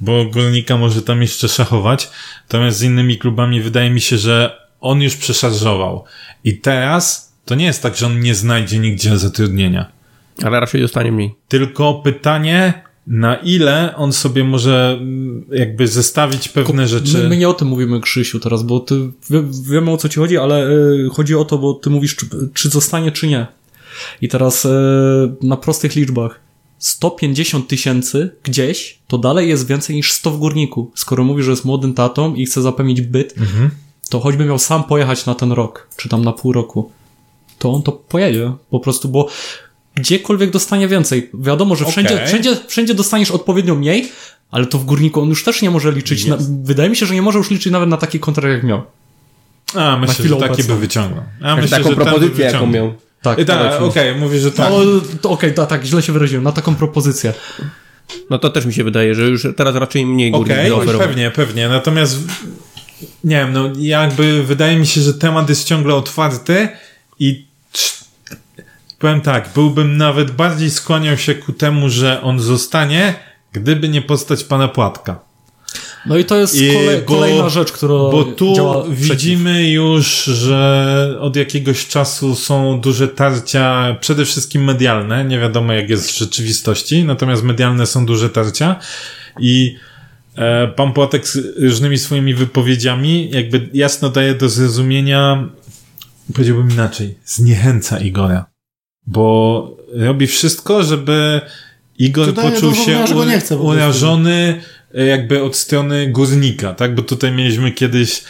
bo 0.00 0.24
Górnika 0.24 0.76
może 0.76 1.02
tam 1.02 1.22
jeszcze 1.22 1.48
szachować, 1.48 2.10
natomiast 2.42 2.78
z 2.78 2.82
innymi 2.82 3.18
klubami 3.18 3.60
wydaje 3.60 3.90
mi 3.90 4.00
się, 4.00 4.18
że 4.18 4.60
on 4.80 5.02
już 5.02 5.16
przeszarżował. 5.16 6.04
I 6.44 6.58
teraz 6.58 7.32
to 7.44 7.54
nie 7.54 7.64
jest 7.64 7.82
tak, 7.82 7.96
że 7.96 8.06
on 8.06 8.20
nie 8.20 8.34
znajdzie 8.34 8.78
nigdzie 8.78 9.18
zatrudnienia. 9.18 9.92
ale 10.42 10.60
raczej 10.60 10.80
dostanie 10.80 11.12
mniej. 11.12 11.34
Tylko 11.48 11.94
pytanie, 11.94 12.82
na 13.06 13.36
ile 13.36 13.96
on 13.96 14.12
sobie 14.12 14.44
może 14.44 14.98
mm, 15.00 15.44
jakby 15.52 15.88
zestawić 15.88 16.48
pewne 16.48 16.88
rzeczy. 16.88 17.18
My, 17.18 17.28
my 17.28 17.36
nie 17.36 17.48
o 17.48 17.54
tym 17.54 17.68
mówimy, 17.68 18.00
Krzysiu, 18.00 18.40
teraz, 18.40 18.62
bo 18.62 18.80
ty 18.80 18.94
wie, 19.30 19.44
wiemy 19.70 19.90
o 19.90 19.96
co 19.96 20.08
ci 20.08 20.20
chodzi, 20.20 20.38
ale 20.38 20.70
y, 20.70 21.08
chodzi 21.12 21.34
o 21.34 21.44
to, 21.44 21.58
bo 21.58 21.74
ty 21.74 21.90
mówisz, 21.90 22.16
czy, 22.16 22.26
czy 22.54 22.68
zostanie, 22.68 23.12
czy 23.12 23.26
nie. 23.26 23.46
I 24.20 24.28
teraz 24.28 24.64
y, 24.64 24.68
na 25.42 25.56
prostych 25.56 25.94
liczbach 25.94 26.40
150 26.80 27.68
tysięcy 27.68 28.30
gdzieś, 28.42 28.98
to 29.06 29.18
dalej 29.18 29.48
jest 29.48 29.66
więcej 29.66 29.96
niż 29.96 30.12
100 30.12 30.30
w 30.30 30.38
górniku. 30.38 30.90
Skoro 30.94 31.24
mówisz, 31.24 31.44
że 31.44 31.50
jest 31.50 31.64
młodym 31.64 31.94
tatą 31.94 32.34
i 32.34 32.46
chce 32.46 32.62
zapewnić 32.62 33.00
byt, 33.00 33.34
to 34.10 34.20
choćby 34.20 34.44
miał 34.44 34.58
sam 34.58 34.84
pojechać 34.84 35.26
na 35.26 35.34
ten 35.34 35.52
rok, 35.52 35.88
czy 35.96 36.08
tam 36.08 36.24
na 36.24 36.32
pół 36.32 36.52
roku, 36.52 36.90
to 37.58 37.72
on 37.72 37.82
to 37.82 37.92
pojedzie 37.92 38.52
po 38.70 38.80
prostu, 38.80 39.08
bo 39.08 39.28
gdziekolwiek 39.94 40.50
dostanie 40.50 40.88
więcej. 40.88 41.30
Wiadomo, 41.34 41.76
że 41.76 41.84
wszędzie, 41.84 42.14
Okej. 42.14 42.26
wszędzie, 42.26 42.56
wszędzie 42.66 42.94
dostaniesz 42.94 43.30
odpowiednio 43.30 43.74
mniej, 43.74 44.08
Ale 44.50 44.66
to 44.66 44.78
w 44.78 44.84
górniku 44.84 45.20
on 45.20 45.28
już 45.28 45.44
też 45.44 45.62
nie 45.62 45.70
może 45.70 45.92
liczyć. 45.92 46.26
Na, 46.26 46.36
wydaje 46.62 46.90
mi 46.90 46.96
się, 46.96 47.06
że 47.06 47.14
nie 47.14 47.22
może 47.22 47.38
już 47.38 47.50
liczyć 47.50 47.72
nawet 47.72 47.88
na 47.88 47.96
taki 47.96 48.20
kontrakt, 48.20 48.54
jak 48.54 48.62
miał. 48.62 48.82
A, 49.74 49.96
myślę, 49.96 50.28
że 50.28 50.36
taki 50.36 50.64
by 50.64 50.76
wyciągnął. 50.76 51.24
A 51.40 51.48
Taką 51.48 51.62
myślę, 51.62 51.80
by 51.84 51.94
propozycję, 51.94 52.44
jaką 52.44 52.66
miał. 52.66 52.94
Tak, 53.22 53.38
tak, 53.38 53.46
tak. 53.46 53.82
okej, 53.82 54.14
mówię, 54.14 54.40
że 54.40 54.52
tak. 54.52 54.70
No, 54.70 54.78
to 55.20 55.30
okej, 55.30 55.54
tak, 55.54 55.68
tak, 55.68 55.84
źle 55.84 56.02
się 56.02 56.12
wyraziłem. 56.12 56.44
Na 56.44 56.52
taką 56.52 56.74
propozycję. 56.74 57.34
No 58.30 58.38
to 58.38 58.50
też 58.50 58.66
mi 58.66 58.74
się 58.74 58.84
wydaje, 58.84 59.14
że 59.14 59.22
już 59.22 59.46
teraz 59.56 59.74
raczej 59.74 60.06
mniej 60.06 60.30
górnik 60.30 60.52
Okej, 60.52 60.68
zaoferował. 60.68 61.08
pewnie, 61.08 61.30
pewnie. 61.30 61.68
Natomiast 61.68 62.18
nie 63.24 63.36
wiem, 63.36 63.52
no 63.52 63.70
jakby 63.78 64.44
wydaje 64.44 64.76
mi 64.76 64.86
się, 64.86 65.00
że 65.00 65.14
temat 65.14 65.48
jest 65.48 65.64
ciągle 65.64 65.94
otwarty 65.94 66.68
i 67.18 67.46
powiem 68.98 69.20
tak, 69.20 69.48
byłbym 69.54 69.96
nawet 69.96 70.30
bardziej 70.30 70.70
skłaniał 70.70 71.16
się 71.16 71.34
ku 71.34 71.52
temu, 71.52 71.88
że 71.88 72.22
on 72.22 72.40
zostanie, 72.40 73.14
gdyby 73.52 73.88
nie 73.88 74.02
postać 74.02 74.44
pana 74.44 74.68
Płatka. 74.68 75.29
No 76.06 76.18
i 76.18 76.24
to 76.24 76.36
jest 76.36 76.60
I 76.60 76.72
kolej, 76.72 76.98
bo- 76.98 77.04
kolejna 77.14 77.48
rzecz, 77.48 77.72
która 77.72 77.94
Bo 77.94 78.24
tu 78.24 78.54
działa 78.54 78.82
przeciw. 78.84 79.00
widzimy 79.10 79.70
już, 79.70 80.24
że 80.24 81.16
od 81.20 81.36
jakiegoś 81.36 81.86
czasu 81.86 82.34
są 82.34 82.80
duże 82.80 83.08
tarcia, 83.08 83.96
przede 84.00 84.24
wszystkim 84.24 84.64
medialne, 84.64 85.24
nie 85.24 85.38
wiadomo 85.38 85.72
jak 85.72 85.90
jest 85.90 86.10
w 86.10 86.18
rzeczywistości, 86.18 87.04
natomiast 87.04 87.42
medialne 87.42 87.86
są 87.86 88.06
duże 88.06 88.30
tarcia 88.30 88.76
i 89.40 89.76
e, 90.36 90.68
pan 90.68 90.92
Płatek 90.92 91.28
z 91.28 91.38
różnymi 91.62 91.98
swoimi 91.98 92.34
wypowiedziami 92.34 93.30
jakby 93.30 93.68
jasno 93.72 94.08
daje 94.08 94.34
do 94.34 94.48
zrozumienia, 94.48 95.48
powiedziałbym 96.34 96.70
inaczej, 96.70 97.18
zniechęca 97.24 97.98
Igora, 97.98 98.46
bo 99.06 99.76
robi 99.92 100.26
wszystko, 100.26 100.82
żeby 100.82 101.40
Igor 101.98 102.34
poczuł 102.34 102.74
się 102.74 103.04
urażony 103.58 104.60
jakby 104.94 105.42
od 105.42 105.56
strony 105.56 106.06
górnika, 106.06 106.74
tak? 106.74 106.94
Bo 106.94 107.02
tutaj 107.02 107.32
mieliśmy 107.32 107.72
kiedyś 107.72 108.18
e, 108.18 108.22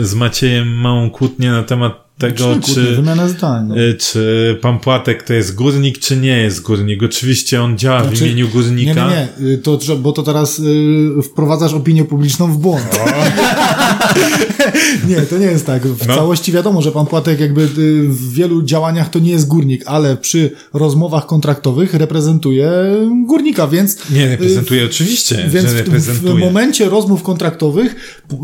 z 0.00 0.14
Maciejem 0.14 0.68
małą 0.68 1.10
kłótnię 1.10 1.50
na 1.50 1.62
temat 1.62 2.05
tego, 2.18 2.44
czy, 2.74 2.96
Wymiana 2.96 3.28
zdań. 3.28 3.66
No. 3.68 3.80
e, 3.80 3.94
czy 3.94 4.58
pan 4.62 4.78
Płatek 4.78 5.22
to 5.22 5.32
jest 5.32 5.54
górnik, 5.54 5.98
czy 5.98 6.16
nie 6.16 6.38
jest 6.38 6.62
górnik. 6.62 7.02
Oczywiście 7.02 7.62
on 7.62 7.78
działa 7.78 8.00
w 8.00 8.06
Znaczy, 8.06 8.24
imieniu 8.26 8.46
Nie, 8.46 8.52
górnika. 8.52 9.08
nie, 9.10 9.28
nie, 9.40 9.52
y, 9.52 9.58
to, 9.58 9.80
że- 9.80 9.96
bo 9.96 10.12
to 10.12 10.22
teraz 10.22 10.58
y, 10.58 11.22
wprowadzasz 11.22 11.74
opinię 11.74 12.04
publiczną 12.04 12.52
w 12.52 12.58
błąd. 12.58 12.86
nie, 15.08 15.16
to 15.16 15.38
nie 15.38 15.46
jest 15.46 15.66
tak. 15.66 15.86
W 15.86 16.06
No. 16.06 16.14
całości 16.14 16.52
wiadomo, 16.52 16.82
że 16.82 16.92
pan 16.92 17.06
Płatek 17.06 17.40
jakby 17.40 17.62
y, 17.62 17.68
w 18.08 18.32
wielu 18.32 18.62
działaniach 18.62 19.10
to 19.10 19.18
nie 19.18 19.30
jest 19.30 19.48
górnik, 19.48 19.82
ale 19.86 20.16
przy 20.16 20.50
rozmowach 20.74 21.26
kontraktowych 21.26 21.94
reprezentuje 21.94 22.70
górnika, 23.26 23.68
więc... 23.68 24.10
Nie 24.10 24.28
reprezentuje 24.28 24.84
oczywiście, 24.84 25.46
y, 25.46 25.48
Więc 25.48 25.66
w, 25.72 26.20
w 26.20 26.34
momencie 26.34 26.88
rozmów 26.88 27.22
kontraktowych 27.22 28.20
y, 28.32 28.36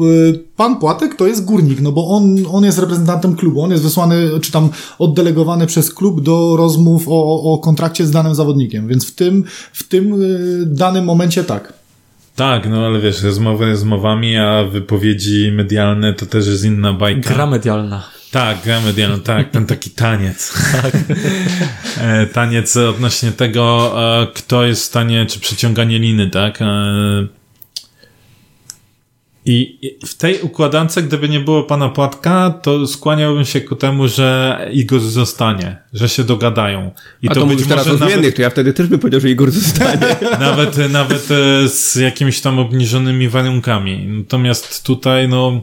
pan 0.57 0.79
Płatek 0.79 1.15
to 1.15 1.27
jest 1.27 1.45
górnik, 1.45 1.81
no 1.81 1.93
bo 1.93 2.09
on, 2.09 2.37
on 2.53 2.65
jest 2.65 2.79
reprezentantem 2.79 3.37
klubu, 3.37 3.62
on 3.62 3.71
jest 3.71 3.83
wysłany, 3.83 4.41
czy 4.41 4.53
tam 4.53 4.69
oddelegowany 4.99 5.67
przez 5.67 5.95
klub 5.95 6.23
do 6.23 6.57
rozmów 6.57 7.05
o, 7.09 7.53
o 7.53 7.59
kontrakcie 7.59 8.07
z 8.07 8.11
danym 8.11 8.35
zawodnikiem, 8.35 8.88
więc 8.88 9.07
w 9.07 9.15
tym, 9.15 9.45
w 9.73 9.88
tym 9.88 10.23
y, 10.23 10.67
danym 10.67 11.05
momencie 11.05 11.45
tak. 11.45 11.73
Tak, 12.37 12.69
no 12.71 12.87
ale 12.87 13.01
wiesz, 13.01 13.23
rozmowy 13.23 13.67
rozmowami, 13.67 14.37
a 14.37 14.65
wypowiedzi 14.65 15.53
medialne 15.53 16.15
to 16.15 16.27
też 16.27 16.47
jest 16.47 16.65
inna 16.65 16.93
bajka. 16.93 17.35
Gra 17.35 17.47
medialna. 17.47 18.03
Tak, 18.31 18.59
gra 18.65 18.81
medialna, 18.81 19.19
tak, 19.19 19.51
ten 19.51 19.67
taki 19.67 19.91
taniec. 19.91 20.53
E, 22.01 22.27
taniec 22.27 22.77
odnośnie 22.77 23.33
tego, 23.33 23.93
e, 24.23 24.27
kto 24.35 24.65
jest 24.65 24.83
w 24.83 24.85
stanie, 24.85 25.27
czy 25.27 25.41
przyciąganie 25.41 25.99
liny, 25.99 26.31
tak? 26.31 26.59
I 29.45 29.79
w 30.07 30.15
tej 30.15 30.41
układance, 30.41 30.99
gdyby 30.99 31.29
nie 31.29 31.41
było 31.41 31.63
pana 31.63 31.89
Płatka, 31.89 32.51
to 32.63 32.87
skłaniałbym 32.87 33.45
się 33.45 33.61
ku 33.61 33.77
temu, 33.77 34.09
że 34.09 34.59
Igor 34.73 35.01
zostanie, 35.01 35.77
że 35.93 36.09
się 36.09 36.25
dogadają. 36.25 36.91
I 37.23 37.29
A 37.29 37.35
to, 37.35 37.47
mówisz 37.47 37.67
teraz 37.67 37.87
o 37.87 37.97
zmiennych, 37.97 38.35
to 38.35 38.43
ja 38.43 38.51
wtedy 38.51 38.73
też 38.73 38.87
bym 38.87 38.99
powiedział, 38.99 39.21
że 39.21 39.31
Igor 39.31 39.51
zostanie. 39.51 40.17
nawet, 40.41 40.91
nawet 40.93 41.29
e, 41.31 41.69
z 41.69 41.95
jakimiś 41.95 42.41
tam 42.41 42.59
obniżonymi 42.59 43.29
warunkami. 43.29 44.07
Natomiast 44.09 44.85
tutaj, 44.85 45.29
no, 45.29 45.63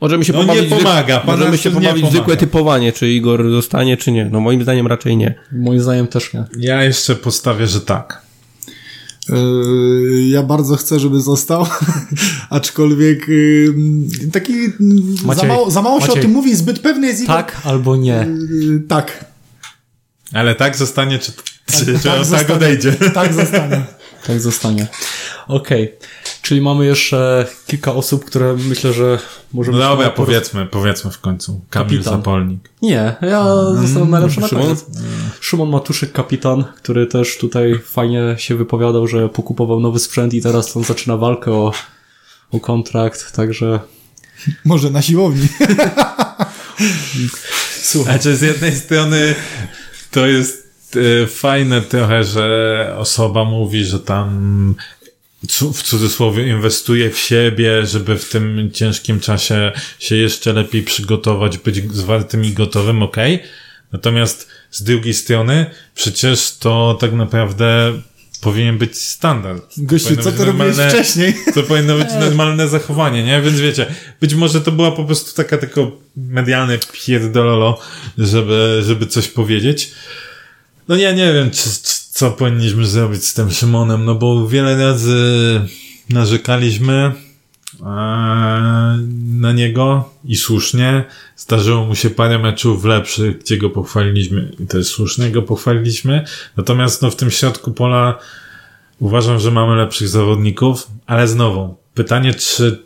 Możemy 0.00 0.24
się 0.24 0.32
No 0.32 0.38
nie 0.42 0.46
pobawić, 0.46 0.70
w- 0.74 0.78
pomaga, 0.78 1.20
pan 1.20 1.38
możemy 1.38 1.58
się 1.58 1.70
nie 1.70 1.74
pobawić 1.76 2.04
w 2.04 2.08
zwykłe 2.08 2.24
pomaga. 2.24 2.40
typowanie, 2.40 2.92
czy 2.92 3.08
Igor 3.10 3.50
zostanie, 3.50 3.96
czy 3.96 4.12
nie. 4.12 4.24
No 4.24 4.40
moim 4.40 4.62
zdaniem 4.62 4.86
raczej 4.86 5.16
nie. 5.16 5.34
Moim 5.52 5.80
zdaniem 5.80 6.06
też 6.06 6.32
nie. 6.34 6.44
ja 6.58 6.84
jeszcze 6.84 7.14
postawię, 7.16 7.66
że 7.66 7.80
tak. 7.80 8.21
Yy, 9.28 10.28
Ja 10.28 10.42
bardzo 10.42 10.76
chcę, 10.76 11.00
żeby 11.00 11.20
został, 11.20 11.66
aczkolwiek 12.50 13.28
yy, 13.28 13.74
taki 14.32 14.52
yy, 14.52 14.70
za 15.20 15.26
Maciej, 15.26 15.48
mało, 15.48 15.70
za 15.70 15.82
mało 15.82 16.00
się 16.00 16.06
Maciej. 16.06 16.20
o 16.20 16.22
tym 16.22 16.32
mówi, 16.32 16.56
zbyt 16.56 16.78
pewny 16.78 17.06
jest. 17.06 17.26
Tak 17.26 17.60
albo 17.64 17.96
nie. 17.96 18.26
Yy, 18.50 18.80
Tak, 18.88 19.24
Ale 20.32 20.54
tak 20.54 20.76
zostanie, 20.76 21.18
czy, 21.18 21.32
czy, 21.66 21.86
czy 21.86 21.92
tak 21.92 22.06
on 22.06 22.18
tak 22.18 22.24
zostanie. 22.24 22.54
odejdzie? 22.54 22.92
tak 23.14 23.34
zostanie. 23.34 23.82
Tak 24.26 24.40
zostanie. 24.40 24.86
Okej. 25.48 25.92
Czyli 26.42 26.60
mamy 26.60 26.86
jeszcze 26.86 27.46
kilka 27.66 27.94
osób, 27.94 28.24
które 28.24 28.56
myślę, 28.56 28.92
że 28.92 29.18
możemy... 29.52 29.78
No 29.78 29.88
dobra, 29.88 30.10
powiedzmy, 30.10 30.66
powiedzmy 30.66 31.10
w 31.10 31.20
końcu. 31.20 31.60
Kamil 31.70 31.88
Kapitan. 31.98 32.16
Zapolnik. 32.16 32.70
Nie, 32.82 33.16
ja 33.22 33.44
zostałem 33.74 34.10
najlepszy 34.10 34.40
na 34.40 34.48
Szymon? 34.48 34.64
koniec. 34.64 34.86
Szymon 35.40 35.68
Matuszyk, 35.68 36.12
kapitan, 36.12 36.64
który 36.76 37.06
też 37.06 37.38
tutaj 37.38 37.80
fajnie 37.84 38.34
się 38.38 38.56
wypowiadał, 38.56 39.06
że 39.06 39.28
pokupował 39.28 39.80
nowy 39.80 39.98
sprzęt 39.98 40.34
i 40.34 40.42
teraz 40.42 40.76
on 40.76 40.84
zaczyna 40.84 41.16
walkę 41.16 41.52
o, 41.52 41.72
o 42.52 42.60
kontrakt, 42.60 43.32
także 43.32 43.80
Może 44.64 44.90
na 44.90 45.02
siłowni. 45.02 45.48
słuchaj. 47.82 48.14
Znaczy 48.14 48.36
z 48.36 48.40
jednej 48.40 48.76
strony 48.76 49.34
to 50.10 50.26
jest 50.26 50.68
e, 50.96 51.26
fajne 51.26 51.80
trochę, 51.80 52.24
że 52.24 52.94
osoba 52.98 53.44
mówi, 53.44 53.84
że 53.84 54.00
tam 54.00 54.74
w 55.74 55.82
cudzysłowie 55.82 56.48
inwestuje 56.48 57.10
w 57.10 57.18
siebie, 57.18 57.86
żeby 57.86 58.18
w 58.18 58.28
tym 58.28 58.70
ciężkim 58.74 59.20
czasie 59.20 59.72
się 59.98 60.16
jeszcze 60.16 60.52
lepiej 60.52 60.82
przygotować, 60.82 61.58
być 61.58 61.94
zwartym 61.94 62.44
i 62.44 62.52
gotowym, 62.52 63.02
okej. 63.02 63.42
Natomiast 63.92 64.48
z 64.70 64.82
drugiej 64.82 65.14
strony 65.14 65.66
przecież 65.94 66.56
to 66.56 66.98
tak 67.00 67.12
naprawdę 67.12 67.92
powinien 68.40 68.78
być 68.78 68.98
standard. 68.98 69.64
Gościu, 69.76 70.16
co 70.16 70.32
ty 70.32 70.44
robiłeś 70.44 70.76
normalne- 70.76 70.90
wcześniej? 70.90 71.34
to 71.54 71.62
powinno 71.62 71.96
być 71.98 72.08
normalne 72.26 72.68
zachowanie, 72.68 73.24
nie? 73.24 73.42
Więc 73.42 73.60
wiecie, 73.60 73.86
być 74.20 74.34
może 74.34 74.60
to 74.60 74.72
była 74.72 74.92
po 74.92 75.04
prostu 75.04 75.36
taka 75.36 75.58
tylko 75.58 75.92
medialne 76.16 76.78
pierdololo, 76.92 77.80
żeby, 78.18 78.82
żeby 78.84 79.06
coś 79.06 79.28
powiedzieć. 79.28 79.90
No 80.88 80.96
ja 80.96 81.12
nie 81.12 81.32
wiem, 81.32 81.50
czy, 81.50 81.62
czy, 81.62 82.01
co 82.12 82.30
powinniśmy 82.30 82.86
zrobić 82.86 83.24
z 83.24 83.34
tym 83.34 83.50
Szymonem, 83.50 84.04
no 84.04 84.14
bo 84.14 84.48
wiele 84.48 84.76
razy 84.76 85.60
narzekaliśmy 86.10 87.12
e, 87.80 87.84
na 89.26 89.52
niego 89.52 90.10
i 90.24 90.36
słusznie. 90.36 91.04
Zdarzyło 91.36 91.86
mu 91.86 91.94
się 91.94 92.10
parę 92.10 92.38
meczów 92.38 92.84
lepszych, 92.84 93.38
gdzie 93.38 93.58
go 93.58 93.70
pochwaliliśmy 93.70 94.52
i 94.58 94.66
też 94.66 94.86
słusznie 94.86 95.30
go 95.30 95.42
pochwaliliśmy. 95.42 96.24
Natomiast 96.56 97.02
no, 97.02 97.10
w 97.10 97.16
tym 97.16 97.30
środku 97.30 97.72
pola 97.72 98.18
Uważam, 99.02 99.38
że 99.38 99.50
mamy 99.50 99.76
lepszych 99.76 100.08
zawodników, 100.08 100.90
ale 101.06 101.28
znowu, 101.28 101.76
pytanie, 101.94 102.34
czy 102.34 102.82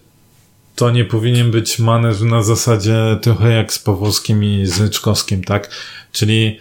to 0.76 0.90
nie 0.90 1.04
powinien 1.04 1.50
być 1.50 1.78
manewr 1.78 2.24
na 2.24 2.42
zasadzie 2.42 3.18
trochę 3.22 3.52
jak 3.52 3.72
z 3.72 3.78
Pawłowskim 3.78 4.44
i 4.44 4.66
z 4.66 4.80
Ryczkowskim, 4.80 5.44
tak? 5.44 5.70
Czyli 6.12 6.58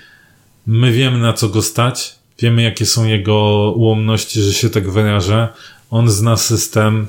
my 0.68 0.92
wiemy 0.92 1.18
na 1.18 1.34
co 1.34 1.50
go 1.50 1.62
stać, 1.62 2.16
wiemy 2.40 2.62
jakie 2.62 2.86
są 2.86 3.06
jego 3.06 3.36
ułomności, 3.76 4.42
że 4.42 4.54
się 4.54 4.70
tak 4.70 4.92
wyrażę. 4.92 5.48
On 5.92 6.10
zna 6.10 6.38
system. 6.38 7.08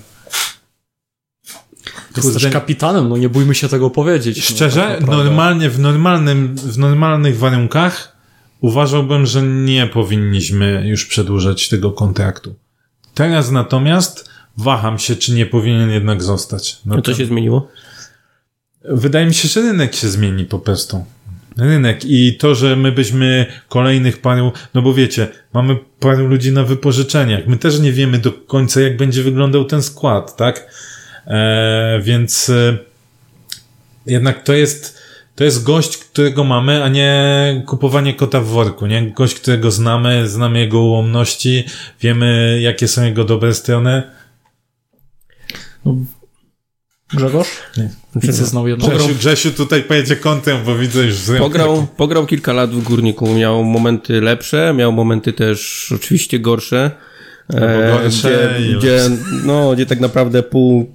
Jest 2.16 2.32
też 2.34 2.52
kapitanem, 2.52 3.08
no 3.08 3.16
nie 3.16 3.28
bójmy 3.28 3.54
się 3.54 3.68
tego 3.68 3.90
powiedzieć. 3.90 4.36
no, 4.50 4.56
Szczerze, 4.56 4.80
tak 4.80 5.00
naprawdę. 5.00 5.24
normalnie, 5.24 5.70
w 5.70 5.78
normalnym, 5.78 6.56
w 6.56 6.78
normalnych 6.78 7.38
warunkach 7.38 8.16
uważałbym, 8.60 9.26
że 9.26 9.42
nie 9.42 9.86
powinniśmy 9.86 10.82
już 10.88 11.06
przedłużać 11.06 11.68
tego 11.68 11.92
kontraktu. 11.92 12.54
Teraz 13.14 13.50
natomiast 13.50 14.30
waham 14.56 14.98
się, 14.98 15.16
czy 15.16 15.32
nie 15.32 15.46
powinien 15.46 15.90
jednak 15.90 16.22
zostać. 16.22 16.78
No 16.86 16.96
No 16.96 17.02
to- 17.02 17.14
się 17.14 17.26
zmieniło? 17.26 17.68
Wydaje 18.84 19.26
mi 19.26 19.34
się, 19.34 19.48
że 19.48 19.60
rynek 19.62 19.94
się 19.94 20.08
zmieni 20.08 20.44
po 20.44 20.58
prostu. 20.58 21.04
Rynek 21.58 22.04
i 22.04 22.36
to, 22.36 22.54
że 22.54 22.76
my 22.76 22.92
byśmy 22.92 23.46
kolejnych 23.68 24.20
paru, 24.20 24.52
no 24.74 24.82
bo 24.82 24.94
wiecie, 24.94 25.28
mamy 25.52 25.76
paru 26.00 26.26
ludzi 26.26 26.52
na 26.52 26.62
wypożyczeniach. 26.62 27.46
My 27.46 27.56
też 27.56 27.80
nie 27.80 27.92
wiemy 27.92 28.18
do 28.18 28.32
końca, 28.32 28.80
jak 28.80 28.96
będzie 28.96 29.22
wyglądał 29.22 29.64
ten 29.64 29.82
skład, 29.82 30.36
tak? 30.36 30.70
E, 31.26 32.00
więc 32.02 32.50
e, 32.50 32.78
jednak 34.06 34.42
to 34.42 34.52
jest 34.52 35.06
to 35.36 35.44
jest 35.44 35.64
gość, 35.64 35.96
którego 35.96 36.44
mamy, 36.44 36.84
a 36.84 36.88
nie 36.88 37.62
kupowanie 37.66 38.14
kota 38.14 38.40
w 38.40 38.46
worku, 38.46 38.86
nie? 38.86 39.10
Gość, 39.10 39.34
którego 39.34 39.70
znamy, 39.70 40.28
znamy 40.28 40.60
jego 40.60 40.80
ułomności, 40.80 41.64
wiemy, 42.00 42.58
jakie 42.62 42.88
są 42.88 43.04
jego 43.04 43.24
dobre 43.24 43.54
strony. 43.54 44.02
Grzegorz? 47.08 47.48
Nie. 47.76 47.90
Widzę 48.16 48.46
znał 48.46 48.68
jedno. 48.68 48.88
Grzesiu, 48.88 49.14
Grzesiu 49.14 49.50
tutaj 49.50 49.82
pojedzie 49.82 50.16
kątem, 50.16 50.64
bo 50.64 50.78
widzę 50.78 51.04
już 51.04 51.14
z 51.14 51.38
Pograł, 51.38 51.86
pograł 51.96 52.26
kilka 52.26 52.52
lat 52.52 52.70
w 52.70 52.82
Górniku. 52.82 53.34
Miał 53.34 53.64
momenty 53.64 54.20
lepsze, 54.20 54.74
miał 54.76 54.92
momenty 54.92 55.32
też 55.32 55.92
oczywiście 55.96 56.38
gorsze. 56.38 56.90
E, 57.54 57.92
gorsze 57.92 58.54
gdzie, 58.58 58.76
gdzie, 58.78 59.00
no, 59.44 59.72
gdzie 59.74 59.86
tak 59.86 60.00
naprawdę 60.00 60.42
pół 60.42 60.92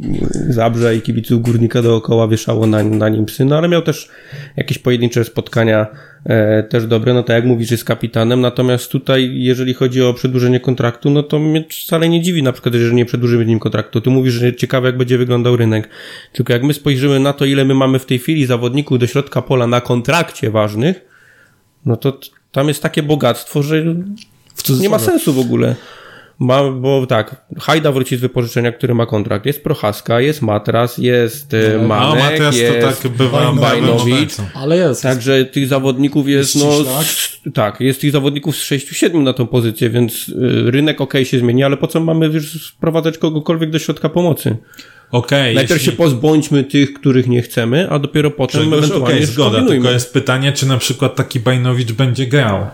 Zabrze 0.49 0.95
i 0.95 1.01
kibiców 1.01 1.41
Górnika 1.41 1.81
dookoła 1.81 2.27
wieszało 2.27 2.67
na, 2.67 2.83
na 2.83 3.09
nim 3.09 3.25
psy, 3.25 3.45
no 3.45 3.57
ale 3.57 3.67
miał 3.67 3.81
też 3.81 4.09
jakieś 4.57 4.77
pojedyncze 4.77 5.23
spotkania 5.23 5.87
e, 6.25 6.63
też 6.63 6.87
dobre, 6.87 7.13
no 7.13 7.23
tak 7.23 7.35
jak 7.35 7.45
mówisz, 7.45 7.71
jest 7.71 7.85
kapitanem, 7.85 8.41
natomiast 8.41 8.91
tutaj, 8.91 9.31
jeżeli 9.33 9.73
chodzi 9.73 10.01
o 10.01 10.13
przedłużenie 10.13 10.59
kontraktu, 10.59 11.09
no 11.09 11.23
to 11.23 11.39
mnie 11.39 11.65
wcale 11.69 12.09
nie 12.09 12.21
dziwi, 12.21 12.43
na 12.43 12.51
przykład, 12.51 12.73
jeżeli 12.73 12.95
nie 12.95 13.05
przedłużymy 13.05 13.45
nim 13.45 13.59
kontraktu. 13.59 14.01
Ty 14.01 14.09
mówisz, 14.09 14.33
że 14.33 14.55
ciekawe, 14.55 14.87
jak 14.87 14.97
będzie 14.97 15.17
wyglądał 15.17 15.57
rynek. 15.57 15.89
Tylko 16.33 16.53
jak 16.53 16.63
my 16.63 16.73
spojrzymy 16.73 17.19
na 17.19 17.33
to, 17.33 17.45
ile 17.45 17.65
my 17.65 17.73
mamy 17.73 17.99
w 17.99 18.05
tej 18.05 18.19
chwili 18.19 18.45
zawodników 18.45 18.99
do 18.99 19.07
środka 19.07 19.41
pola 19.41 19.67
na 19.67 19.81
kontrakcie 19.81 20.51
ważnych, 20.51 21.05
no 21.85 21.97
to 21.97 22.19
tam 22.51 22.67
jest 22.67 22.83
takie 22.83 23.03
bogactwo, 23.03 23.63
że 23.63 23.83
nie 24.79 24.89
ma 24.89 24.99
sensu 24.99 25.33
w 25.33 25.39
ogóle. 25.39 25.75
Ma, 26.41 26.71
bo 26.71 27.07
tak, 27.07 27.45
Hajda 27.59 27.91
wróci 27.91 28.17
z 28.17 28.19
wypożyczenia, 28.19 28.71
który 28.71 28.95
ma 28.95 29.05
kontrakt. 29.05 29.45
Jest 29.45 29.63
Prochaska, 29.63 30.21
jest 30.21 30.41
Matras, 30.41 30.97
jest 30.97 31.53
e, 31.53 31.79
A 31.79 31.87
Manek, 31.87 32.23
Matras 32.23 32.57
jest 32.57 32.81
to 32.81 32.87
tak 32.87 33.11
bywa 33.11 33.53
Bajnowicz. 33.53 34.31
Ale 34.53 34.77
jest. 34.77 35.03
Także 35.03 35.45
tych 35.45 35.67
zawodników 35.67 36.27
jest, 36.27 36.55
Jest 36.55 36.65
no, 36.65 37.01
s- 37.01 37.37
tak, 37.53 37.81
jest 37.81 38.01
tych 38.01 38.11
zawodników 38.11 38.55
z 38.55 38.71
6-7 38.71 39.23
na 39.23 39.33
tą 39.33 39.47
pozycję, 39.47 39.89
więc 39.89 40.29
y, 40.29 40.71
rynek 40.71 41.01
ok 41.01 41.13
się 41.23 41.39
zmieni, 41.39 41.63
ale 41.63 41.77
po 41.77 41.87
co 41.87 41.99
mamy 41.99 42.29
wiesz, 42.29 42.67
sprowadzać 42.67 43.17
kogokolwiek 43.17 43.69
do 43.69 43.79
środka 43.79 44.09
pomocy? 44.09 44.57
Okej, 45.11 45.55
Najpierw 45.55 45.79
jeśli... 45.79 45.91
się 45.91 45.97
pozbądźmy 45.97 46.63
tych, 46.63 46.93
których 46.93 47.27
nie 47.27 47.41
chcemy, 47.41 47.89
a 47.89 47.99
dopiero 47.99 48.31
potem 48.31 48.61
Czegoś, 48.61 48.77
ewentualnie 48.77 49.05
okej, 49.05 49.15
okay, 49.15 49.27
zgoda, 49.27 49.67
tylko 49.67 49.91
jest 49.91 50.13
pytanie, 50.13 50.51
czy 50.51 50.67
na 50.67 50.77
przykład 50.77 51.15
taki 51.15 51.39
Bajnowicz 51.39 51.91
będzie 51.91 52.27
grał. 52.27 52.67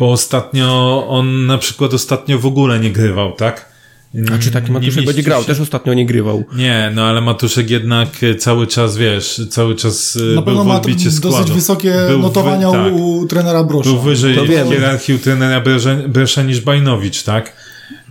Bo 0.00 0.10
ostatnio, 0.12 1.04
on 1.08 1.46
na 1.46 1.58
przykład 1.58 1.94
ostatnio 1.94 2.38
w 2.38 2.46
ogóle 2.46 2.80
nie 2.80 2.90
grywał, 2.90 3.32
tak? 3.32 3.70
A 4.34 4.38
czy 4.38 4.50
taki 4.50 4.72
Matuszek 4.72 5.04
będzie 5.04 5.22
grał? 5.22 5.40
się- 5.40 5.46
Też 5.46 5.60
ostatnio 5.60 5.94
nie 5.94 6.06
grywał. 6.06 6.44
Nie, 6.56 6.92
no 6.94 7.04
ale 7.04 7.20
Matuszek 7.20 7.70
jednak 7.70 8.08
e, 8.24 8.34
cały 8.34 8.66
czas, 8.66 8.96
wiesz, 8.96 9.40
cały 9.50 9.74
czas 9.74 10.16
e, 10.16 10.20
Na 10.22 10.34
był 10.34 10.42
pewno 10.42 10.64
w 10.64 10.66
ma 10.66 10.76
odbicie 10.76 11.10
składu. 11.10 11.36
dosyć 11.36 11.52
wysokie 11.54 11.92
Był 12.08 12.16
wy- 12.18 12.22
notowania 12.22 12.70
tak. 12.70 12.92
u, 12.92 13.26
trenera 13.28 13.64
Brosza. 13.64 13.90
Był 13.90 13.98
wyżej 14.00 14.34
To 14.36 14.44
w 14.44 14.48
wiemy. 14.48 14.70
hierarchii 14.76 15.14
u 15.14 15.18
trenera 15.18 15.62
Bresza 16.08 16.42
niż 16.42 16.60
Bajnowicz, 16.60 17.22
tak? 17.22 17.52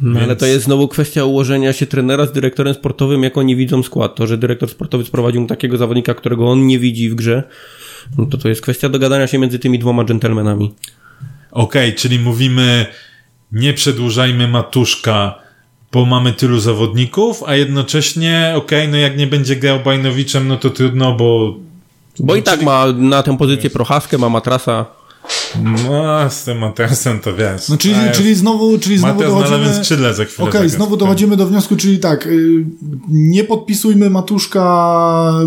No, 0.01 0.19
ale 0.19 0.27
Więc- 0.27 0.39
to 0.39 0.45
jest 0.45 0.65
znowu 0.65 0.87
kwestia 0.87 1.25
ułożenia 1.25 1.73
się 1.73 1.85
trenera 1.85 2.25
z 2.25 2.31
dyrektorem 2.31 2.73
sportowym, 2.73 3.23
jak 3.23 3.37
oni 3.37 3.55
widzą 3.55 3.83
skład. 3.83 4.15
To, 4.15 4.27
że 4.27 4.37
dyrektor 4.37 4.69
sportowy 4.69 5.05
sprowadził 5.05 5.41
mu 5.41 5.47
takiego 5.47 5.77
zawodnika, 5.77 6.13
którego 6.13 6.47
on 6.51 6.67
nie 6.67 6.79
widzi 6.79 7.09
w 7.09 7.15
grze, 7.15 7.43
no 8.17 8.25
to 8.25 8.37
to 8.37 8.49
jest 8.49 8.61
kwestia 8.61 8.89
dogadania 8.89 9.27
się 9.27 9.37
między 9.37 9.59
tymi 9.59 9.79
dwoma 9.79 10.05
dżentelmenami. 10.05 10.73
Okej, 11.51 11.95
czyli 11.95 12.19
mówimy 12.19 12.85
nie 13.51 13.73
przedłużajmy 13.73 14.47
Matuszka, 14.47 15.35
bo 15.91 16.05
mamy 16.05 16.33
tylu 16.33 16.59
zawodników, 16.59 17.43
a 17.45 17.55
jednocześnie, 17.55 18.53
okej, 18.55 18.87
no 18.87 18.97
jak 18.97 19.17
nie 19.17 19.27
będzie 19.27 19.55
grał 19.55 19.79
Bajnowiczem, 19.79 20.47
no 20.47 20.57
to 20.57 20.69
trudno, 20.69 21.13
bo 21.13 21.55
Bo 22.19 22.35
i 22.35 22.43
tak 22.43 22.61
ma 22.61 22.85
na 22.91 23.23
tę 23.23 23.37
pozycję 23.37 23.69
Prochaskę, 23.69 24.17
ma 24.17 24.29
Matrasa. 24.29 24.98
No, 25.63 26.29
z 26.29 26.43
tym 26.43 26.57
Materasem 26.57 27.19
to 27.19 27.35
wiesz. 27.35 27.69
No 27.69 27.77
czyli, 27.77 27.95
a 27.95 28.11
czyli 28.11 28.35
znowu, 28.35 28.79
czyli 28.79 28.97
znowu 28.97 29.13
Matias 29.13 29.33
na 29.33 29.39
dochodzimy... 29.39 29.65
lewym 29.67 29.83
skrzydle 29.83 30.13
za 30.13 30.25
chwilę. 30.25 30.49
Okej, 30.49 30.61
zagra. 30.61 30.77
znowu 30.77 30.97
dochodzimy 30.97 31.37
do 31.37 31.47
wniosku, 31.47 31.75
czyli 31.75 31.99
tak, 31.99 32.27
y, 32.27 32.65
nie 33.09 33.43
podpisujmy 33.43 34.09
Matuszka, 34.09 34.61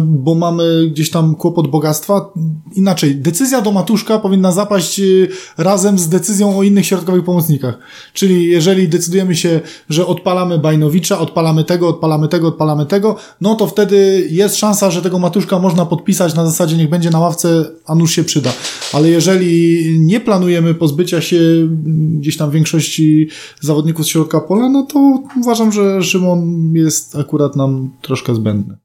bo 0.00 0.34
mamy 0.34 0.88
gdzieś 0.90 1.10
tam 1.10 1.34
kłopot 1.34 1.68
bogactwa. 1.68 2.32
Inaczej, 2.74 3.14
decyzja 3.14 3.60
do 3.60 3.72
Matuszka 3.72 4.18
powinna 4.18 4.52
zapaść 4.52 5.00
y, 5.00 5.28
razem 5.58 5.98
z 5.98 6.08
decyzją 6.08 6.58
o 6.58 6.62
innych 6.62 6.86
środkowych 6.86 7.24
pomocnikach. 7.24 7.78
Czyli 8.12 8.48
jeżeli 8.48 8.88
decydujemy 8.88 9.36
się, 9.36 9.60
że 9.88 10.06
odpalamy 10.06 10.58
Bajnowicza, 10.58 11.18
odpalamy 11.18 11.64
tego, 11.64 11.88
odpalamy 11.88 12.28
tego, 12.28 12.48
odpalamy 12.48 12.86
tego, 12.86 13.16
no 13.40 13.54
to 13.54 13.66
wtedy 13.66 14.28
jest 14.30 14.56
szansa, 14.56 14.90
że 14.90 15.02
tego 15.02 15.18
Matuszka 15.18 15.58
można 15.58 15.86
podpisać 15.86 16.34
na 16.34 16.46
zasadzie 16.46 16.76
niech 16.76 16.88
będzie 16.88 17.10
na 17.10 17.18
ławce, 17.18 17.64
a 17.86 17.94
nuż 17.94 18.14
się 18.14 18.24
przyda. 18.24 18.52
Ale 18.92 19.08
jeżeli 19.08 19.71
nie 19.98 20.20
planujemy 20.20 20.74
pozbycia 20.74 21.20
się 21.20 21.36
mm, 21.36 22.18
gdzieś 22.20 22.36
tam 22.36 22.50
większości 22.50 23.28
zawodników 23.60 24.06
z 24.06 24.08
środka 24.08 24.40
pola, 24.40 24.68
no 24.68 24.86
to 24.86 25.22
uważam, 25.40 25.72
że 25.72 26.02
Szymon 26.02 26.72
jest 26.74 27.16
akurat 27.16 27.56
nam 27.56 27.90
troszkę 28.02 28.34
zbędny. 28.34 28.76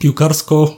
Piłkarsko, 0.00 0.76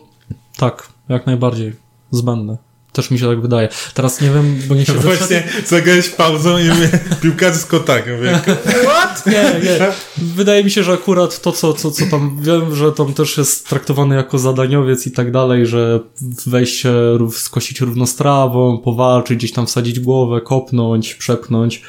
tak, 0.57 0.89
jak 1.09 1.27
najbardziej. 1.27 1.73
Zbędne. 2.11 2.70
Też 2.93 3.11
mi 3.11 3.19
się 3.19 3.27
tak 3.29 3.41
wydaje. 3.41 3.69
Teraz 3.95 4.21
nie 4.21 4.31
wiem, 4.31 4.59
bo 4.69 4.75
nie 4.75 4.87
się 4.87 4.93
Właśnie 4.93 5.43
zagrałeś 5.67 6.09
pauzą 6.09 6.59
i 6.59 6.69
mówię, 6.69 6.89
piłkarsko 7.23 7.81
tak, 7.81 8.07
mówię, 8.17 8.41
What? 8.85 9.27
Nie, 9.27 9.61
nie. 9.65 9.79
Wydaje 10.19 10.65
mi 10.65 10.71
się, 10.71 10.83
że 10.83 10.93
akurat 10.93 11.41
to, 11.41 11.53
co, 11.53 11.73
co, 11.73 11.91
co 11.91 12.07
tam 12.11 12.39
wiem, 12.43 12.77
że 12.77 12.93
tam 12.93 13.15
też 13.15 13.39
jest 13.39 13.69
traktowany 13.69 14.17
jako 14.17 14.39
zadaniowiec 14.39 15.07
i 15.07 15.11
tak 15.11 15.33
dalej, 15.33 15.67
że 15.67 16.01
wejść 16.47 16.81
się, 16.81 17.19
skosić 17.33 17.81
równostrawą, 17.81 18.79
powalczyć, 18.79 19.39
gdzieś 19.39 19.53
tam 19.53 19.67
wsadzić 19.67 20.01
głowę, 20.01 20.41
kopnąć, 20.41 21.15
przepchnąć. 21.15 21.83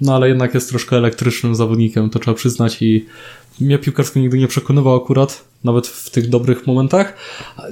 No 0.00 0.14
ale 0.14 0.28
jednak 0.28 0.54
jest 0.54 0.68
troszkę 0.68 0.96
elektrycznym 0.96 1.54
zawodnikiem, 1.54 2.10
to 2.10 2.18
trzeba 2.18 2.34
przyznać 2.34 2.82
i 2.82 3.06
mnie 3.60 3.78
piłkarsko 3.78 4.20
nigdy 4.20 4.38
nie 4.38 4.48
przekonywał 4.48 4.96
akurat, 4.96 5.44
nawet 5.64 5.86
w 5.86 6.10
tych 6.10 6.28
dobrych 6.28 6.66
momentach. 6.66 7.14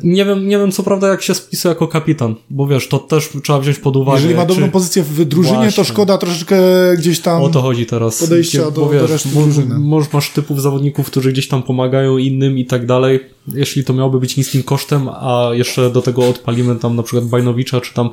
Nie 0.03 0.25
wiem, 0.25 0.49
nie 0.49 0.59
wiem 0.59 0.73
co 0.73 0.83
prawda 0.83 1.09
jak 1.09 1.23
się 1.23 1.35
spisuje 1.35 1.71
jako 1.71 1.89
kapitan, 1.89 2.35
bo 2.51 2.67
wiesz, 2.67 2.89
to 2.89 2.99
też 2.99 3.29
trzeba 3.43 3.61
wziąć 3.61 3.79
pod 3.79 3.97
uwagę. 3.97 4.19
Jeżeli 4.19 4.35
ma 4.35 4.47
dobrą 4.47 4.67
czy- 4.67 4.73
pozycję 4.73 5.03
w 5.03 5.25
drużynie, 5.25 5.57
Właśnie. 5.57 5.73
to 5.73 5.85
szkoda 5.85 6.19
troszeczkę 6.19 6.57
gdzieś 6.99 7.21
tam... 7.21 7.43
o 7.43 7.49
to 7.49 7.63
chodzi 7.63 7.87
teraz. 7.87 8.21
podejścia 8.21 8.63
Gdzie- 8.63 8.71
do- 8.73 8.81
bo 8.87 8.93
do 8.93 9.07
reszty 9.07 9.29
drużyny. 9.29 9.79
Może 9.79 10.09
masz 10.13 10.31
typów 10.31 10.63
zawodników, 10.63 11.07
którzy 11.07 11.33
gdzieś 11.33 11.49
tam 11.49 11.63
pomagają 11.63 12.19
innym 12.19 12.59
i 12.59 12.65
tak 12.65 12.87
dalej. 12.87 13.21
Jeśli 13.55 13.85
to 13.85 13.93
miałoby 13.93 14.21
być 14.21 14.37
niskim 14.37 14.63
kosztem, 14.63 15.09
a 15.09 15.49
jeszcze 15.53 15.91
do 15.91 16.03
tego 16.03 16.29
odpalimy 16.29 16.77
tam 16.77 16.97
na 16.97 17.03
przykład 17.03 17.25
Bajnowicza, 17.29 17.81
czy 17.81 17.95
tam 17.95 18.11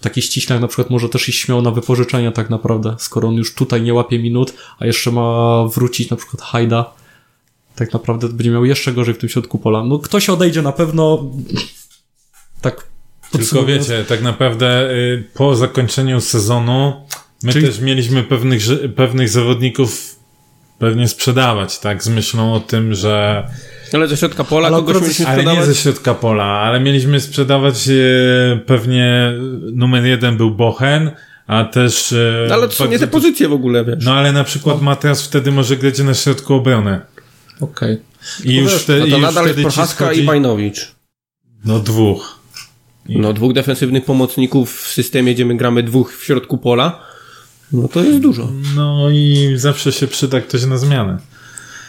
taki 0.00 0.22
ściślak 0.22 0.60
na 0.60 0.68
przykład 0.68 0.90
może 0.90 1.08
też 1.08 1.28
iść 1.28 1.40
śmiało 1.40 1.62
na 1.62 1.70
wypożyczenie 1.70 2.32
tak 2.32 2.50
naprawdę, 2.50 2.94
skoro 2.98 3.28
on 3.28 3.34
już 3.34 3.54
tutaj 3.54 3.82
nie 3.82 3.94
łapie 3.94 4.18
minut, 4.18 4.54
a 4.78 4.86
jeszcze 4.86 5.10
ma 5.12 5.64
wrócić 5.74 6.10
na 6.10 6.16
przykład 6.16 6.42
Hajda. 6.42 6.94
Tak 7.76 7.92
naprawdę 7.92 8.28
będzie 8.28 8.50
miał 8.50 8.64
jeszcze 8.64 8.92
gorzej 8.92 9.14
w 9.14 9.18
tym 9.18 9.28
środku 9.28 9.58
pola. 9.58 9.84
No 9.84 9.98
ktoś 9.98 10.28
odejdzie 10.30 10.62
na 10.62 10.72
pewno. 10.72 11.30
Tak. 12.60 12.86
Tylko 13.32 13.64
wiecie, 13.64 14.04
tak 14.08 14.22
naprawdę 14.22 14.90
y, 14.90 15.24
po 15.34 15.56
zakończeniu 15.56 16.20
sezonu 16.20 16.92
my 17.42 17.52
Czyli- 17.52 17.66
też 17.66 17.80
mieliśmy 17.80 18.22
pewnych, 18.22 18.62
pewnych 18.96 19.28
zawodników 19.28 20.16
pewnie 20.78 21.08
sprzedawać, 21.08 21.78
tak? 21.78 22.04
Z 22.04 22.08
myślą 22.08 22.54
o 22.54 22.60
tym, 22.60 22.94
że 22.94 23.44
Ale 23.92 24.08
ze 24.08 24.16
środka 24.16 24.44
pola 24.44 24.68
Ale 24.68 24.76
kogoś 24.76 25.02
mieliśmy 25.02 25.26
ale 25.26 25.36
nie 25.36 25.42
sprzedawać. 25.42 25.66
ze 25.68 25.74
środka 25.82 26.14
pola, 26.14 26.44
ale 26.44 26.80
mieliśmy 26.80 27.20
sprzedawać 27.20 27.88
e, 27.88 27.92
pewnie 28.66 29.32
numer 29.72 30.04
jeden 30.04 30.36
był 30.36 30.50
Bochen, 30.50 31.10
a 31.46 31.64
też... 31.64 32.12
E, 32.12 32.46
No, 32.48 32.54
Ale 32.54 32.68
to 32.68 32.74
są 32.74 32.86
nie 32.86 32.98
te 32.98 33.06
pozycje 33.06 33.48
w 33.48 33.52
ogóle, 33.52 33.84
wiesz. 33.84 34.04
No 34.04 34.14
ale 34.14 34.32
na 34.32 34.44
przykład 34.44 34.82
Matias 34.82 35.22
wtedy 35.26 35.52
może 35.52 35.76
grać 35.76 35.98
na 35.98 36.14
środku 36.14 36.54
obrony. 36.54 37.00
Okej. 37.60 37.98
I 38.44 38.56
No 38.56 38.62
już, 38.62 38.72
wiesz, 38.72 38.82
wtedy, 38.82 39.00
No 39.00 39.06
i 39.06 39.10
to 39.10 39.16
już 39.16 39.26
nadal 39.26 39.46
jest 39.46 39.60
Prochaska 39.60 40.04
schodzi... 40.04 40.20
i 40.20 40.24
Bajnowicz. 40.24 40.94
No 41.64 41.80
dwóch. 41.80 42.38
No 43.08 43.32
dwóch 43.32 43.52
defensywnych 43.52 44.04
pomocników 44.04 44.82
w 44.82 44.92
systemie, 44.92 45.34
gdzie 45.34 45.44
my 45.44 45.56
gramy 45.56 45.82
dwóch 45.82 46.16
w 46.16 46.24
środku 46.24 46.58
pola, 46.58 47.00
no 47.72 47.88
to 47.88 48.04
jest 48.04 48.18
dużo. 48.18 48.52
No 48.76 49.10
i 49.10 49.52
zawsze 49.56 49.92
się 49.92 50.06
przyda 50.06 50.40
ktoś 50.40 50.64
na 50.64 50.78
zmianę. 50.78 51.18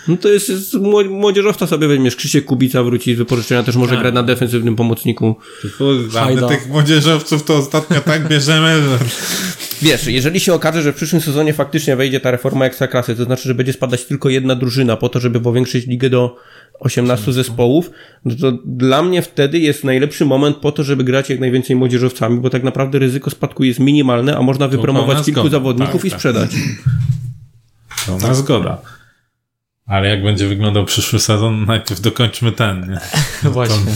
No 0.07 0.17
to 0.17 0.29
jest, 0.29 0.49
jest 0.49 0.73
mło- 0.73 1.09
młodzieżowca 1.09 1.67
sobie 1.67 1.87
weźmiesz. 1.87 2.15
Krzysiek 2.15 2.45
Kubica 2.45 2.83
wróci 2.83 3.15
z 3.15 3.17
wypożyczenia, 3.17 3.63
też 3.63 3.75
może 3.75 3.91
Tak. 3.91 3.99
grać 4.01 4.13
na 4.13 4.23
defensywnym 4.23 4.75
pomocniku. 4.75 5.35
Ale 6.19 6.47
tych 6.47 6.67
młodzieżowców 6.69 7.43
to 7.43 7.55
ostatnio 7.57 8.01
tak 8.01 8.27
bierzemy. 8.27 8.81
Wiesz, 9.81 10.07
jeżeli 10.07 10.39
się 10.39 10.53
okaże, 10.53 10.81
że 10.81 10.93
w 10.93 10.95
przyszłym 10.95 11.21
sezonie 11.21 11.53
faktycznie 11.53 11.95
wejdzie 11.95 12.19
ta 12.19 12.31
reforma 12.31 12.65
ekstraklasy, 12.65 13.15
to 13.15 13.23
znaczy, 13.23 13.43
że 13.43 13.55
będzie 13.55 13.73
spadać 13.73 14.05
tylko 14.05 14.29
jedna 14.29 14.55
drużyna 14.55 14.97
po 14.97 15.09
to, 15.09 15.19
żeby 15.19 15.39
powiększyć 15.41 15.87
ligę 15.87 16.09
do 16.09 16.35
18 16.79 17.33
zespołów, 17.33 17.91
no 18.25 18.35
to 18.41 18.51
dla 18.65 19.03
mnie 19.03 19.21
wtedy 19.21 19.59
jest 19.59 19.83
najlepszy 19.83 20.25
moment 20.25 20.57
po 20.57 20.71
to, 20.71 20.83
żeby 20.83 21.03
grać 21.03 21.29
jak 21.29 21.39
najwięcej 21.39 21.75
młodzieżowcami, 21.75 22.39
bo 22.39 22.49
tak 22.49 22.63
naprawdę 22.63 22.99
ryzyko 22.99 23.29
spadku 23.29 23.63
jest 23.63 23.79
minimalne, 23.79 24.37
a 24.37 24.41
można 24.41 24.67
wypromować 24.67 25.25
kilku 25.25 25.39
zgoda. 25.39 25.51
zawodników 25.51 26.01
Tak, 26.01 26.05
i 26.05 26.09
tak. 26.09 26.19
sprzedać. 26.19 26.51
Pełna 28.05 28.33
zgoda. 28.33 28.81
Ale 29.87 30.09
jak 30.09 30.23
będzie 30.23 30.47
wyglądał 30.47 30.85
przyszły 30.85 31.19
sezon, 31.19 31.65
najpierw 31.67 32.01
dokończmy 32.01 32.51
ten, 32.51 32.89
nie? 32.89 32.99
Właśnie. 33.51 33.95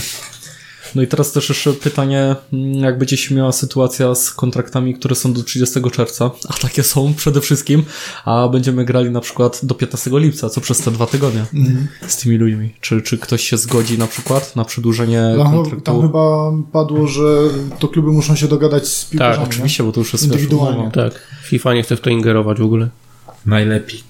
No 0.96 1.02
i 1.02 1.08
teraz 1.08 1.32
też 1.32 1.50
jeszcze 1.50 1.74
pytanie, 1.74 2.36
mm, 2.54 2.74
jak 2.74 2.98
będzie 2.98 3.18
się 3.18 3.36
miała 3.36 3.52
sytuacja 3.52 4.16
z 4.16 4.32
kontraktami, 4.32 4.94
które 4.96 5.16
są 5.16 5.34
do 5.34 5.44
30 5.44 5.80
czerwca, 5.92 6.32
a 6.50 6.54
takie 6.54 6.84
są 6.84 7.14
przede 7.14 7.42
wszystkim, 7.42 7.84
a 8.26 8.48
będziemy 8.48 8.86
grali 8.86 9.10
na 9.12 9.22
przykład 9.22 9.60
do 9.64 9.76
15 9.76 10.12
lipca, 10.14 10.50
co 10.50 10.62
przez 10.62 10.78
te 10.80 10.92
dwa 10.92 11.06
tygodnie 11.08 11.46
z 12.08 12.18
tymi 12.18 12.38
ludźmi. 12.38 12.74
Czy, 12.82 13.02
czy 13.02 13.18
ktoś 13.18 13.44
się 13.50 13.58
zgodzi 13.58 13.98
na 13.98 14.08
przykład 14.08 14.56
na 14.56 14.66
przedłużenie 14.66 15.34
Tam, 15.38 15.52
kontraktu? 15.52 15.82
tam 15.82 16.02
chyba 16.02 16.52
padło, 16.72 17.08
że 17.08 17.24
to 17.80 17.88
kluby 17.88 18.12
muszą 18.12 18.36
się 18.36 18.48
dogadać 18.48 18.88
z 18.88 19.06
piłkarzami. 19.06 19.36
Tak, 19.38 19.46
nie? 19.48 19.50
Oczywiście, 19.56 19.84
bo 19.84 19.92
to 19.92 20.00
już 20.00 20.14
jest 20.14 20.26
Indywidualnie. 20.26 20.84
wiesz, 20.84 20.94
Tak. 21.14 21.22
FIFA 21.44 21.74
nie 21.74 21.84
chce 21.84 21.96
w 21.96 22.02
to 22.02 22.10
ingerować 22.10 22.60
w 22.60 22.64
ogóle. 22.64 22.90
Najlepiej. 23.46 24.04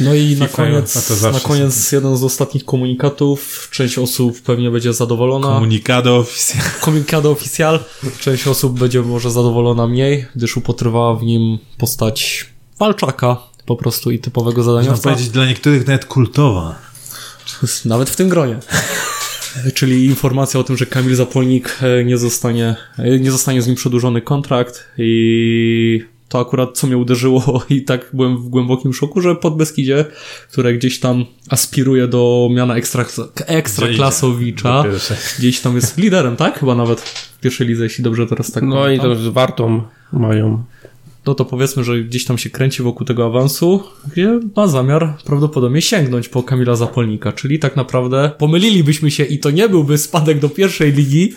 No 0.00 0.14
i 0.14 0.36
na 0.36 0.48
koniec, 0.48 1.22
na 1.32 1.40
koniec 1.40 1.92
jeden 1.92 2.16
z 2.16 2.22
ostatnich 2.22 2.64
komunikatów. 2.64 3.68
Część 3.72 3.98
osób 3.98 4.42
pewnie 4.42 4.70
będzie 4.70 4.92
zadowolona. 4.92 5.46
Komunikado 5.46 6.16
oficjalne. 6.16 6.70
Komunikado 6.80 7.30
oficjal. 7.30 7.80
Część 8.20 8.46
osób 8.46 8.78
będzie 8.78 9.02
może 9.02 9.30
zadowolona 9.30 9.86
mniej, 9.86 10.26
gdyż 10.36 10.56
upotrywała 10.56 11.14
w 11.14 11.22
nim 11.22 11.58
postać 11.78 12.46
walczaka 12.78 13.36
po 13.66 13.76
prostu 13.76 14.10
i 14.10 14.18
typowego 14.18 14.56
Można 14.56 14.72
zadaniowca. 14.72 15.02
powiedzieć 15.02 15.28
dla 15.28 15.46
niektórych 15.46 15.86
nawet 15.86 16.04
kultowa. 16.04 16.78
Nawet 17.84 18.10
w 18.10 18.16
tym 18.16 18.28
gronie. 18.28 18.58
Czyli 19.74 20.06
informacja 20.06 20.60
o 20.60 20.64
tym, 20.64 20.76
że 20.76 20.86
Kamil 20.86 21.16
Zapolnik 21.16 21.78
e, 21.82 22.04
nie 22.04 22.18
zostanie, 22.18 22.76
e, 22.98 23.18
nie 23.18 23.30
zostanie 23.30 23.62
z 23.62 23.66
nim 23.66 23.76
przedłużony 23.76 24.20
kontrakt 24.20 24.84
i 24.98 26.04
to 26.30 26.40
akurat 26.40 26.78
co 26.78 26.86
mnie 26.86 26.96
uderzyło 26.96 27.62
i 27.70 27.82
tak 27.82 28.10
byłem 28.12 28.36
w 28.38 28.48
głębokim 28.48 28.94
szoku, 28.94 29.20
że 29.20 29.36
pod 29.36 29.56
Beskidzie, 29.56 30.04
które 30.52 30.74
gdzieś 30.74 31.00
tam 31.00 31.24
aspiruje 31.48 32.08
do 32.08 32.48
miana 32.52 32.76
ekstra, 32.76 33.04
ekstra 33.46 33.88
klasowicza, 33.88 34.84
gdzieś 35.38 35.60
tam 35.60 35.74
jest 35.74 35.98
liderem, 35.98 36.36
tak? 36.36 36.58
Chyba 36.58 36.74
nawet 36.74 37.00
w 37.00 37.40
pierwszej 37.40 37.66
lidze, 37.66 37.84
jeśli 37.84 38.04
dobrze 38.04 38.26
teraz 38.26 38.52
tak 38.52 38.62
No 38.62 38.76
i 38.88 38.98
pamiętam. 38.98 39.24
to 39.24 39.30
z 39.30 39.34
Wartą 39.34 39.82
mają. 40.12 40.64
No 41.26 41.34
to 41.34 41.44
powiedzmy, 41.44 41.84
że 41.84 42.00
gdzieś 42.00 42.24
tam 42.24 42.38
się 42.38 42.50
kręci 42.50 42.82
wokół 42.82 43.06
tego 43.06 43.26
awansu, 43.26 43.82
gdzie 44.12 44.40
ma 44.56 44.66
zamiar 44.66 45.16
prawdopodobnie 45.24 45.82
sięgnąć 45.82 46.28
po 46.28 46.42
Kamila 46.42 46.76
Zapolnika, 46.76 47.32
czyli 47.32 47.58
tak 47.58 47.76
naprawdę 47.76 48.30
pomylilibyśmy 48.38 49.10
się 49.10 49.24
i 49.24 49.38
to 49.38 49.50
nie 49.50 49.68
byłby 49.68 49.98
spadek 49.98 50.38
do 50.38 50.48
pierwszej 50.48 50.92
ligi, 50.92 51.32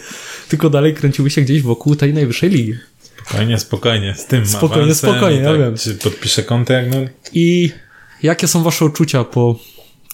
tylko 0.50 0.70
dalej 0.70 0.94
kręciły 0.94 1.30
się 1.30 1.42
gdzieś 1.42 1.62
wokół 1.62 1.96
tej 1.96 2.14
najwyższej 2.14 2.50
ligi. 2.50 2.74
Spokojnie, 3.34 3.60
spokojnie. 3.60 4.16
Z 4.18 4.26
tym 4.26 4.46
Spokojnie, 4.46 4.84
awansem 4.84 5.10
spokojnie, 5.10 5.40
i 5.40 5.44
ja 5.44 5.50
tak, 5.50 5.60
wiem. 5.60 5.78
Czy 5.78 5.96
podpiszę 5.96 6.44
kontrakt? 6.44 6.88
No, 6.92 6.98
I 7.34 7.72
jakie 8.24 8.48
są 8.48 8.64
wasze 8.64 8.86
odczucia 8.86 9.24
po 9.24 9.56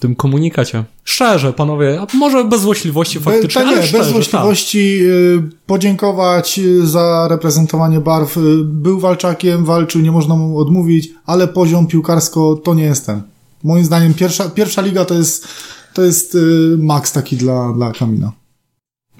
tym 0.00 0.14
komunikacie? 0.16 0.84
Szczerze, 1.04 1.52
panowie, 1.52 2.00
a 2.00 2.16
może 2.16 2.44
bez 2.44 2.60
złośliwości 2.60 3.18
Be, 3.18 3.24
faktycznie, 3.24 3.62
ta 3.62 3.70
nie, 3.70 3.76
ale 3.76 3.86
szczerze, 3.86 3.98
bez 3.98 4.08
złośliwości 4.12 4.98
y, 5.02 5.42
podziękować 5.66 6.58
y, 6.58 6.86
za 6.86 7.28
reprezentowanie 7.30 8.00
barw. 8.00 8.36
Y, 8.36 8.40
Był 8.64 9.00
walczakiem, 9.00 9.64
walczył, 9.64 10.00
nie 10.00 10.12
można 10.12 10.34
mu 10.34 10.58
odmówić, 10.58 11.08
ale 11.26 11.48
poziom 11.48 11.86
piłkarsko 11.86 12.60
to 12.64 12.74
nie 12.74 12.84
jest 12.84 13.06
ten. 13.06 13.22
Moim 13.64 13.84
zdaniem 13.84 14.14
pierwsza, 14.14 14.48
pierwsza 14.48 14.82
liga 14.82 15.04
to 15.04 15.14
jest, 15.14 15.48
to 15.94 16.02
jest 16.02 16.36
maks 16.78 17.12
taki 17.12 17.36
dla, 17.36 17.72
dla 17.72 17.92
Kamila. 17.92 18.32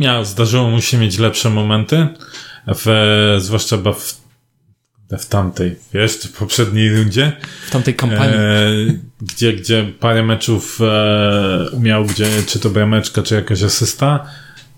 Miał, 0.01 0.25
zdarzyło 0.25 0.71
mu 0.71 0.81
się 0.81 0.99
mieć 0.99 1.19
lepsze 1.19 1.51
momenty, 1.51 2.09
w, 2.67 3.37
zwłaszcza 3.39 3.77
w, 3.77 4.21
w 5.19 5.27
tamtej, 5.27 5.77
wiesz, 5.95 6.13
w 6.13 6.33
poprzedniej 6.33 6.97
rundzie, 6.97 7.33
w 7.67 7.71
tamtej 7.71 7.95
kampanii. 7.95 8.35
e, 8.35 8.99
gdzie, 9.21 9.53
gdzie 9.53 9.93
parę 10.01 10.23
meczów 10.23 10.81
e, 10.81 11.81
miał, 11.81 12.05
gdzie 12.05 12.27
czy 12.47 12.61
to 12.61 12.71
brameczka, 12.71 13.23
czy 13.23 13.35
jakaś 13.35 13.63
asysta, 13.63 14.27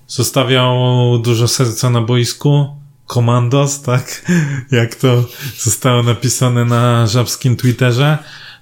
zostawiał 0.07 0.75
dużo 1.19 1.49
serca 1.49 1.91
na 1.91 2.01
boisku, 2.01 2.77
komandos, 3.07 3.83
tak, 3.83 4.25
jak 4.71 4.95
to 4.95 5.25
zostało 5.59 6.03
napisane 6.03 6.65
na 6.65 7.07
żabskim 7.07 7.57
Twitterze, 7.57 8.19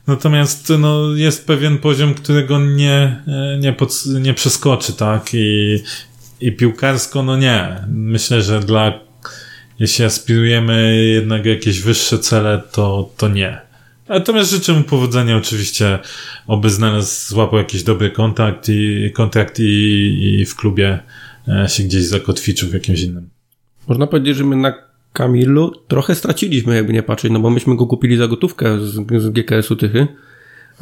Natomiast 0.07 0.73
no, 0.79 1.15
jest 1.15 1.47
pewien 1.47 1.79
poziom, 1.79 2.15
którego 2.15 2.59
nie, 2.59 3.23
e, 3.27 3.59
nie, 3.61 3.73
pod, 3.73 4.07
nie 4.21 4.35
przeskoczy, 4.35 4.93
tak? 4.93 5.31
I, 5.35 5.83
I 6.41 6.53
piłkarsko, 6.53 7.23
no 7.23 7.37
nie. 7.37 7.85
Myślę, 7.89 8.43
że 8.43 8.61
dla, 8.61 9.01
jeśli 9.79 10.05
aspirujemy 10.05 10.97
jednak 10.97 11.47
jakieś 11.47 11.81
wyższe 11.81 12.19
cele, 12.19 12.63
to, 12.73 13.11
to 13.17 13.29
nie. 13.29 13.61
Natomiast 14.09 14.51
życzę 14.51 14.73
mu 14.73 14.85
powodzenia 14.85 15.37
oczywiście, 15.37 15.99
oby 16.47 16.71
znalazł, 16.71 17.29
złapał 17.29 17.59
jakiś 17.59 17.83
dobry 17.83 18.11
kontakt 18.11 18.69
i, 18.69 19.11
kontrakt 19.15 19.61
i, 19.61 20.39
i 20.41 20.45
w 20.47 20.57
klubie 20.57 20.99
e, 21.49 21.69
się 21.69 21.83
gdzieś 21.83 22.05
zakotwiczył 22.05 22.69
w 22.69 22.75
jakimś 22.75 23.03
innym. 23.03 23.29
Można 23.89 24.07
powiedzieć, 24.07 24.37
że 24.37 24.45
my 24.45 24.57
na 24.57 24.75
Kamilu 25.13 25.73
trochę 25.89 26.15
straciliśmy, 26.15 26.75
jakby 26.75 26.93
nie 26.93 27.03
patrzeć, 27.03 27.33
no 27.33 27.41
bo 27.41 27.51
myśmy 27.51 27.77
go 27.77 27.87
kupili 27.87 28.17
za 28.17 28.29
gotówkę 28.29 28.79
z, 28.81 29.23
z 29.23 29.29
GKS-u 29.29 29.77
Tychy. 29.77 30.07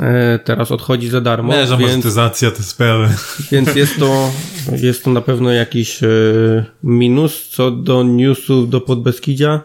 E, 0.00 0.38
teraz 0.44 0.72
odchodzi 0.72 1.08
za 1.08 1.20
darmo, 1.20 1.52
więc, 1.52 1.70
amortyzacja, 1.70 2.50
te 2.50 2.62
sprawy. 2.62 3.08
więc 3.52 3.74
jest, 3.74 3.98
to, 3.98 4.30
jest 4.72 5.04
to 5.04 5.10
na 5.10 5.20
pewno 5.20 5.50
jakiś 5.52 6.02
e, 6.02 6.08
minus. 6.82 7.48
Co 7.48 7.70
do 7.70 8.02
newsów 8.02 8.70
do 8.70 8.80
Podbeskidzia, 8.80 9.60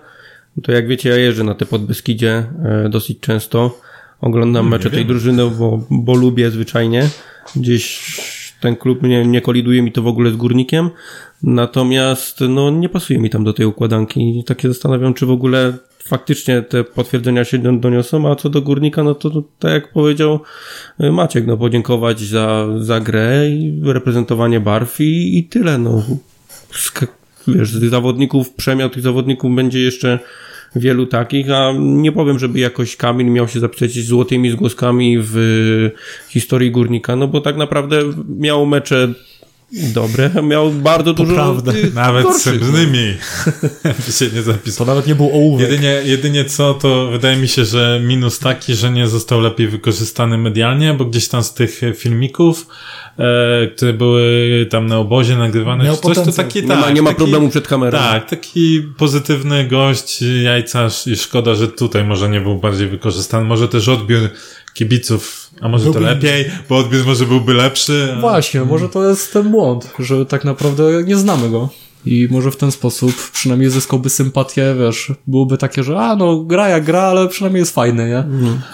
to 0.64 0.72
jak 0.72 0.88
wiecie, 0.88 1.10
ja 1.10 1.18
jeżdżę 1.18 1.44
na 1.44 1.56
te 1.56 1.66
Podbeskidzie 1.66 2.46
e, 2.66 2.90
dosyć 2.90 3.20
często. 3.20 3.80
Oglądam 4.22 4.70
mecze 4.70 4.90
tej 4.90 5.06
drużyny, 5.06 5.50
bo, 5.50 5.88
bo 5.90 6.16
lubię 6.16 6.52
zwyczajnie. 6.52 7.10
Gdzieś 7.56 8.02
ten 8.64 8.76
klub 8.76 9.03
nie, 9.03 9.26
nie 9.26 9.41
koliduje 9.41 9.82
mi 9.82 9.91
to 9.91 10.01
w 10.01 10.07
ogóle 10.07 10.32
z 10.32 10.36
górnikiem. 10.36 10.89
Natomiast 11.43 12.39
no, 12.49 12.70
nie 12.70 12.89
pasuje 12.89 13.20
mi 13.20 13.30
tam 13.30 13.43
do 13.43 13.53
tej 13.53 13.66
układanki. 13.66 14.39
I 14.39 14.43
tak 14.43 14.61
się 14.61 14.68
zastanawiam, 14.68 15.14
czy 15.14 15.26
w 15.26 15.32
ogóle 15.32 15.74
faktycznie 16.03 16.61
te 16.61 16.84
potwierdzenia 16.84 17.43
się 17.43 17.57
do- 17.57 17.72
doniosą, 17.74 18.32
a 18.32 18.36
co 18.36 18.49
do 18.49 18.61
górnika, 18.61 19.03
no 19.03 19.16
to, 19.16 19.43
tak 19.59 19.72
jak 19.72 19.93
powiedział 19.93 20.39
y, 21.01 21.11
Maciek, 21.11 21.47
no 21.47 21.57
podziękować 21.57 22.20
za, 22.20 22.68
za 22.80 22.99
grę 22.99 23.49
i 23.49 23.82
reprezentowanie 23.84 24.59
barw 24.59 25.01
i, 25.01 25.38
i 25.38 25.43
tyle, 25.43 25.78
no. 25.78 26.03
Wiesz, 27.47 27.72
zawodników, 27.72 28.53
przemiał 28.53 28.89
tych 28.89 29.03
zawodników 29.03 29.55
będzie 29.55 29.80
jeszcze 29.80 30.20
wielu 30.76 31.05
takich, 31.05 31.51
a 31.51 31.74
nie 31.80 32.11
powiem, 32.11 32.39
żeby 32.39 32.59
jakoś 32.59 32.95
Kamil 32.95 33.28
miał 33.28 33.47
się 33.47 33.59
zapisać 33.59 33.91
złotymi 33.91 34.51
zgłoskami 34.51 35.17
w 35.19 35.89
historii 36.30 36.71
górnika, 36.71 37.15
no 37.15 37.28
bo 37.28 37.41
tak 37.41 37.57
naprawdę 37.57 37.99
miał 38.39 38.65
mecze 38.65 39.13
dobre, 39.74 40.32
miał 40.43 40.71
bardzo 40.71 41.13
dużo 41.13 41.30
Poprawne. 41.30 41.74
tych 41.74 41.93
Nawet 41.93 42.36
srebrnymi 42.36 43.13
by 44.05 44.11
się 44.11 44.28
nie 44.36 44.41
zapisał. 44.41 44.86
To 44.86 44.93
nawet 44.93 45.07
nie 45.07 45.15
był 45.15 45.30
ołówek. 45.30 45.71
Jedynie, 45.71 46.01
jedynie 46.03 46.45
co, 46.45 46.74
to 46.74 47.07
wydaje 47.11 47.38
mi 47.38 47.47
się, 47.47 47.65
że 47.65 48.01
minus 48.03 48.39
taki, 48.39 48.74
że 48.74 48.91
nie 48.91 49.07
został 49.07 49.41
lepiej 49.41 49.67
wykorzystany 49.67 50.38
medialnie, 50.38 50.93
bo 50.93 51.05
gdzieś 51.05 51.28
tam 51.28 51.43
z 51.43 51.53
tych 51.53 51.82
filmików, 51.95 52.67
e, 53.17 53.67
które 53.67 53.93
były 53.93 54.67
tam 54.69 54.88
na 54.88 54.97
obozie 54.97 55.38
nagrywane, 55.38 55.84
Miał 55.84 55.95
czy 55.95 56.01
coś, 56.01 56.17
to 56.17 56.32
taki, 56.32 56.61
Nie, 56.61 56.67
tak, 56.67 56.80
ma, 56.80 56.89
nie 56.89 57.01
ma 57.01 57.09
taki, 57.09 57.17
problemu 57.17 57.49
przed 57.49 57.67
kamerą. 57.67 57.97
Tak, 57.97 58.30
taki 58.30 58.82
pozytywny 58.97 59.67
gość, 59.67 60.21
jajcarz 60.43 61.07
i 61.07 61.15
szkoda, 61.15 61.55
że 61.55 61.67
tutaj 61.67 62.03
może 62.03 62.30
nie 62.30 62.41
był 62.41 62.55
bardziej 62.55 62.88
wykorzystany. 62.88 63.45
Może 63.45 63.67
też 63.67 63.88
odbiór 63.88 64.30
kibiców, 64.74 65.43
a 65.62 65.68
może 65.70 65.84
Byłby 65.84 65.99
to 65.99 66.06
lepiej, 66.06 66.45
bo 66.70 66.78
odbiór 66.78 67.06
może 67.06 67.26
byłby 67.26 67.54
lepszy. 67.54 68.14
a- 68.18 68.22
Właśnie, 68.22 68.62
może 68.62 68.89
to 68.89 69.10
jest 69.10 69.34
ten 69.34 69.51
błąd, 69.51 69.89
że 69.99 70.26
tak 70.26 70.45
naprawdę 70.45 71.04
nie 71.04 71.18
znamy 71.18 71.49
go. 71.49 71.70
I 72.06 72.28
może 72.32 72.51
w 72.51 72.56
ten 72.58 72.72
sposób 72.72 73.32
przynajmniej 73.34 73.70
zyskałby 73.70 74.10
sympatię, 74.10 74.76
wiesz, 74.80 75.12
byłoby 75.28 75.58
takie, 75.58 75.84
że 75.84 75.99
a 75.99 76.16
no 76.16 76.39
gra 76.39 76.70
jak 76.70 76.84
gra, 76.84 77.01
ale 77.01 77.28
przynajmniej 77.28 77.60
jest 77.60 77.74
fajny, 77.74 78.10
nie? 78.10 78.24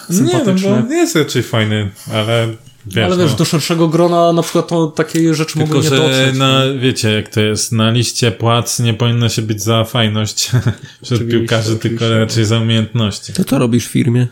Nie, 0.09 0.15
Sympatyczny. 0.15 0.69
no, 0.69 0.83
no, 0.89 0.95
jest 0.95 1.15
raczej 1.15 1.43
fajny, 1.43 1.91
ale 2.13 2.47
wiesz, 2.85 3.05
ale 3.05 3.17
wiesz, 3.17 3.31
no. 3.31 3.37
do 3.37 3.45
szerszego 3.45 3.87
grona 3.87 4.33
na 4.33 4.41
przykład 4.41 4.67
to 4.67 4.87
takie 4.87 5.33
rzeczy 5.33 5.53
Tylko, 5.53 5.67
mogły 5.67 5.83
nie 5.83 5.89
że 5.89 5.95
dotrzeć. 5.97 6.37
na, 6.37 6.61
wiecie, 6.79 7.11
jak 7.11 7.29
to 7.29 7.41
jest, 7.41 7.71
na 7.71 7.91
liście 7.91 8.31
płac 8.31 8.79
nie 8.79 8.93
powinno 8.93 9.29
się 9.29 9.41
być 9.41 9.63
za 9.63 9.83
fajność 9.83 10.43
wśród 10.45 10.61
Oczywiście, 11.03 11.37
piłkarzy, 11.39 11.75
tylko 11.77 12.09
raczej 12.09 12.45
za 12.45 12.59
umiejętności. 12.59 13.33
To 13.33 13.43
co 13.43 13.59
robisz 13.59 13.87
w 13.87 13.91
firmie? 13.91 14.27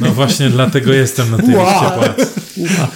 No 0.00 0.10
właśnie 0.10 0.50
dlatego 0.50 0.92
jestem 0.92 1.30
na 1.30 1.36
tej 1.36 1.46
liście 1.46 1.90
płac. 1.98 2.34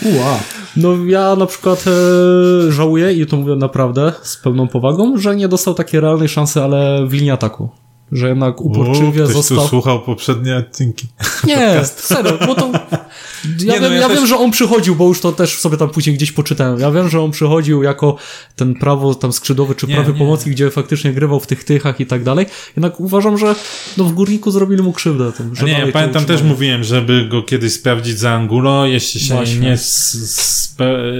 Ua. 0.02 0.38
No 0.76 1.04
ja 1.06 1.36
na 1.36 1.46
przykład 1.46 1.84
e, 1.86 2.72
żałuję, 2.72 3.12
i 3.12 3.26
to 3.26 3.36
mówię 3.36 3.56
naprawdę 3.56 4.12
z 4.22 4.36
pełną 4.36 4.68
powagą, 4.68 5.18
że 5.18 5.36
nie 5.36 5.48
dostał 5.48 5.74
takiej 5.74 6.00
realnej 6.00 6.28
szansy, 6.28 6.62
ale 6.62 7.06
w 7.06 7.12
linii 7.12 7.30
ataku. 7.30 7.83
Że 8.12 8.28
jednak 8.28 8.60
uporczywie 8.60 9.26
został... 9.26 9.58
tu 9.58 9.68
słuchał 9.68 10.02
poprzednie 10.02 10.56
odcinki. 10.56 11.06
Nie, 11.44 11.84
serio, 11.84 12.38
bo 12.46 12.54
to... 12.54 12.70
Ja, 13.58 13.74
Nie, 13.74 13.80
no 13.80 13.86
wiem, 13.86 13.92
ja 13.92 14.00
ja 14.00 14.08
też- 14.08 14.16
wiem, 14.16 14.26
że 14.26 14.36
on 14.38 14.50
przychodził, 14.50 14.96
bo 14.96 15.08
już 15.08 15.20
to 15.20 15.32
też 15.32 15.58
sobie 15.58 15.76
tam 15.76 15.90
później 15.90 16.16
gdzieś 16.16 16.32
poczytałem. 16.32 16.80
Ja 16.80 16.90
wiem, 16.90 17.08
że 17.08 17.20
on 17.20 17.30
przychodził 17.30 17.82
jako 17.82 18.16
ten 18.56 18.74
prawo 18.74 19.14
tam 19.14 19.32
skrzydłowy 19.32 19.74
czy 19.74 19.86
Nie, 19.86 19.94
prawy 19.94 20.12
nie. 20.12 20.18
pomocnik, 20.18 20.54
gdzie 20.54 20.70
faktycznie 20.70 21.12
grywał 21.12 21.40
w 21.40 21.46
tych 21.46 21.64
tychach 21.64 22.00
i 22.00 22.06
tak 22.06 22.22
dalej. 22.22 22.46
Jednak 22.76 23.00
uważam, 23.00 23.38
że 23.38 23.54
no 23.96 24.04
w 24.04 24.12
Górniku 24.12 24.50
zrobili 24.50 24.82
mu 24.82 24.92
krzywdę. 24.92 25.32
Tym, 25.32 25.56
że 25.56 25.66
nie, 25.66 25.72
ja 25.72 25.92
pamiętam 25.92 26.24
też 26.24 26.42
mówiłem, 26.42 26.84
żeby 26.84 27.28
go 27.28 27.42
kiedyś 27.42 27.72
sprawdzić 27.72 28.18
za 28.18 28.30
Angulo. 28.32 28.86
Jeśli 28.86 29.20
się 29.20 29.34
Właśnie. 29.34 29.60
nie 29.60 29.78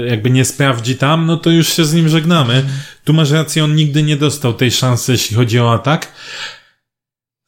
jakby 0.07 0.31
nie 0.31 0.45
sprawdzi 0.45 0.97
tam, 0.97 1.27
no 1.27 1.37
to 1.37 1.51
już 1.51 1.69
się 1.69 1.85
z 1.85 1.95
nim 1.95 2.09
żegnamy. 2.09 2.65
Tu 3.05 3.13
masz 3.13 3.31
rację, 3.31 3.65
on 3.65 3.75
nigdy 3.75 4.03
nie 4.03 4.17
dostał 4.17 4.55
tej 4.55 4.71
szansy, 4.71 5.13
jeśli 5.13 5.37
chodzi 5.37 5.61
o 5.61 5.73
atak. 5.73 6.13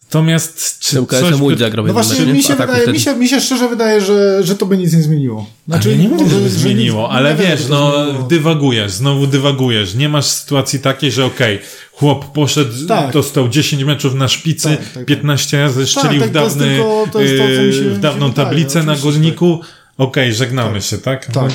Natomiast 0.07 0.79
czy 0.81 0.91
Tyłka 0.97 1.21
coś 1.21 1.35
SMU 1.35 1.47
by... 1.51 1.57
No 1.87 1.93
właśnie, 1.93 2.27
nie? 2.27 2.33
mi 2.33 2.43
się, 2.43 2.55
wydaje, 2.55 2.87
mi, 2.93 3.01
się, 3.01 3.17
mi 3.17 3.29
się 3.29 3.41
szczerze 3.41 3.69
wydaje, 3.69 4.01
że, 4.01 4.43
że 4.45 4.55
to 4.57 4.67
by 4.67 4.79
nic 4.79 4.93
nie 4.93 5.03
zmieniło. 5.03 5.47
Znaczy, 5.69 5.97
nie 5.97 6.09
mówię, 6.09 6.25
może- 6.25 6.41
że 6.41 6.49
zmieniło, 6.51 7.03
nic- 7.03 7.11
ale 7.17 7.31
nie 7.31 7.37
wiem, 7.37 7.51
wiesz, 7.51 7.65
to 7.67 7.69
no 8.15 8.23
dywagujesz, 8.23 8.93
znowu 8.93 9.27
dywagujesz. 9.27 9.95
Nie 9.95 10.09
masz 10.09 10.25
sytuacji 10.27 10.79
takiej, 10.79 11.13
że 11.13 11.25
okej, 11.25 11.59
chłop 11.93 12.33
poszedł, 12.33 12.87
Tak. 12.89 13.13
dostał 13.13 13.49
10 13.49 13.85
meczów 13.85 14.15
na 14.15 14.29
szpicy, 14.29 14.69
Tak, 14.69 14.79
tak, 14.79 14.93
tak. 14.93 15.05
15 15.07 15.61
razy 15.63 15.87
strzelił 15.87 16.21
tak, 16.21 16.31
w, 16.31 16.33
dawny, 16.33 16.65
tylko- 16.67 17.07
to 17.13 17.19
to, 17.19 17.27
się- 17.27 17.83
mi 17.83 17.91
w 17.95 17.99
dawną 17.99 18.29
wydaje, 18.29 18.49
tablicę 18.49 18.83
na 18.83 18.93
oczywiście, 18.93 19.13
że 19.13 19.19
górniku. 19.19 19.61
Okej, 19.99 20.35
żegnamy 20.35 20.83
się, 20.83 20.99
tak? 20.99 21.27
Tak. 21.27 21.53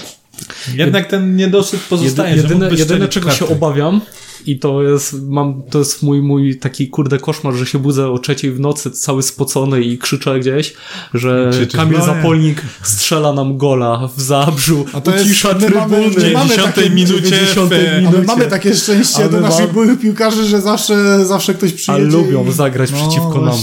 Jednak 0.76 1.08
ten 1.08 1.36
niedosyt 1.36 1.80
pozostaje. 1.89 2.36
Jedy, 2.36 2.48
że 2.48 2.54
jedyne, 2.54 2.76
jedyne 2.76 3.08
czego 3.08 3.32
się 3.32 3.48
obawiam 3.48 4.02
i 4.46 4.60
to 4.60 4.84
jest, 4.84 5.16
mam, 5.28 5.64
to 5.70 5.80
jest 5.80 6.04
mój, 6.04 6.22
mój 6.22 6.58
taki 6.58 6.88
kurde 6.89 7.20
koszmar, 7.20 7.54
że 7.54 7.66
się 7.66 7.80
budzę 7.80 8.10
o 8.10 8.20
trzeciej 8.20 8.52
w 8.52 8.60
nocy 8.60 8.92
cały 8.92 9.24
spocony 9.24 9.82
i 9.82 9.98
krzyczę 9.98 10.39
gdzieś, 10.39 10.74
że 11.14 11.50
Krzyczysz, 11.52 11.76
Kamil 11.76 11.98
no. 12.00 12.06
Zapolnik 12.06 12.62
strzela 12.84 13.34
nam 13.34 13.58
gola 13.58 14.10
w 14.18 14.22
Zabrzu, 14.22 14.86
A 14.94 15.02
to 15.02 15.12
jest- 15.12 15.26
ucisza 15.26 15.48
mamy- 15.48 15.60
trybuny. 15.62 15.82
mamy 15.89 16.12
90 16.16 16.76
takie- 16.76 16.89
minucie 16.89 17.22
90 17.22 17.70
w, 17.70 17.74
A 17.74 17.78
my 17.78 18.02
minucie. 18.02 18.24
mamy 18.28 18.46
takie 18.48 18.76
szczęście 18.76 19.26
A 19.26 19.30
do 19.30 19.39
naszych 19.39 19.66
mam- 19.66 19.74
byłych 19.74 20.00
piłkarzy, 20.00 20.46
że 20.46 20.62
zawsze, 20.62 21.26
zawsze 21.26 21.54
ktoś 21.54 21.72
A 21.72 21.76
przyjedzie. 21.76 22.06
lubią 22.06 22.46
i... 22.50 22.52
zagrać 22.54 22.92
przeciwko 22.92 23.42
nam. 23.42 23.56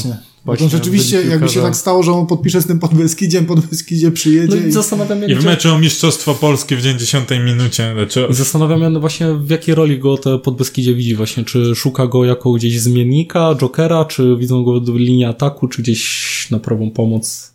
Właśnie. 0.44 0.66
Bo 0.66 0.70
to 0.70 0.76
rzeczywiście, 0.76 1.22
jakby 1.22 1.48
się 1.48 1.62
tak 1.62 1.76
stało, 1.76 2.02
że 2.02 2.12
on 2.12 2.26
podpisze 2.26 2.62
z 2.62 2.66
tym 2.66 2.78
Podbeskidziem, 2.78 3.46
Podbeskidzie 3.46 4.10
przyjedzie 4.10 4.56
No 4.56 4.66
i 4.66 4.68
i... 4.68 4.72
zastanawiam 4.72 5.24
I 5.28 5.34
w 5.34 5.44
meczu 5.44 5.74
o 5.74 5.78
Mistrzostwo 5.78 6.34
Polskie 6.34 6.76
w 6.76 6.82
90 6.82 7.30
minucie. 7.30 7.92
Znaczy, 7.94 8.26
I 8.30 8.34
zastanawiam 8.34 8.80
się 8.80 8.90
no 8.90 9.00
właśnie 9.00 9.34
w 9.34 9.50
jakiej 9.50 9.74
roli 9.74 9.98
go 9.98 10.18
te 10.18 10.38
Podbeskidzie 10.38 10.94
widzi 10.94 11.14
właśnie, 11.14 11.44
czy 11.44 11.74
szuka 11.74 12.06
go 12.06 12.24
jako 12.24 12.52
gdzieś 12.52 12.80
zmiennika, 12.80 13.54
jokera, 13.54 14.04
czy 14.04 14.36
widzą 14.36 14.64
go 14.64 14.80
w 14.80 14.96
linii 14.96 15.24
ataku, 15.24 15.68
czy 15.68 15.82
gdzieś 15.82 16.46
na 16.50 16.58
prawą 16.58 16.90
pomoc. 16.90 17.54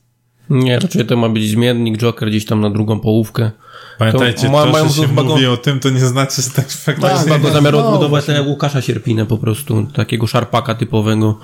Nie, 0.49 0.79
raczej 0.79 1.05
to 1.05 1.17
ma 1.17 1.29
być 1.29 1.49
zmiennik, 1.49 1.97
Joker 1.97 2.29
gdzieś 2.29 2.45
tam 2.45 2.61
na 2.61 2.69
drugą 2.69 2.99
połówkę. 2.99 3.51
Pamiętajcie, 3.97 4.49
ma- 4.49 4.63
to, 4.65 4.71
mają 4.71 4.89
że 4.89 5.01
się 5.01 5.07
mówi 5.07 5.45
o 5.47 5.57
tym, 5.57 5.79
to 5.79 5.89
nie 5.89 5.99
znaczy, 5.99 6.41
że 6.41 6.49
tak 6.49 6.71
faktycznie... 6.71 7.29
tak, 7.41 7.53
zamiar 7.53 7.73
no, 7.73 7.87
odbudować 7.87 8.25
tak 8.25 8.35
jak 8.35 8.45
Łukasza 8.45 8.81
Sierpinę 8.81 9.25
po 9.25 9.37
prostu, 9.37 9.87
takiego 9.93 10.27
szarpaka 10.27 10.75
typowego. 10.75 11.39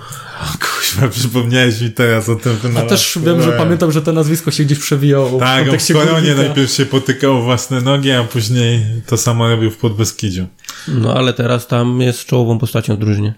Kuźwa, 0.60 1.08
przypomniałeś 1.08 1.80
mi 1.80 1.90
teraz 1.90 2.28
o 2.28 2.34
tym 2.36 2.52
A 2.52 2.62
wynalazku. 2.62 2.88
też 2.90 3.18
wiem, 3.26 3.42
że 3.42 3.52
Eee. 3.52 3.58
pamiętam, 3.58 3.92
że 3.92 4.02
to 4.02 4.12
nazwisko 4.12 4.50
się 4.50 4.64
gdzieś 4.64 4.78
przewijało 4.78 5.38
Tak, 5.40 5.68
on 5.68 5.78
w 5.78 5.92
koronie 5.92 6.34
najpierw 6.34 6.72
się 6.72 6.86
potykał 6.86 7.36
o 7.36 7.42
własne 7.42 7.80
nogi, 7.80 8.10
a 8.10 8.24
później 8.24 8.80
to 9.06 9.16
samo 9.16 9.48
robił 9.48 9.70
w 9.70 9.76
Podbeskidziu. 9.76 10.46
No 10.88 11.14
ale 11.14 11.32
teraz 11.32 11.66
tam 11.66 12.00
jest 12.00 12.24
czołową 12.24 12.58
postacią 12.58 12.96
w 12.96 12.98
drużynie. 12.98 13.34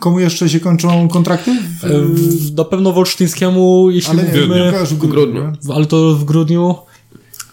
Komu 0.00 0.20
jeszcze 0.20 0.48
się 0.48 0.60
kończą 0.60 1.08
kontrakty? 1.08 1.50
W... 1.80 1.84
E, 1.84 1.88
Na 2.56 2.64
pewno 2.64 2.92
Wolsztyńskiemu, 2.92 3.90
jeśli 3.90 4.10
Ale 4.12 4.22
nie, 4.22 4.28
mówimy, 4.28 4.54
piłkarz 4.70 4.94
w 4.94 4.98
grudniu. 4.98 5.52
ale 5.74 5.86
to 5.86 6.14
w 6.14 6.24
grudniu. 6.24 6.74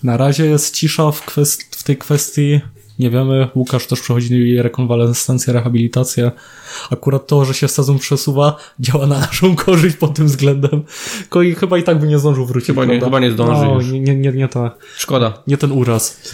Na 0.03 0.17
razie 0.17 0.45
jest 0.45 0.75
cisza 0.75 1.11
w, 1.11 1.25
kwest- 1.25 1.75
w 1.77 1.83
tej 1.83 1.97
kwestii. 1.97 2.61
Nie 2.99 3.09
wiemy. 3.09 3.47
Łukasz 3.55 3.85
też 3.87 4.01
przechodzi 4.01 4.57
rekonwalescencję, 4.61 5.53
rehabilitację. 5.53 6.31
Akurat 6.91 7.27
to, 7.27 7.45
że 7.45 7.53
się 7.53 7.67
sezon 7.67 7.99
przesuwa, 7.99 8.55
działa 8.79 9.07
na 9.07 9.19
naszą 9.19 9.55
korzyść 9.65 9.95
pod 9.95 10.13
tym 10.15 10.25
względem. 10.25 10.83
Ko- 11.29 11.41
i 11.41 11.55
Chyba 11.55 11.77
i 11.77 11.83
tak 11.83 11.99
by 11.99 12.07
nie 12.07 12.19
zdążył 12.19 12.45
wrócić. 12.45 12.67
Chyba 12.67 12.81
nie- 12.85 12.89
prawda? 12.89 13.05
chyba 13.05 13.19
nie 13.19 13.31
zdąży 13.31 13.65
no. 13.65 13.81
Nie, 13.81 13.99
nie, 13.99 14.15
nie, 14.15 14.31
nie, 14.31 14.47
ta, 14.47 14.71
Szkoda. 14.97 15.43
nie 15.47 15.57
ten 15.57 15.71
uraz. 15.71 16.33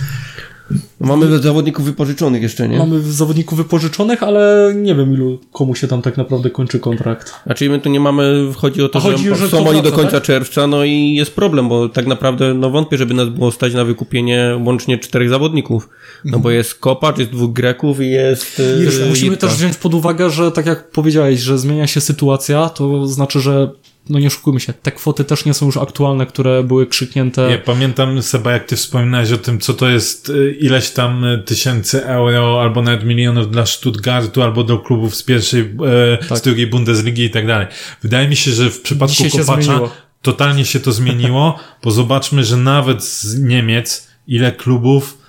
Mamy 0.99 1.39
zawodników 1.39 1.85
wypożyczonych 1.85 2.41
jeszcze, 2.41 2.69
nie? 2.69 2.77
Mamy 2.77 3.01
zawodników 3.01 3.57
wypożyczonych, 3.57 4.23
ale 4.23 4.73
nie 4.75 4.95
wiem 4.95 5.13
ilu, 5.13 5.39
komu 5.51 5.75
się 5.75 5.87
tam 5.87 6.01
tak 6.01 6.17
naprawdę 6.17 6.49
kończy 6.49 6.79
kontrakt. 6.79 7.33
Znaczy 7.45 7.69
my 7.69 7.79
tu 7.79 7.89
nie 7.89 7.99
mamy, 7.99 8.51
chodzi 8.55 8.83
o 8.83 8.89
to, 8.89 8.99
chodzi, 8.99 9.29
że, 9.29 9.35
że 9.35 9.49
są 9.49 9.67
oni 9.67 9.81
do 9.81 9.91
końca 9.91 10.11
tak? 10.11 10.23
czerwca, 10.23 10.67
no 10.67 10.83
i 10.83 11.13
jest 11.13 11.35
problem, 11.35 11.69
bo 11.69 11.89
tak 11.89 12.07
naprawdę 12.07 12.53
no 12.53 12.69
wątpię, 12.69 12.97
żeby 12.97 13.13
nas 13.13 13.29
było 13.29 13.51
stać 13.51 13.73
na 13.73 13.85
wykupienie 13.85 14.59
łącznie 14.65 14.97
czterech 14.97 15.29
zawodników. 15.29 15.89
No 16.25 16.39
bo 16.39 16.51
jest 16.51 16.75
Kopacz, 16.75 17.17
jest 17.17 17.31
dwóch 17.31 17.53
Greków 17.53 18.01
i 18.01 18.09
jest 18.09 18.61
Wiesz, 18.81 19.01
musimy 19.09 19.37
też 19.37 19.53
wziąć 19.53 19.77
pod 19.77 19.93
uwagę, 19.93 20.29
że 20.29 20.51
tak 20.51 20.65
jak 20.65 20.91
powiedziałeś, 20.91 21.39
że 21.39 21.57
zmienia 21.57 21.87
się 21.87 22.01
sytuacja, 22.01 22.69
to 22.69 23.07
znaczy, 23.07 23.39
że 23.39 23.71
no 24.09 24.19
nie 24.19 24.27
oszukujmy 24.27 24.59
się, 24.59 24.73
te 24.73 24.91
kwoty 24.91 25.23
też 25.23 25.45
nie 25.45 25.53
są 25.53 25.65
już 25.65 25.77
aktualne, 25.77 26.25
które 26.25 26.63
były 26.63 26.87
krzyknięte. 26.87 27.51
Ja 27.51 27.57
pamiętam, 27.57 28.21
Seba, 28.21 28.51
jak 28.51 28.65
ty 28.65 28.75
wspominałeś 28.75 29.31
o 29.31 29.37
tym, 29.37 29.59
co 29.59 29.73
to 29.73 29.89
jest 29.89 30.29
y, 30.29 30.57
ileś 30.59 30.89
tam 30.89 31.23
y, 31.23 31.43
tysięcy 31.45 32.05
euro, 32.05 32.61
albo 32.61 32.81
nawet 32.81 33.05
milionów 33.05 33.51
dla 33.51 33.65
Stuttgartu, 33.65 34.41
albo 34.41 34.63
do 34.63 34.79
klubów 34.79 35.15
z 35.15 35.23
pierwszej, 35.23 35.61
e, 35.61 36.17
Tak. 36.27 36.37
z 36.37 36.41
drugiej 36.41 36.67
Bundesliги 36.67 37.23
i 37.23 37.29
tak 37.29 37.47
dalej. 37.47 37.67
Wydaje 38.01 38.27
mi 38.27 38.35
się, 38.35 38.51
że 38.51 38.69
w 38.69 38.81
przypadku 38.81 39.15
Dzisiaj 39.15 39.45
Kopacza 39.45 39.79
totalnie 40.21 40.65
się 40.65 40.79
to 40.79 40.91
zmieniło, 40.91 41.59
bo 41.83 41.91
zobaczmy, 41.91 42.43
że 42.43 42.57
nawet 42.57 43.03
z 43.03 43.39
Niemiec, 43.39 44.07
ile 44.27 44.51
klubów 44.51 45.24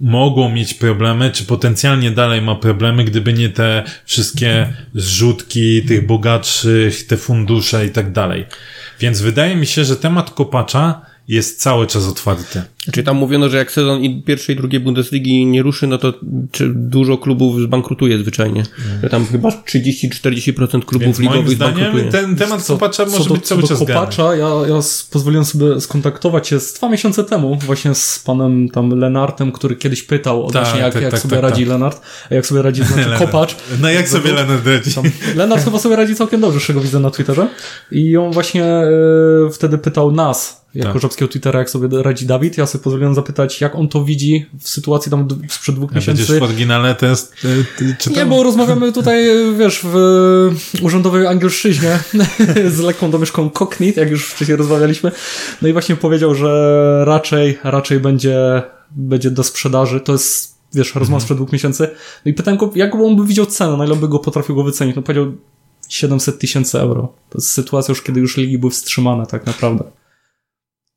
mogło 0.00 0.48
mieć 0.48 0.74
problemy, 0.74 1.30
czy 1.30 1.44
potencjalnie 1.44 2.10
dalej 2.10 2.42
ma 2.42 2.54
problemy, 2.54 3.04
gdyby 3.04 3.32
nie 3.32 3.48
te 3.48 3.84
wszystkie 4.04 4.72
zrzutki 4.94 5.82
tych 5.82 6.06
bogatszych, 6.06 7.06
te 7.06 7.16
fundusze 7.16 7.86
i 7.86 7.90
tak 7.90 8.12
dalej. 8.12 8.46
Więc 9.00 9.20
wydaje 9.20 9.56
mi 9.56 9.66
się, 9.66 9.84
że 9.84 9.96
temat 9.96 10.30
kopacza 10.30 11.07
jest 11.28 11.60
cały 11.60 11.86
czas 11.86 12.08
otwarty. 12.08 12.62
Czyli 12.92 13.06
tam 13.06 13.16
mówiono, 13.16 13.48
że 13.48 13.56
jak 13.56 13.72
sezon 13.72 14.02
i 14.02 14.22
pierwszej 14.22 14.54
i 14.54 14.58
drugiej 14.58 14.80
Bundesligi 14.80 15.46
nie 15.46 15.62
ruszy, 15.62 15.86
no 15.86 15.98
to 15.98 16.14
czy 16.52 16.72
dużo 16.74 17.18
klubów 17.18 17.60
zbankrutuje 17.60 18.18
zwyczajnie. 18.18 18.62
Że 19.02 19.08
tam 19.08 19.26
chyba 19.26 19.48
30-40% 19.48 20.84
klubów 20.84 21.06
Więc 21.06 21.18
moim 21.18 21.32
ligowych 21.32 21.56
zdaniem 21.56 21.76
zbankrutuje. 21.76 22.12
ten 22.12 22.36
temat 22.36 22.64
kopacza 22.66 23.04
może 23.04 23.18
co 23.18 23.28
do, 23.28 23.34
być 23.34 23.46
cały 23.46 23.62
co 23.62 23.68
do 23.68 23.74
czas. 23.74 23.86
Kopacza, 23.88 24.36
ja, 24.36 24.48
ja 24.68 24.80
pozwoliłem 25.10 25.44
sobie 25.44 25.80
skontaktować 25.80 26.48
się 26.48 26.60
z 26.60 26.72
dwa 26.72 26.88
miesiące 26.88 27.24
temu 27.24 27.58
właśnie 27.66 27.94
z 27.94 28.18
panem 28.18 28.68
tam 28.68 28.90
Lenartem, 28.90 29.52
który 29.52 29.76
kiedyś 29.76 30.02
pytał 30.02 30.46
odnośnie 30.46 30.72
Tak, 30.72 30.80
jak, 30.80 30.92
tak, 30.92 31.02
jak 31.02 31.12
tak, 31.12 31.20
sobie 31.20 31.36
tak, 31.36 31.42
radzi 31.42 31.62
tak. 31.62 31.68
Lenart, 31.68 32.00
a 32.30 32.34
jak 32.34 32.46
sobie 32.46 32.62
radzi 32.62 32.84
znaczy 32.84 33.00
Lenart. 33.02 33.24
Kopacz. 33.24 33.56
No 33.80 33.90
jak 33.90 34.08
sobie 34.08 34.32
Leonard 34.32 34.66
radzi? 34.66 34.94
Tam, 34.94 35.04
Lenart 35.36 35.64
chyba 35.64 35.78
sobie 35.78 35.96
radzi 35.96 36.14
całkiem 36.14 36.40
dobrze, 36.40 36.60
z 36.60 36.62
czego 36.62 36.80
widzę 36.80 37.00
na 37.00 37.10
Twitterze. 37.10 37.48
I 37.92 38.16
on 38.16 38.32
właśnie 38.32 38.64
e, 38.64 38.88
wtedy 39.52 39.78
pytał 39.78 40.12
nas, 40.12 40.58
jako 40.74 41.00
Tak. 41.00 41.28
Twittera, 41.30 41.58
jak 41.58 41.70
sobie 41.70 42.02
radzi 42.02 42.26
Dawid. 42.26 42.58
Ja 42.58 42.66
sobie 42.66 42.84
pozwoliłem 42.84 43.14
zapytać, 43.14 43.60
jak 43.60 43.74
on 43.74 43.88
to 43.88 44.04
widzi 44.04 44.46
w 44.60 44.68
sytuacji 44.68 45.10
tam 45.10 45.28
sprzed 45.48 45.74
dwóch 45.74 45.92
Będziesz 45.92 46.14
miesięcy. 46.14 46.40
w 46.40 46.42
oryginale 46.42 46.94
test 46.94 47.34
ty, 47.78 47.96
czytał? 47.98 48.24
Nie, 48.24 48.30
bo 48.30 48.42
rozmawiamy 48.42 48.92
tutaj, 48.92 49.28
wiesz, 49.58 49.80
w 49.84 49.94
urzędowej 50.82 51.26
angielszczyźnie 51.26 51.98
z 52.76 52.78
lekką 52.78 53.10
domieszką 53.10 53.50
cockney, 53.50 53.92
jak 53.96 54.10
już 54.10 54.26
wcześniej 54.26 54.56
rozmawialiśmy. 54.56 55.12
No 55.62 55.68
i 55.68 55.72
właśnie 55.72 55.96
powiedział, 55.96 56.34
że 56.34 57.02
raczej, 57.04 57.58
raczej 57.64 58.00
będzie, 58.00 58.62
będzie 58.90 59.30
do 59.30 59.44
sprzedaży. 59.44 60.00
To 60.00 60.12
jest, 60.12 60.58
wiesz, 60.74 60.94
rozmowa 60.94 61.20
sprzed 61.20 61.36
dwóch 61.38 61.52
miesięcy. 61.52 61.90
No 62.26 62.30
i 62.30 62.34
pytałem 62.34 62.58
go, 62.58 62.70
jak 62.74 62.94
on 62.94 63.16
by 63.16 63.24
widział 63.26 63.46
cenę, 63.46 63.76
na 63.76 63.84
ile 63.86 63.96
by 63.96 64.08
go 64.08 64.18
potrafił 64.18 64.54
go 64.54 64.64
wycenić. 64.64 64.96
No 64.96 65.02
powiedział 65.02 65.32
700 65.88 66.38
tysięcy 66.38 66.80
euro. 66.80 67.12
To 67.30 67.38
jest 67.38 67.50
sytuacja 67.50 67.92
już, 67.92 68.02
kiedy 68.02 68.20
już 68.20 68.36
ligi 68.36 68.58
były 68.58 68.70
wstrzymane 68.72 69.26
tak 69.26 69.46
naprawdę. 69.46 69.84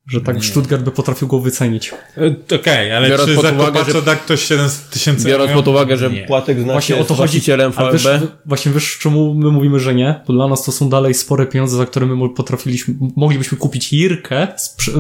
Że 0.08 0.22
tak 0.22 0.46
Stuttgart 0.46 0.84
by 0.84 0.92
potrafił 0.92 1.28
go 1.28 1.40
wycenić. 1.40 1.92
Y, 2.18 2.56
Okej, 2.56 2.92
ale 2.92 3.10
Biorąc 3.10 3.30
czy 3.30 3.36
pod 3.36 3.46
za 3.46 3.52
uwagę, 3.52 3.92
że- 3.94 4.02
da 4.02 4.16
ktoś 4.16 4.42
700 4.44 4.90
tysięcy 4.90 5.28
Biorąc 5.28 5.52
pod 5.52 5.68
uwagę, 5.68 5.98
że 5.98 6.10
Nie. 6.12 6.24
Płatek 6.26 6.60
zna 6.62 6.72
Właśnie 6.74 6.96
się 6.96 7.02
o 7.02 7.04
to 7.04 7.08
chodzi. 7.08 7.18
właścicielem 7.18 7.72
Ale 7.76 7.92
wiesz, 7.94 8.04
VfB. 8.04 8.28
właśnie 8.46 8.72
wiesz, 8.72 8.98
czemu 8.98 9.34
my 9.34 9.52
mówimy, 9.52 9.80
że 9.80 9.96
nie? 9.96 10.22
Bo 10.28 10.34
dla 10.34 10.48
nas 10.48 10.64
to 10.64 10.72
są 10.72 10.90
dalej 10.90 11.14
spore 11.14 11.46
pieniądze, 11.46 11.78
za 11.78 11.86
które 11.86 12.06
my 12.06 12.30
potrafiliśmy, 12.30 12.94
moglibyśmy 13.16 13.58
kupić 13.58 13.90
Jirkę 13.94 14.48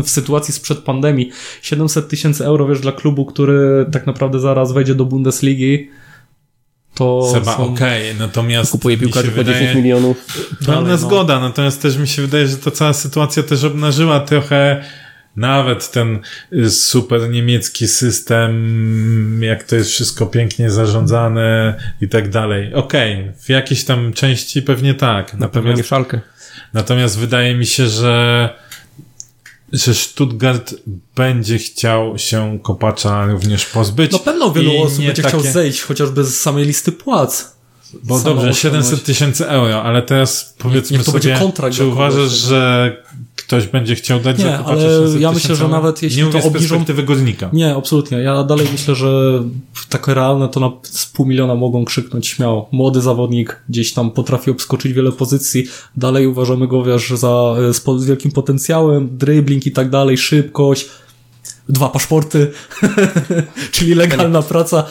w 0.03 0.09
sytuacji 0.09 0.53
sprzed 0.53 0.77
pandemii. 0.79 1.31
700 1.61 2.09
tysięcy 2.09 2.45
euro, 2.45 2.67
wiesz, 2.67 2.79
dla 2.79 2.91
klubu, 2.91 3.25
który 3.25 3.85
tak 3.91 4.07
naprawdę 4.07 4.39
zaraz 4.39 4.71
wejdzie 4.71 4.95
do 4.95 5.05
Bundesligi, 5.05 5.89
to 6.93 7.31
Seba, 7.33 7.57
są... 7.57 7.73
okej, 7.73 8.15
natomiast 8.19 8.71
Kupuje 8.71 8.97
piłkarzy 8.97 9.27
po 9.27 9.35
wydaje- 9.35 9.59
10 9.59 9.75
milionów. 9.75 10.17
Pełna 10.65 10.89
no. 10.89 10.97
zgoda, 10.97 11.39
natomiast 11.39 11.81
też 11.81 11.97
mi 11.97 12.07
się 12.07 12.21
wydaje, 12.21 12.47
że 12.47 12.57
ta 12.57 12.71
cała 12.71 12.93
sytuacja 12.93 13.43
też 13.43 13.63
obnażyła 13.63 14.19
trochę 14.19 14.83
nawet 15.35 15.91
ten 15.91 16.19
y, 16.53 16.71
super 16.71 17.29
niemiecki 17.29 17.87
system, 17.87 19.43
jak 19.43 19.63
to 19.63 19.75
jest 19.75 19.89
wszystko 19.89 20.25
pięknie 20.25 20.71
zarządzane 20.71 21.75
i 22.01 22.09
tak 22.09 22.29
dalej. 22.29 22.73
Okej, 22.73 23.21
okay, 23.21 23.33
w 23.41 23.49
jakiejś 23.49 23.85
tam 23.85 24.13
części 24.13 24.61
pewnie 24.61 24.93
tak. 24.93 25.33
Na 25.33 25.49
pewno 25.49 25.73
nie 25.73 25.83
szalkę. 25.83 26.19
Natomiast 26.73 27.19
wydaje 27.19 27.55
mi 27.55 27.65
się, 27.65 27.87
że 27.87 28.49
że 29.71 29.95
Stuttgart 29.95 30.75
będzie 31.15 31.57
chciał 31.57 32.17
się 32.17 32.59
kopacza 32.63 33.25
również 33.25 33.65
pozbyć. 33.65 34.11
No 34.11 34.19
pewno 34.19 34.51
wielu 34.51 34.81
osób 34.81 35.05
będzie 35.05 35.23
takie... 35.23 35.37
chciał 35.37 35.53
zejść, 35.53 35.81
chociażby 35.81 36.23
z 36.23 36.39
samej 36.39 36.65
listy 36.65 36.91
płac. 36.91 37.55
Bo 38.03 38.19
dobrze, 38.19 38.53
700 38.53 39.03
tysięcy 39.03 39.47
euro, 39.47 39.83
ale 39.83 40.01
teraz 40.01 40.55
powiedzmy 40.57 40.97
niech, 40.97 41.07
niech 41.07 41.23
sobie, 41.23 41.35
kontrakt 41.39 41.75
czy 41.75 41.85
uważasz, 41.85 42.31
że 42.31 42.97
ktoś 43.51 43.67
będzie 43.67 43.95
chciał 43.95 44.19
dać 44.19 44.39
Nie, 44.39 44.57
ale 44.57 44.83
ja 45.19 45.31
myślę, 45.31 45.55
że 45.55 45.67
nawet 45.67 46.03
jeśli 46.03 46.23
nie 46.23 46.29
to 46.31 46.47
obniżą... 46.47 46.85
wygodnika. 46.85 47.49
Nie, 47.53 47.75
absolutnie. 47.75 48.17
Ja 48.17 48.43
dalej 48.43 48.67
myślę, 48.71 48.95
że 48.95 49.43
takie 49.89 50.13
realne 50.13 50.49
to 50.49 50.59
na 50.59 50.71
z 50.83 51.05
pół 51.05 51.25
miliona 51.25 51.55
mogą 51.55 51.85
krzyknąć 51.85 52.27
śmiało. 52.27 52.69
Młody 52.71 53.01
zawodnik 53.01 53.63
gdzieś 53.69 53.93
tam 53.93 54.11
potrafi 54.11 54.51
obskoczyć 54.51 54.93
wiele 54.93 55.11
pozycji. 55.11 55.65
Dalej 55.97 56.27
uważamy 56.27 56.67
go, 56.67 56.83
wiesz, 56.83 57.09
za 57.09 57.55
z 57.97 58.05
wielkim 58.05 58.31
potencjałem, 58.31 59.17
dribbling 59.17 59.65
i 59.65 59.71
tak 59.71 59.89
dalej, 59.89 60.17
szybkość, 60.17 60.89
dwa 61.71 61.89
paszporty, 61.89 62.51
czyli 63.71 63.95
legalna 63.95 64.41
praca. 64.41 64.83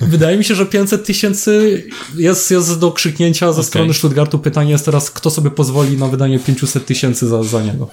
Wydaje 0.00 0.38
mi 0.38 0.44
się, 0.44 0.54
że 0.54 0.66
500 0.66 1.04
tysięcy 1.04 1.84
jest, 2.16 2.50
jest 2.50 2.78
do 2.78 2.92
krzyknięcia 2.92 3.46
ze 3.46 3.52
okay. 3.52 3.64
strony 3.64 3.94
Stuttgartu. 3.94 4.38
Pytanie 4.38 4.70
jest 4.70 4.84
teraz, 4.84 5.10
kto 5.10 5.30
sobie 5.30 5.50
pozwoli 5.50 5.96
na 5.96 6.08
wydanie 6.08 6.38
500 6.38 6.86
tysięcy 6.86 7.28
za, 7.28 7.42
za 7.42 7.62
niego. 7.62 7.88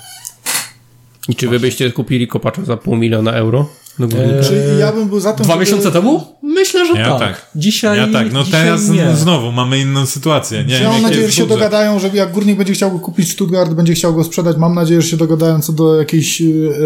I 1.30 1.36
czy 1.36 1.50
wy 1.50 1.60
byście 1.60 1.92
kupili 1.92 2.28
kopacza 2.28 2.66
za 2.66 2.78
pół 2.78 2.96
miliona 2.96 3.32
euro? 3.32 3.70
Eee, 4.00 4.44
czy 4.48 4.78
ja 4.80 4.92
bym 4.92 5.10
był 5.10 5.20
za 5.20 5.34
tym, 5.34 5.44
Dwa 5.44 5.54
żeby... 5.54 5.66
miesiące 5.66 5.92
temu? 5.92 6.39
Myślę, 6.60 6.86
że 6.86 6.94
ja 6.94 7.06
tak. 7.06 7.20
tak. 7.20 7.46
Dzisiaj. 7.56 7.98
Ja 7.98 8.08
tak. 8.08 8.32
No 8.32 8.44
dzisiaj 8.44 8.64
teraz 8.64 8.90
nie. 8.90 9.16
znowu 9.16 9.52
mamy 9.52 9.80
inną 9.80 10.06
sytuację. 10.06 10.64
Nie 10.64 10.80
ja 10.80 10.90
mam 10.90 11.02
nadzieję, 11.02 11.26
że 11.28 11.32
się 11.32 11.42
budżet. 11.42 11.60
dogadają, 11.60 12.00
że 12.00 12.10
jak 12.14 12.32
górnik 12.32 12.58
będzie 12.58 12.74
chciał 12.74 12.92
go 12.92 13.00
kupić, 13.00 13.32
Stuttgart 13.32 13.74
będzie 13.74 13.94
chciał 13.94 14.16
go 14.16 14.24
sprzedać. 14.24 14.58
Mam 14.58 14.76
nadzieję, 14.76 15.02
że 15.02 15.08
się 15.08 15.18
dogadają 15.18 15.62
co 15.62 15.74
do 15.74 15.96
jakiejś 15.96 16.42
e, 16.42 16.46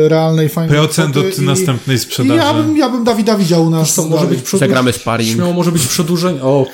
realnej, 0.10 0.50
fajnej 0.50 0.78
Procent 0.78 1.18
od 1.18 1.40
i, 1.40 1.42
następnej 1.42 2.00
sprzedaży. 2.00 2.40
Ja 2.40 2.54
bym, 2.54 2.78
ja 2.78 2.90
bym 2.90 3.04
Dawida 3.04 3.36
widział 3.36 3.66
u 3.66 3.70
nas. 3.70 3.96
To 3.96 4.04
może 4.06 4.26
być 4.26 4.42
przedłuż... 4.42 4.60
Zagramy 4.60 4.94
sparring. 4.94 5.36
Śmiało 5.36 5.54
może 5.54 5.72
być 5.72 5.88
przedłużenie. 5.88 6.42
O, 6.42 6.66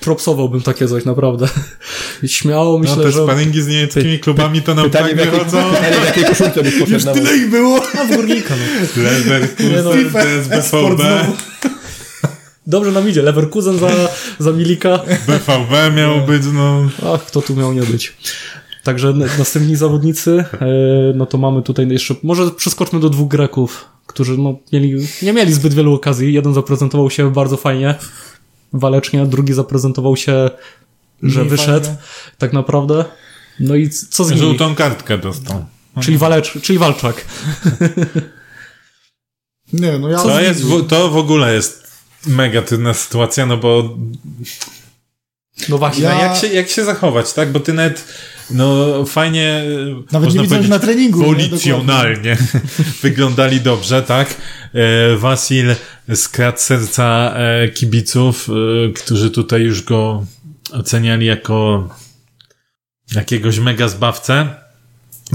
propsowałbym 0.00 0.62
takie 0.62 0.88
coś, 0.88 1.04
naprawdę. 1.04 1.48
Śmiało 2.26 2.78
myślę, 2.78 2.96
no, 2.96 3.02
te 3.02 3.12
że... 3.12 3.18
te 3.18 3.24
sparingi 3.24 3.62
z 3.62 3.68
niemieckimi 3.68 4.18
klubami 4.18 4.62
to 4.62 4.74
nam 4.74 4.84
pytanie, 4.84 5.14
tak 5.14 5.30
wychodzą. 5.30 5.70
Pytanie, 5.70 5.96
w 5.96 6.04
jakiej 6.04 6.24
koszulce 6.24 6.62
byś 6.62 6.90
Już 6.90 7.04
tyle 7.04 7.36
ich 7.36 7.50
było. 7.50 7.80
A 8.00 8.04
w 8.04 8.16
górnika, 8.16 8.54
no. 8.56 9.02
Leverkusen, 9.02 9.84
no, 9.84 10.20
TSBVB. 10.20 11.02
Dobrze 12.66 12.92
nam 12.92 13.08
idzie. 13.08 13.22
Leverkusen 13.22 13.78
za, 13.78 13.90
za 14.38 14.52
Milika. 14.52 14.98
BVB 15.26 15.94
miał 15.96 16.16
no. 16.16 16.26
być, 16.26 16.42
no. 16.52 16.88
Ach, 17.14 17.26
kto 17.26 17.42
tu 17.42 17.56
miał 17.56 17.72
nie 17.72 17.82
być. 17.82 18.16
Także 18.82 19.12
następni 19.38 19.76
zawodnicy, 19.76 20.44
e, 20.52 20.66
no 21.14 21.26
to 21.26 21.38
mamy 21.38 21.62
tutaj 21.62 21.88
jeszcze, 21.88 22.14
może 22.22 22.50
przeskoczmy 22.50 23.00
do 23.00 23.10
dwóch 23.10 23.28
Greków, 23.28 23.88
którzy 24.06 24.38
no, 24.38 24.58
mieli, 24.72 25.06
nie 25.22 25.32
mieli 25.32 25.52
zbyt 25.52 25.74
wielu 25.74 25.94
okazji. 25.94 26.32
Jeden 26.32 26.54
zaprezentował 26.54 27.10
się 27.10 27.32
bardzo 27.32 27.56
fajnie, 27.56 27.94
walecznie, 28.72 29.26
drugi 29.26 29.52
zaprezentował 29.52 30.16
się, 30.16 30.50
że 31.22 31.44
wyszedł 31.44 31.86
fajnie. 31.86 32.00
tak 32.38 32.52
naprawdę. 32.52 33.04
No 33.60 33.74
i 33.74 33.90
co 33.90 34.24
z 34.24 34.30
nimi? 34.30 34.42
Żółtą 34.42 34.74
kartkę 34.74 35.18
dostał. 35.18 35.64
Czyli, 36.00 36.18
walecz, 36.18 36.60
czyli 36.62 36.78
walczak. 36.78 37.24
Nie, 39.72 39.98
no 39.98 40.08
ja... 40.08 40.18
To, 40.18 40.40
jest, 40.40 40.62
to 40.88 41.10
w 41.10 41.16
ogóle 41.16 41.54
jest 41.54 41.91
mega 42.26 42.62
trudna 42.62 42.94
sytuacja, 42.94 43.46
no 43.46 43.56
bo 43.56 43.98
no 45.68 45.78
właśnie. 45.78 46.04
Ja... 46.04 46.14
No 46.14 46.20
jak, 46.20 46.36
się, 46.36 46.46
jak 46.46 46.68
się 46.68 46.84
zachować, 46.84 47.32
tak? 47.32 47.52
Bo 47.52 47.60
ty 47.60 47.72
nawet 47.72 48.04
no 48.50 49.04
fajnie 49.04 49.64
nawet 50.12 50.34
nie 50.34 50.40
widzę 50.40 50.60
na 50.60 50.78
treningu. 50.78 51.24
Policjonalnie 51.24 52.36
wyglądali 53.02 53.60
dobrze, 53.60 54.02
tak? 54.02 54.36
E, 54.74 55.16
Wasil 55.16 55.74
skradł 56.14 56.58
serca 56.58 57.34
e, 57.36 57.68
kibiców, 57.68 58.48
e, 58.48 58.92
którzy 58.92 59.30
tutaj 59.30 59.62
już 59.62 59.82
go 59.82 60.26
oceniali 60.72 61.26
jako 61.26 61.88
jakiegoś 63.14 63.58
mega 63.58 63.88
zbawcę. 63.88 64.48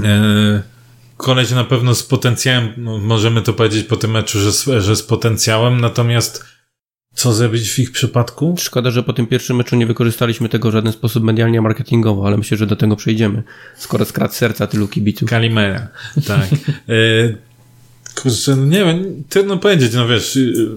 E, 0.04 0.62
koleś 1.16 1.50
na 1.50 1.64
pewno 1.64 1.94
z 1.94 2.02
potencjałem, 2.02 2.72
no, 2.76 2.98
możemy 2.98 3.42
to 3.42 3.52
powiedzieć 3.52 3.86
po 3.86 3.96
tym 3.96 4.10
meczu, 4.10 4.40
że, 4.40 4.82
że 4.82 4.96
z 4.96 5.02
potencjałem, 5.02 5.80
natomiast 5.80 6.44
co 7.14 7.32
zrobić 7.32 7.70
w 7.70 7.78
ich 7.78 7.92
przypadku? 7.92 8.54
Szkoda, 8.58 8.90
że 8.90 9.02
po 9.02 9.12
tym 9.12 9.26
pierwszym 9.26 9.56
meczu 9.56 9.76
nie 9.76 9.86
wykorzystaliśmy 9.86 10.48
tego 10.48 10.70
w 10.70 10.72
żaden 10.72 10.92
sposób 10.92 11.24
medialnie, 11.24 11.60
marketingowo, 11.60 12.26
ale 12.26 12.36
myślę, 12.36 12.56
że 12.56 12.66
do 12.66 12.76
tego 12.76 12.96
przejdziemy. 12.96 13.42
Skoro 13.76 14.04
skradł 14.04 14.34
serca 14.34 14.66
tylu 14.66 14.88
kibiców. 14.88 15.28
Kalimera, 15.28 15.88
tak. 16.26 16.48
e, 16.88 17.34
kurczę, 18.14 18.56
no 18.56 18.64
nie 18.64 18.84
wiem, 18.84 19.24
trudno 19.28 19.56
powiedzieć, 19.56 19.92
no 19.94 20.08
wiesz, 20.08 20.36
y, 20.36 20.68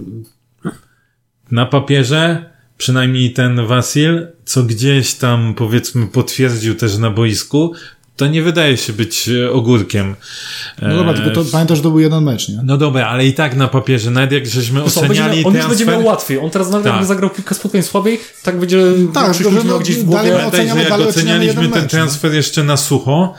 na 1.50 1.66
papierze 1.66 2.50
przynajmniej 2.78 3.32
ten 3.32 3.66
Wasil, 3.66 4.26
co 4.44 4.62
gdzieś 4.62 5.14
tam 5.14 5.54
powiedzmy 5.54 6.06
potwierdził 6.06 6.74
też 6.74 6.98
na 6.98 7.10
boisku, 7.10 7.74
to 8.16 8.26
nie 8.26 8.42
wydaje 8.42 8.76
się 8.76 8.92
być 8.92 9.28
e, 9.28 9.52
ogórkiem. 9.52 10.16
No 10.82 10.96
dobra, 10.96 11.14
tylko 11.14 11.30
to, 11.30 11.40
e, 11.40 11.44
pamiętasz, 11.44 11.78
że 11.78 11.82
to 11.82 11.90
był 11.90 12.00
jeden 12.00 12.24
mecz, 12.24 12.48
nie? 12.48 12.60
No 12.64 12.76
dobra, 12.76 13.06
ale 13.06 13.26
i 13.26 13.32
tak 13.32 13.56
na 13.56 13.68
papierze, 13.68 14.10
nawet 14.10 14.32
jak 14.32 14.46
żeśmy 14.46 14.82
oceniali 14.82 15.44
on 15.44 15.52
transfer... 15.52 15.54
Już 15.54 15.68
będzie 15.68 15.86
miał 15.86 16.04
łatwiej. 16.04 16.38
On 16.38 16.50
teraz 16.50 16.70
nawet 16.70 16.84
tak. 16.84 16.92
jakby 16.92 17.06
zagrał 17.06 17.30
kilka 17.30 17.54
spotkań 17.54 17.82
słabiej, 17.82 18.20
tak 18.42 18.58
będzie 18.58 18.82
tak, 19.14 19.34
że 19.34 19.44
no, 19.64 19.78
gdzieś 19.78 19.96
w 19.96 20.04
głowie. 20.04 20.32
Pamiętaj, 20.32 20.68
że 20.68 20.82
jak 20.82 21.00
ocenialiśmy 21.00 21.68
ten 21.68 21.82
mecz, 21.82 21.90
transfer 21.90 22.30
no? 22.30 22.36
jeszcze 22.36 22.64
na 22.64 22.76
sucho, 22.76 23.34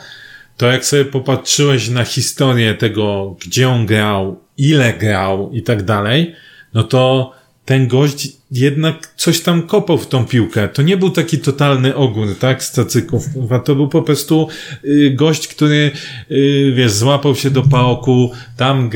to 0.56 0.66
jak 0.66 0.84
sobie 0.84 1.04
popatrzyłeś 1.04 1.88
na 1.88 2.04
historię 2.04 2.74
tego, 2.74 3.36
gdzie 3.46 3.68
on 3.68 3.86
grał, 3.86 4.40
ile 4.58 4.92
grał 4.92 5.50
i 5.52 5.62
tak 5.62 5.82
dalej, 5.82 6.34
no 6.74 6.82
to 6.82 7.32
ten 7.64 7.88
gość 7.88 8.28
jednak 8.50 9.12
coś 9.16 9.40
tam 9.40 9.62
kopał 9.62 9.98
w 9.98 10.06
tą 10.06 10.24
piłkę. 10.24 10.68
To 10.68 10.82
nie 10.82 10.96
był 10.96 11.10
taki 11.10 11.38
totalny 11.38 11.94
ogór, 11.94 12.38
tak, 12.38 12.64
z 12.64 12.70
cacyków. 12.70 13.24
To 13.64 13.74
był 13.74 13.88
po 13.88 14.02
prostu 14.02 14.48
y, 14.84 15.10
gość, 15.10 15.48
który, 15.48 15.90
y, 16.30 16.72
wiesz, 16.76 16.92
złapał 16.92 17.34
się 17.34 17.50
do 17.50 17.62
paoku, 17.62 18.32
tam 18.56 18.90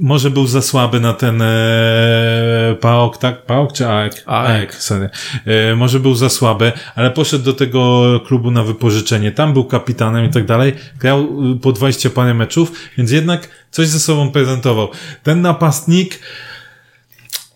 może 0.00 0.30
był 0.30 0.46
za 0.46 0.62
słaby 0.62 1.00
na 1.00 1.12
ten 1.12 1.42
e, 1.42 2.76
paok, 2.80 3.18
tak? 3.18 3.46
Paok 3.46 3.72
czy 3.72 3.88
aek? 3.88 4.22
Aek, 4.26 4.74
sorry. 4.74 5.10
E, 5.46 5.76
może 5.76 6.00
był 6.00 6.14
za 6.14 6.28
słaby, 6.28 6.72
ale 6.94 7.10
poszedł 7.10 7.44
do 7.44 7.52
tego 7.52 8.20
klubu 8.26 8.50
na 8.50 8.62
wypożyczenie. 8.62 9.32
Tam 9.32 9.52
był 9.52 9.64
kapitanem 9.64 10.24
i 10.24 10.28
tak 10.28 10.46
dalej. 10.46 10.72
Grał 10.98 11.52
y, 11.52 11.60
po 11.60 11.72
20 11.72 12.10
parę 12.10 12.34
meczów, 12.34 12.72
więc 12.98 13.10
jednak 13.10 13.48
coś 13.70 13.88
ze 13.88 14.00
sobą 14.00 14.30
prezentował. 14.30 14.88
Ten 15.22 15.40
napastnik, 15.40 16.20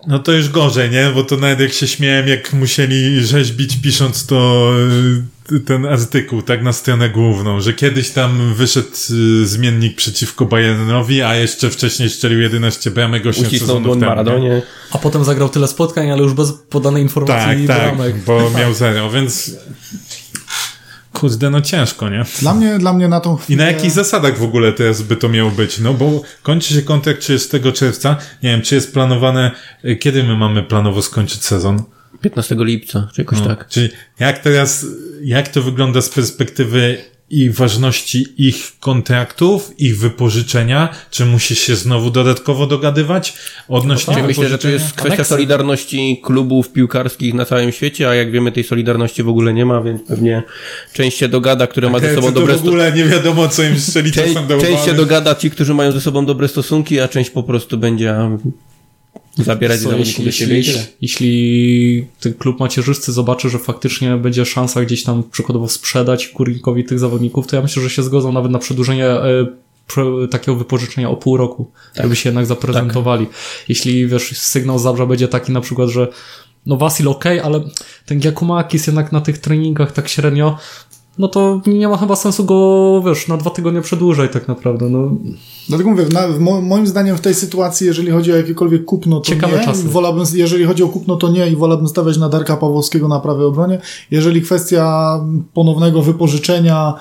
no 0.07 0.19
to 0.19 0.33
już 0.33 0.49
gorzej, 0.49 0.91
nie? 0.91 1.11
Bo 1.15 1.25
to 1.25 1.37
nawet 1.37 1.61
jak 1.61 1.73
się 1.73 1.87
śmiałem, 1.87 2.29
jak 2.29 2.53
musieli 2.53 3.27
rzeźbić 3.27 3.77
pisząc 3.83 4.27
to 4.27 4.71
y, 5.53 5.61
ten 5.61 5.87
artykuł, 5.87 6.43
tak 6.43 6.63
na 6.63 6.73
stronę 6.73 7.11
główną, 7.11 7.61
że 7.61 7.73
kiedyś 7.73 8.11
tam 8.11 8.55
wyszedł 8.55 8.89
y, 9.43 9.47
zmiennik 9.47 9.97
przeciwko 9.97 10.45
Bayernowi, 10.45 11.23
a 11.23 11.37
jeszcze 11.37 11.71
wcześniej 11.71 12.11
strzelił 12.11 12.41
11 12.41 12.91
bramek 12.91 13.27
8 13.27 13.47
Ucisnął 13.47 13.69
sezonów 13.69 13.99
temu. 13.99 14.07
Maradonie. 14.07 14.63
A 14.91 14.99
potem 14.99 15.25
zagrał 15.25 15.49
tyle 15.49 15.69
spotkań, 15.69 16.11
ale 16.11 16.23
już 16.23 16.33
bez 16.33 16.53
podanej 16.53 17.03
informacji 17.03 17.67
tak, 17.67 17.79
tak, 17.79 17.97
bramek. 17.97 18.25
bo 18.25 18.51
miał 18.59 18.75
zero, 18.75 19.11
więc 19.11 19.51
Kurde, 21.25 21.51
no 21.51 21.61
ciężko, 21.61 22.09
nie? 22.09 22.25
Dla 22.41 22.55
mnie, 22.55 22.79
dla 22.79 22.93
mnie 22.93 23.09
na 23.09 23.21
tą 23.21 23.37
chwilę... 23.37 23.55
I 23.55 23.67
na 23.67 23.73
jakich 23.73 23.91
zasadach 23.91 24.39
w 24.39 24.43
ogóle 24.43 24.73
teraz 24.73 25.03
by 25.03 25.17
to 25.17 25.29
miało 25.29 25.51
być? 25.51 25.79
No 25.79 25.95
bo 25.95 26.23
kończy 26.43 26.75
się 26.75 26.83
kontrakt 26.83 27.21
30 27.21 27.49
czerwca. 27.75 28.17
Nie 28.43 28.51
wiem, 28.51 28.63
czy 28.63 28.75
jest 28.75 28.93
planowane... 28.93 29.51
Kiedy 30.01 30.25
my 30.25 30.37
mamy 30.37 30.63
planowo 30.63 31.03
skończyć 31.03 31.45
sezon? 31.45 31.83
15 32.21 32.57
lipca, 32.59 33.09
czy 33.15 33.21
jakoś 33.21 33.41
no, 33.41 33.47
tak. 33.47 33.69
Czyli 33.69 33.89
jak 34.19 34.39
teraz, 34.39 34.87
jak 35.23 35.49
to 35.49 35.63
wygląda 35.63 36.01
z 36.03 36.09
perspektywy 36.09 36.99
i 37.35 37.51
ważności 37.51 38.27
ich 38.39 38.73
kontraktów, 38.81 39.73
ich 39.79 39.99
wypożyczenia, 39.99 40.89
czy 41.11 41.27
musi 41.27 41.57
się 41.57 41.77
znowu 41.77 42.11
dodatkowo 42.11 42.67
dogadywać 42.67 43.35
odnośnie 43.69 44.13
no 44.13 44.19
tak. 44.19 44.29
Myślę, 44.29 44.49
że 44.49 44.59
to 44.59 44.69
jest 44.69 44.93
kwestia 44.93 45.25
solidarności 45.25 46.21
klubów 46.25 46.73
piłkarskich 46.73 47.35
na 47.35 47.45
całym 47.45 47.73
świecie, 47.73 48.09
a 48.09 48.15
jak 48.15 48.31
wiemy 48.31 48.53
tej 48.53 48.65
solidarności 48.65 49.23
w 49.23 49.29
ogóle 49.29 49.55
nie 49.55 49.67
ma, 49.67 49.81
więc 49.81 50.03
pewnie 50.03 50.43
część 50.93 51.19
się 51.19 51.29
dogada, 51.29 51.67
które 51.67 51.91
ma 51.91 51.99
ze 51.99 52.15
sobą 52.15 52.33
dobre 52.33 52.55
stosunki. 52.55 52.65
w 52.65 52.69
ogóle 52.69 52.93
nie 52.93 53.05
wiadomo, 53.05 53.49
co 53.49 53.63
im 53.63 53.81
strzeli 53.81 54.13
czasem 54.13 54.47
do 54.47 54.61
Część 54.61 54.85
się 54.85 54.95
dogada 54.95 55.35
ci, 55.35 55.51
którzy 55.51 55.75
mają 55.75 55.93
ze 55.93 56.01
sobą 56.01 56.27
dobre 56.27 56.49
stosunki, 56.49 57.01
a 57.01 57.09
część 57.09 57.31
po 57.31 57.43
prostu 57.43 57.79
będzie 57.79 58.17
zabierać 59.39 59.81
Co, 59.81 59.97
jeśli, 59.97 60.25
jeśli, 60.25 60.57
jeśli, 60.57 60.81
jeśli 61.01 62.07
ten 62.21 62.35
klub 62.35 62.61
macierzysty 62.61 63.13
zobaczy, 63.13 63.51
że 63.51 63.59
faktycznie 63.59 64.17
będzie 64.17 64.47
szansa 64.47 64.85
gdzieś 64.85 65.03
tam 65.03 65.23
przykładowo 65.31 65.69
sprzedać 65.69 66.29
Kurinkowi 66.29 66.85
tych 66.85 66.99
zawodników, 66.99 67.47
to 67.47 67.57
ja 67.57 67.63
myślę, 67.63 67.83
że 67.83 67.91
się 67.91 68.03
zgodzą 68.03 68.33
nawet 68.33 68.53
na 68.53 68.59
przedłużenie 68.59 69.07
e, 69.07 69.47
takiego 70.31 70.57
wypożyczenia 70.57 71.11
o 71.11 71.17
pół 71.17 71.37
roku, 71.37 71.71
żeby 71.95 72.17
się 72.17 72.29
jednak 72.29 72.47
zaprezentowali. 72.47 73.27
Jeśli, 73.69 74.07
wiesz, 74.07 74.39
sygnał 74.39 74.79
z 74.79 74.83
Zabrza 74.83 75.07
będzie 75.07 75.29
taki 75.29 75.53
na 75.53 75.61
przykład, 75.61 75.89
że 75.89 76.09
no 76.67 76.77
Wasil 76.77 77.09
ok, 77.09 77.25
ale 77.43 77.61
ten 78.07 78.21
Giacomakis 78.21 78.87
jednak 78.87 79.13
na 79.13 79.21
tych 79.21 79.39
treningach 79.39 79.93
tak 79.93 80.09
średnio, 80.09 80.59
no 81.19 81.29
to 81.29 81.61
nie 81.67 81.89
ma 81.89 81.97
chyba 81.97 82.17
sensu 82.17 82.45
go, 82.45 83.03
wiesz, 83.07 83.29
na 83.29 83.37
dwa 83.37 83.51
tygodnie 83.51 83.81
przedłużaj 83.81 84.29
tak 84.29 84.49
naprawdę, 84.49 84.91
no. 84.91 85.11
Dlatego 85.69 85.91
mówię, 85.91 86.07
na, 86.13 86.29
mo, 86.29 86.61
moim 86.61 86.87
zdaniem 86.87 87.17
w 87.17 87.21
tej 87.21 87.35
sytuacji, 87.35 87.87
jeżeli 87.87 88.11
chodzi 88.11 88.33
o 88.33 88.37
jakiekolwiek 88.37 88.85
kupno, 88.85 89.21
to 89.21 89.27
Ciekawe 89.27 89.59
nie. 89.59 89.65
czasy. 89.65 89.89
Wolałbym, 89.89 90.25
jeżeli 90.35 90.65
chodzi 90.65 90.83
o 90.83 90.89
kupno, 90.89 91.17
to 91.17 91.29
nie 91.29 91.51
i 91.51 91.57
wolałbym 91.57 91.89
stawiać 91.89 92.19
na 92.19 92.29
Darka 92.29 92.57
Pawłowskiego 92.57 93.09
na 93.09 93.21
prawej 93.21 93.47
obronie. 93.47 93.81
Jeżeli 94.11 94.43
kwestia 94.43 95.21
ponownego 95.55 96.03
wypożyczenia, 96.03 96.95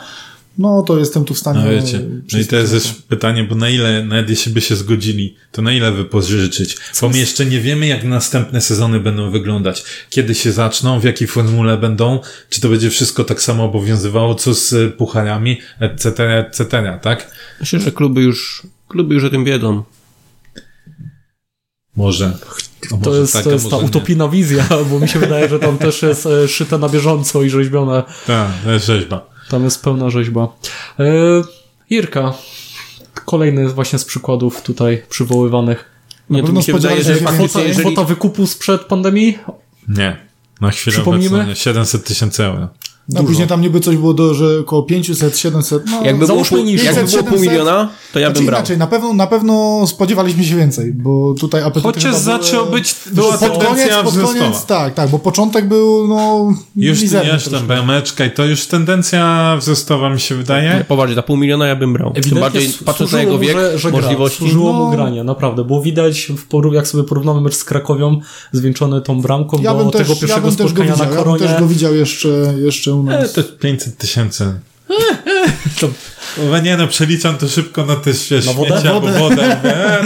no 0.57 0.81
to 0.81 0.99
jestem 0.99 1.25
tu 1.25 1.33
w 1.33 1.39
stanie... 1.39 1.59
No 1.59 1.71
wiecie, 1.71 2.01
no 2.33 2.39
i 2.39 2.45
to 2.45 2.55
jest 2.55 2.73
też 2.73 2.93
pytanie, 2.93 3.43
bo 3.43 3.55
na 3.55 3.69
ile, 3.69 4.03
nawet 4.03 4.29
jeśli 4.29 4.53
by 4.53 4.61
się 4.61 4.75
zgodzili, 4.75 5.35
to 5.51 5.61
na 5.61 5.73
ile 5.73 5.91
wypożyczyć? 5.91 6.77
Bo 7.01 7.09
my 7.09 7.17
jeszcze 7.17 7.45
nie 7.45 7.61
wiemy, 7.61 7.87
jak 7.87 8.03
następne 8.03 8.61
sezony 8.61 8.99
będą 8.99 9.31
wyglądać. 9.31 9.83
Kiedy 10.09 10.35
się 10.35 10.51
zaczną, 10.51 10.99
w 10.99 11.03
jakiej 11.03 11.27
formule 11.27 11.77
będą, 11.77 12.19
czy 12.49 12.61
to 12.61 12.69
będzie 12.69 12.89
wszystko 12.89 13.23
tak 13.23 13.41
samo 13.41 13.63
obowiązywało, 13.63 14.35
co 14.35 14.53
z 14.53 14.73
y, 14.73 14.91
pucharami, 14.91 15.57
etc., 15.79 16.37
etc., 16.39 16.99
tak? 17.01 17.31
Myślę, 17.59 17.79
że 17.79 17.91
kluby 17.91 18.21
już, 18.21 18.63
kluby 18.87 19.15
już 19.15 19.23
o 19.23 19.29
tym 19.29 19.45
wiedzą. 19.45 19.83
Może. 21.95 22.37
To 23.03 23.15
jest, 23.15 23.33
tak, 23.33 23.43
to 23.43 23.49
a 23.49 23.53
jest 23.53 23.69
ta 23.69 23.77
utopijna 23.77 24.27
wizja, 24.27 24.67
bo 24.89 24.99
mi 24.99 25.07
się 25.07 25.19
wydaje, 25.19 25.49
że 25.49 25.59
tam 25.59 25.77
też 25.77 26.01
jest 26.01 26.25
e, 26.25 26.47
szyte 26.47 26.77
na 26.77 26.89
bieżąco 26.89 27.43
i 27.43 27.49
rzeźbione. 27.49 28.03
Tak, 28.27 28.51
to 28.63 28.71
jest 28.71 28.85
rzeźba. 28.85 29.32
Tam 29.49 29.63
jest 29.63 29.83
pełna 29.83 30.09
rzeźba. 30.09 30.47
E, 30.99 31.03
Irka. 31.89 32.33
Kolejny 33.25 33.69
właśnie 33.69 33.99
z 33.99 34.05
przykładów 34.05 34.61
tutaj 34.61 35.03
przywoływanych. 35.09 35.89
Nie, 36.29 36.39
to 36.39 36.45
pewno 36.45 36.59
mi 36.59 36.65
się 36.65 36.73
wydaje, 36.73 37.03
że 37.03 37.15
kwota, 37.15 37.61
jeżeli... 37.61 37.91
kwota 37.91 38.03
wykupu 38.03 38.47
sprzed 38.47 38.81
pandemii? 38.81 39.37
Nie. 39.87 40.17
Na 40.61 40.71
chwilę 40.71 40.93
Przypomnijmy? 40.93 41.35
obecną 41.35 41.49
nie. 41.49 41.55
700 41.55 42.05
tysięcy 42.05 42.43
euro. 42.43 42.67
No 43.09 43.15
Dużo. 43.21 43.27
później 43.27 43.47
tam 43.47 43.61
niby 43.61 43.79
coś 43.79 43.97
było 43.97 44.13
do, 44.13 44.33
że 44.33 44.59
około 44.59 44.83
500, 44.83 45.37
700, 45.37 45.83
no 45.91 46.03
Jakby 46.05 46.27
było, 46.27 46.45
pół, 46.45 46.57
niżej. 46.63 46.85
jakby 46.85 47.01
było 47.01 47.11
500, 47.23 47.27
pół 47.29 47.39
miliona, 47.39 47.89
to 48.13 48.19
ja 48.19 48.27
Znaczy 48.27 48.39
bym 48.39 48.45
brał. 48.45 48.59
inaczej, 48.59 48.77
na 48.77 48.87
pewno, 48.87 49.13
na 49.13 49.27
pewno 49.27 49.83
spodziewaliśmy 49.87 50.43
się 50.43 50.55
więcej, 50.55 50.93
bo 50.93 51.33
tutaj 51.39 51.61
apetyty 51.63 51.83
Chociaż 51.83 52.03
chyba 52.03 52.17
zaczął 52.19 52.65
być, 52.65 52.95
była 53.11 53.31
pod 53.37 53.39
koniec, 53.39 53.59
tendencja 53.67 54.03
pod 54.03 54.13
koniec, 54.15 54.65
tak, 54.65 54.93
tak, 54.93 55.09
bo 55.09 55.19
początek 55.19 55.67
był, 55.67 56.07
no, 56.07 56.53
Już 56.75 57.01
jeszcze 57.01 57.49
troszkę. 57.49 57.67
brameczka 57.67 58.25
i 58.25 58.31
to 58.31 58.45
już 58.45 58.65
tendencja 58.67 59.55
wzrostowa 59.59 60.09
mi 60.09 60.19
się 60.19 60.35
wydaje. 60.35 60.75
Nie, 60.77 60.85
poważnie, 60.87 61.15
za 61.15 61.23
pół 61.23 61.37
miliona 61.37 61.67
ja 61.67 61.75
bym 61.75 61.93
brał. 61.93 62.09
Tym 62.09 62.19
Ewidentnie 62.19 62.41
bardziej 62.41 62.65
s- 62.65 62.77
patrząc 62.85 63.11
na 63.11 63.19
jego 63.19 63.33
mu, 63.33 63.39
wiek, 63.39 63.53
że, 63.57 63.79
że 63.79 63.91
gra. 63.91 64.01
możliwości. 64.01 64.37
Służyło 64.37 64.73
mu 64.73 64.83
No. 64.83 64.89
granie, 64.91 65.23
naprawdę, 65.23 65.63
bo 65.63 65.81
widać, 65.81 66.21
w 66.37 66.47
poru- 66.49 66.73
jak 66.73 66.87
sobie 66.87 67.03
porównamy 67.03 67.41
mecz 67.41 67.55
z 67.55 67.63
Krakowią, 67.63 68.19
zwieńczony 68.51 69.01
tą 69.01 69.21
bramką 69.21 69.57
Ja 69.61 69.73
do 69.73 69.79
tego 69.79 69.91
też, 69.91 70.09
ja 70.09 70.15
pierwszego 70.15 70.47
go 70.47 70.51
spotkania 70.53 70.91
widział, 70.91 70.97
na 70.97 71.03
ja 71.03 71.09
bym 71.09 71.17
koronie. 71.17 71.39
też 71.47 71.59
go 71.59 71.67
widział 71.67 71.95
jeszcze, 71.95 72.29
jeszcze 72.57 72.92
u 72.95 73.01
E, 73.01 73.03
nas. 73.19 73.33
to 73.33 73.41
jest 73.41 73.57
500 73.57 73.97
tysięcy. 73.97 74.53
To- 75.79 75.89
No 76.51 76.59
nie 76.59 76.77
no, 76.77 76.87
przeliczam 76.87 77.37
to 77.37 77.47
szybko 77.47 77.85
na 77.85 77.95
te 77.95 78.11
wiesz, 78.13 78.45
Na 78.45 78.53
wodę? 78.53 78.69
śmieci 78.71 78.87
albo 78.87 79.07
Wodę. 79.07 79.19
wodę. 79.19 79.57
E, 79.63 80.03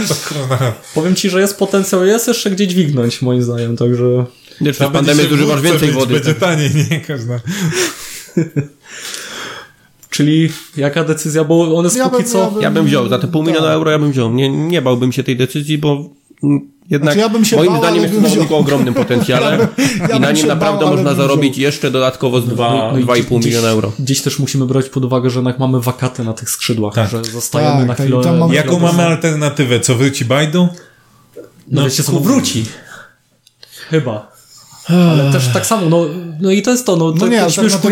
to. 0.58 0.72
Powiem 0.94 1.14
ci, 1.14 1.30
że 1.30 1.40
jest 1.40 1.58
potencjał, 1.58 2.04
jest 2.06 2.28
jeszcze 2.28 2.50
gdzie 2.50 2.66
dźwignąć, 2.66 3.22
moim 3.22 3.42
zdaniem, 3.42 3.76
także... 3.76 4.24
Wiesz, 4.60 4.76
w 4.76 4.78
Trzeba 4.78 4.90
będzie 4.90 5.12
pandemii 5.12 5.46
wódce 5.46 5.62
więcej 5.62 5.90
wody. 5.92 6.14
Będzie 6.14 6.34
taniej, 6.34 6.70
nie? 6.90 7.00
Każda. 7.00 7.40
Czyli 10.10 10.48
jaka 10.76 11.04
decyzja, 11.04 11.44
bo 11.44 11.76
on 11.78 11.84
jest 11.84 11.96
Ja 11.96 12.08
póki 12.08 12.22
bym- 12.22 12.32
co... 12.32 12.38
ja 12.38 12.50
bym- 12.50 12.62
Ja 12.62 12.70
bym 12.70 12.86
wziął, 12.86 13.08
za 13.08 13.18
te 13.18 13.28
pół 13.28 13.44
Tak. 13.44 13.52
miliona 13.54 13.72
euro 13.72 13.90
ja 13.90 13.98
bym 13.98 14.12
wziął. 14.12 14.32
Nie, 14.34 14.48
nie 14.50 14.82
bałbym 14.82 15.12
się 15.12 15.24
tej 15.24 15.36
decyzji, 15.36 15.78
bo 15.78 16.10
jednak 16.90 17.02
Znaczy, 17.02 17.18
ja 17.18 17.28
bym 17.28 17.44
się 17.44 17.56
moim 17.56 17.70
bał, 17.72 17.78
zdaniem 17.78 18.02
jest 18.02 18.14
to 18.14 18.20
zawodnik 18.20 18.52
o 18.52 18.58
ogromnym 18.58 18.94
potencjale 18.94 19.68
ja 20.08 20.16
i 20.16 20.20
na 20.20 20.32
nim 20.32 20.46
naprawdę 20.46 20.84
bał, 20.84 20.94
można 20.94 21.14
zarobić 21.14 21.52
wziął. 21.52 21.62
jeszcze 21.62 21.90
dodatkowo 21.90 22.40
z 22.40 22.48
No, 22.48 22.54
2,5 22.54 23.22
gdzieś- 23.38 23.46
miliona 23.46 23.68
euro. 23.68 23.92
Gdzieś 23.98 24.22
też 24.22 24.38
musimy 24.38 24.66
brać 24.66 24.88
pod 24.88 25.04
uwagę, 25.04 25.30
że 25.30 25.38
jednak 25.38 25.58
mamy 25.58 25.80
wakaty 25.80 26.24
na 26.24 26.32
tych 26.32 26.50
skrzydłach, 26.50 26.94
Tak. 26.94 27.10
że 27.10 27.24
zostajemy 27.24 27.78
Tak, 27.78 27.86
na 27.88 27.94
tak, 27.94 28.06
chwilę... 28.06 28.32
mamy- 28.38 28.54
Jaką 28.54 28.78
mamy 28.78 29.02
alternatywę? 29.06 29.80
Co 29.80 29.94
wróci 29.94 30.24
Bajdu? 30.24 30.68
No, 31.68 31.84
wiecie 31.84 32.02
co, 32.02 32.12
no 32.12 32.20
wróci. 32.20 32.64
Chyba. 33.90 34.37
Ale 34.88 35.32
też 35.32 35.48
tak 35.48 35.66
samo, 35.66 35.88
no, 35.88 36.06
no 36.40 36.50
i 36.50 36.62
to 36.62 36.70
jest 36.70 36.86
to, 36.86 36.96
no, 36.96 37.14
No 37.16 37.26
nie, 37.26 37.46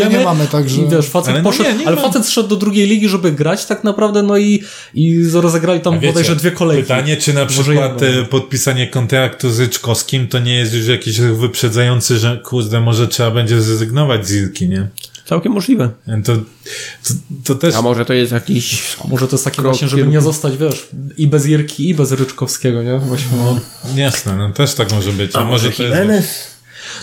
nie 0.09 0.25
mamy, 0.25 0.47
także- 0.47 0.83
I 0.83 0.89
wiesz, 0.89 1.07
facet 1.07 1.31
Ale 1.31 1.43
no 1.43 1.51
poszedł, 1.51 1.71
nie, 1.71 1.77
nie 1.77 1.87
ale 1.87 1.97
facet 1.97 2.29
szedł 2.29 2.49
do 2.49 2.57
drugiej 2.57 2.87
ligi, 2.87 3.09
żeby 3.09 3.33
grać 3.33 3.67
tak 3.67 3.85
naprawdę, 3.85 4.23
no 4.23 4.37
i, 4.37 4.63
i 4.95 5.25
rozegrali 5.33 5.81
tam 5.81 5.95
A 5.95 5.99
wiecie, 5.99 6.13
bodajże 6.13 6.37
dwie 6.37 6.51
kolejki. 6.51 6.83
Pytanie, 6.83 7.17
czy 7.17 7.35
na 7.35 7.45
Może 7.45 7.63
przykład 7.63 8.03
e, 8.03 8.25
podpisanie 8.25 8.87
kontraktu 8.87 9.51
z 9.51 9.61
Ryczkowskim 9.61 10.29
to 10.29 10.39
nie 10.39 10.55
jest 10.55 10.75
już 10.75 10.87
jakiś 10.87 11.21
wyprzedzający, 11.21 12.19
że 12.19 12.41
kurde, 12.45 12.81
może 12.81 13.09
trzeba 13.09 13.31
będzie 13.31 13.63
zrezygnować 13.63 14.29
z 14.29 14.33
Ilki, 14.33 14.69
nie? 14.69 14.89
Całkiem 15.25 15.53
możliwe. 15.53 15.91
To, 16.25 16.37
to, 16.37 17.15
to 17.45 17.55
też... 17.55 17.75
A 17.75 17.83
może 17.83 18.05
to 18.05 18.13
jest 18.13 18.33
jakiś... 18.33 18.97
A 19.05 19.09
może 19.09 19.29
to 19.29 19.37
jest 19.37 19.51
Krok 19.51 19.67
właśnie, 19.67 19.89
żeby 19.89 20.07
nie 20.07 20.21
zostać, 20.21 20.57
wiesz, 20.57 20.89
i 21.19 21.27
bez 21.27 21.47
Irki, 21.47 21.89
i 21.89 21.95
bez 21.95 22.13
Ryczkowskiego, 22.13 22.83
nie? 22.83 22.99
Właśnie, 22.99 23.37
no. 23.37 23.59
Jasne, 23.95 24.37
no 24.37 24.53
też 24.53 24.75
tak 24.75 24.93
może 24.93 25.13
być. 25.13 25.37
A, 25.37 25.45
może 25.45 25.71
to 25.71 25.83
jest... 25.83 26.56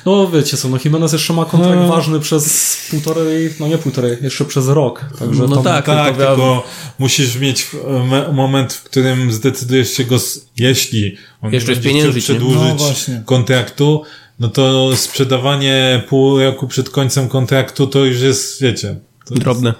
no 0.06 0.32
wiecie 0.32 0.58
co, 0.58 0.70
no 0.70 0.78
Jimenez 0.86 1.14
jeszcze 1.14 1.34
ma 1.34 1.46
kontrakt 1.46 1.82
No. 1.82 1.88
ważny 1.88 2.20
przez 2.20 2.78
półtorej, 2.92 3.54
no 3.60 3.68
nie 3.68 3.78
półtorej, 3.78 4.18
jeszcze 4.22 4.46
przez 4.46 4.68
rok, 4.68 5.06
także 5.20 5.48
No 5.48 5.64
tak. 5.64 5.86
Tak, 5.86 6.18
tylko 6.18 6.28
tylko 6.28 6.64
musisz 7.00 7.38
mieć 7.38 7.68
e, 7.88 8.04
me- 8.04 8.32
moment, 8.34 8.74
w 8.74 8.84
którym 8.84 9.32
zdecydujesz 9.32 9.92
się 9.92 10.04
go, 10.04 10.18
jeśli 10.58 11.18
on 11.42 11.54
Jeszcze 11.54 11.76
nie 11.76 12.04
będzie 12.04 12.22
przedłużyć 12.22 13.08
No 13.08 13.16
kontraktu, 13.26 14.04
no 14.40 14.48
to 14.48 14.96
sprzedawanie 14.96 16.04
pół 16.10 16.40
roku 16.40 16.68
przed 16.68 16.90
końcem 16.90 17.30
kontraktu 17.30 17.88
to 17.88 18.06
już 18.06 18.20
jest, 18.22 18.62
wiecie... 18.62 18.96
To 19.26 19.36
Drobne. 19.36 19.74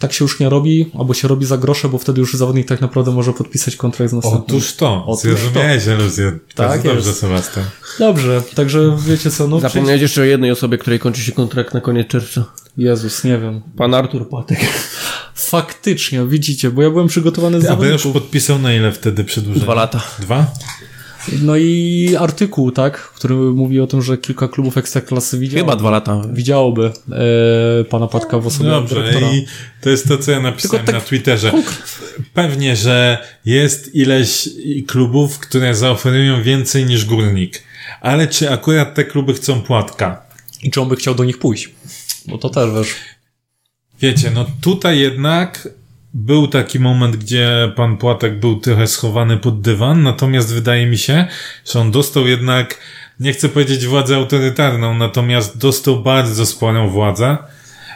Tak 0.00 0.12
się 0.12 0.24
już 0.24 0.40
nie 0.40 0.48
robi, 0.48 0.90
albo 0.98 1.14
się 1.14 1.28
robi 1.28 1.46
za 1.46 1.58
grosze, 1.58 1.88
bo 1.88 1.98
wtedy 1.98 2.20
już 2.20 2.34
zawodnik 2.34 2.68
tak 2.68 2.80
naprawdę 2.80 3.10
może 3.10 3.32
podpisać 3.32 3.76
kontrakt 3.76 4.10
z 4.10 4.14
następnym. 4.14 4.42
Otóż 4.56 4.74
to, 4.74 5.04
Otóż 5.06 5.22
zrozumiałeś 5.22 5.86
iluzję. 5.86 6.38
Tak 6.54 6.68
Tak 6.70 6.82
dobrze. 6.82 7.12
Sebastian. 7.12 7.64
Dobrze, 7.98 8.42
także 8.54 8.96
wiecie 9.06 9.30
co, 9.30 9.48
no 9.48 9.60
Zapomniałeś 9.60 10.02
jeszcze 10.02 10.20
o 10.20 10.24
jednej 10.24 10.50
osobie, 10.50 10.78
której 10.78 10.98
kończy 10.98 11.20
się 11.22 11.32
kontrakt 11.32 11.74
na 11.74 11.80
koniec 11.80 12.08
czerwca. 12.08 12.44
Jezus, 12.76 13.24
nie 13.24 13.38
wiem. 13.38 13.60
Pan 13.76 13.94
Artur 13.94 14.28
Patek. 14.28 14.58
Faktycznie, 15.34 16.26
widzicie, 16.26 16.70
bo 16.70 16.82
ja 16.82 16.90
byłem 16.90 17.06
przygotowany 17.08 17.60
z 17.60 17.64
A 17.64 17.68
już 17.68 17.78
zawodników. 17.78 18.12
podpisał 18.12 18.58
na 18.58 18.74
ile 18.74 18.92
wtedy 18.92 19.24
przedłużenie? 19.24 19.64
Dwa 19.64 19.74
lata. 19.74 20.02
Dwa? 20.18 20.46
No 21.42 21.56
i 21.56 22.16
artykuł, 22.18 22.70
tak, 22.72 22.98
który 22.98 23.34
mówi 23.34 23.80
o 23.80 23.86
tym, 23.86 24.02
że 24.02 24.18
kilka 24.18 24.48
klubów 24.48 24.76
ekstraklasy 24.76 25.38
widziało, 25.38 25.64
Chyba 25.64 25.76
dwa 25.76 25.90
lata. 25.90 26.22
widziałoby 26.32 26.92
e, 27.80 27.84
pana 27.84 28.06
Patka 28.06 28.38
w 28.38 28.46
osobie 28.46 28.70
Dobrze, 28.70 28.94
dyrektora. 28.94 29.30
i 29.32 29.46
to 29.80 29.90
jest 29.90 30.08
to, 30.08 30.18
co 30.18 30.30
ja 30.30 30.40
napisałem 30.40 30.86
tak 30.86 30.94
na 30.94 31.00
Twitterze. 31.00 31.52
Pewnie, 32.34 32.76
że 32.76 33.18
jest 33.44 33.94
ileś 33.94 34.48
klubów, 34.86 35.38
które 35.38 35.74
zaoferują 35.74 36.42
więcej 36.42 36.84
niż 36.86 37.04
górnik. 37.04 37.62
Ale 38.00 38.28
czy 38.28 38.50
akurat 38.50 38.94
te 38.94 39.04
kluby 39.04 39.34
chcą 39.34 39.60
płatka? 39.62 40.22
I 40.62 40.70
czy 40.70 40.80
on 40.80 40.88
by 40.88 40.96
chciał 40.96 41.14
do 41.14 41.24
nich 41.24 41.38
pójść? 41.38 41.70
Bo 42.26 42.38
to 42.38 42.50
też, 42.50 42.70
wiesz, 42.74 42.94
Wiecie, 44.00 44.30
no 44.34 44.46
tutaj 44.60 44.98
jednak 44.98 45.68
był 46.14 46.48
taki 46.48 46.80
moment, 46.80 47.16
gdzie 47.16 47.72
pan 47.76 47.96
Płatek 47.96 48.40
był 48.40 48.60
trochę 48.60 48.86
schowany 48.86 49.36
pod 49.36 49.60
dywan, 49.60 50.02
natomiast 50.02 50.54
wydaje 50.54 50.86
mi 50.86 50.98
się, 50.98 51.26
że 51.72 51.80
on 51.80 51.90
dostał 51.90 52.26
jednak, 52.26 52.78
nie 53.20 53.32
chcę 53.32 53.48
powiedzieć 53.48 53.86
władzę 53.86 54.16
autorytarną, 54.16 54.94
natomiast 54.94 55.58
dostał 55.58 56.02
bardzo 56.02 56.46
sporą 56.46 56.88
władzę. 56.88 57.38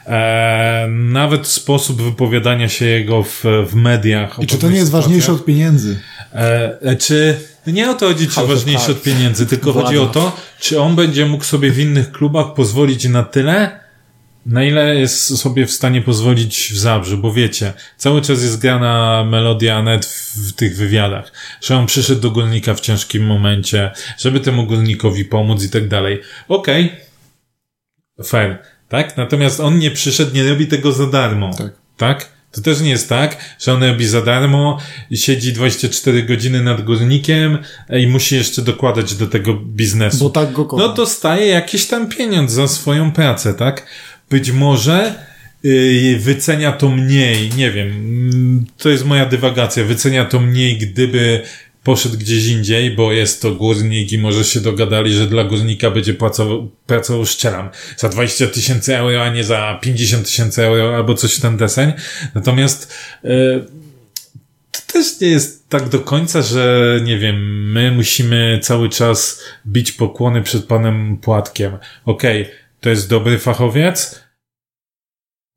E, 0.06 0.86
nawet 0.90 1.46
sposób 1.46 2.02
wypowiadania 2.02 2.68
się 2.68 2.84
jego 2.84 3.22
w, 3.22 3.44
w 3.66 3.74
mediach. 3.74 4.38
I 4.42 4.46
czy 4.46 4.58
to 4.58 4.70
nie 4.70 4.76
jest 4.76 4.90
ważniejsze 4.90 5.32
od 5.32 5.44
pieniędzy? 5.44 6.00
E, 6.32 6.78
e, 6.82 6.96
czy 6.96 7.38
nie 7.66 7.90
o 7.90 7.94
to 7.94 8.06
chodzi, 8.06 8.28
czy 8.28 8.46
ważniejsze 8.46 8.92
od 8.92 9.02
pieniędzy, 9.02 9.46
tylko 9.46 9.72
Władza. 9.72 9.86
chodzi 9.86 9.98
o 9.98 10.06
to, 10.06 10.36
czy 10.60 10.80
on 10.80 10.96
będzie 10.96 11.26
mógł 11.26 11.44
sobie 11.44 11.70
w 11.70 11.78
innych 11.78 12.12
klubach 12.12 12.54
pozwolić 12.54 13.08
na 13.08 13.22
tyle, 13.22 13.83
na 14.46 14.64
ile 14.64 14.96
jest 14.96 15.38
sobie 15.38 15.66
w 15.66 15.70
stanie 15.70 16.02
pozwolić 16.02 16.70
w 16.72 16.78
Zabrzu, 16.78 17.18
bo 17.18 17.32
wiecie, 17.32 17.72
cały 17.96 18.22
czas 18.22 18.42
jest 18.42 18.60
grana 18.60 19.24
melodia 19.24 19.82
net 19.82 20.06
w, 20.06 20.48
w 20.48 20.52
tych 20.52 20.76
wywiadach, 20.76 21.32
że 21.60 21.76
on 21.76 21.86
przyszedł 21.86 22.20
do 22.20 22.30
górnika 22.30 22.74
w 22.74 22.80
ciężkim 22.80 23.26
momencie, 23.26 23.90
żeby 24.18 24.40
temu 24.40 24.66
górnikowi 24.66 25.24
pomóc 25.24 25.64
i 25.64 25.70
tak 25.70 25.88
dalej. 25.88 26.20
Okej, 26.48 26.92
fair, 28.24 28.58
tak? 28.88 29.16
Natomiast 29.16 29.60
on 29.60 29.78
nie 29.78 29.90
przyszedł, 29.90 30.34
nie 30.34 30.48
robi 30.48 30.66
tego 30.66 30.92
za 30.92 31.06
darmo. 31.06 31.50
Tak. 31.54 31.72
Tak? 31.96 32.34
To 32.54 32.60
też 32.60 32.80
nie 32.80 32.90
jest 32.90 33.08
tak, 33.08 33.36
że 33.58 33.72
on 33.72 33.84
robi 33.84 34.06
za 34.06 34.22
darmo 34.22 34.78
siedzi 35.14 35.52
24 35.52 36.22
godziny 36.22 36.62
nad 36.62 36.84
górnikiem 36.84 37.58
e, 37.88 38.00
i 38.00 38.06
musi 38.06 38.36
jeszcze 38.36 38.62
dokładać 38.62 39.14
do 39.14 39.26
tego 39.26 39.54
biznesu. 39.54 40.24
Bo 40.24 40.30
tak 40.30 40.52
go 40.52 40.64
kocha. 40.64 40.82
No 40.82 40.92
dostaje 40.92 41.46
jakiś 41.46 41.86
tam 41.86 42.08
pieniądz 42.08 42.52
za 42.52 42.68
swoją 42.68 43.12
pracę, 43.12 43.54
tak? 43.54 43.86
Być 44.30 44.50
może 44.50 45.14
yy, 45.62 46.18
wycenia 46.18 46.72
to 46.72 46.88
mniej, 46.88 47.50
nie 47.56 47.70
wiem, 47.70 47.88
mm, 47.88 48.66
to 48.78 48.88
jest 48.88 49.04
moja 49.04 49.26
dywagacja, 49.26 49.84
wycenia 49.84 50.24
to 50.24 50.40
mniej, 50.40 50.78
gdyby 50.78 51.42
poszedł 51.84 52.18
gdzieś 52.18 52.46
indziej, 52.46 52.90
bo 52.90 53.12
jest 53.12 53.42
to 53.42 53.54
górnik 53.54 54.12
i 54.12 54.18
może 54.18 54.44
się 54.44 54.60
dogadali, 54.60 55.14
że 55.14 55.26
dla 55.26 55.44
górnika 55.44 55.90
będzie 55.90 56.14
pracował, 56.14 56.70
pracował 56.86 57.26
szczeram 57.26 57.68
za 57.96 58.08
20 58.08 58.46
tysięcy 58.46 58.96
euro, 58.96 59.22
a 59.22 59.28
nie 59.28 59.44
za 59.44 59.78
50 59.82 60.26
tysięcy 60.26 60.62
euro 60.62 60.96
albo 60.96 61.14
coś 61.14 61.34
w 61.34 61.40
ten 61.40 61.56
deseń. 61.56 61.92
Natomiast 62.34 62.94
yy, 63.24 63.64
to 64.70 64.92
też 64.92 65.20
nie 65.20 65.28
jest 65.28 65.68
tak 65.68 65.88
do 65.88 65.98
końca, 65.98 66.42
że 66.42 67.00
nie 67.04 67.18
wiem, 67.18 67.70
my 67.72 67.90
musimy 67.90 68.58
cały 68.62 68.88
czas 68.88 69.40
bić 69.66 69.92
pokłony 69.92 70.42
przed 70.42 70.64
panem 70.64 71.16
Płatkiem. 71.16 71.78
Okej, 72.04 72.42
okay, 72.42 72.54
to 72.84 72.90
jest 72.90 73.08
dobry 73.08 73.38
fachowiec, 73.38 74.24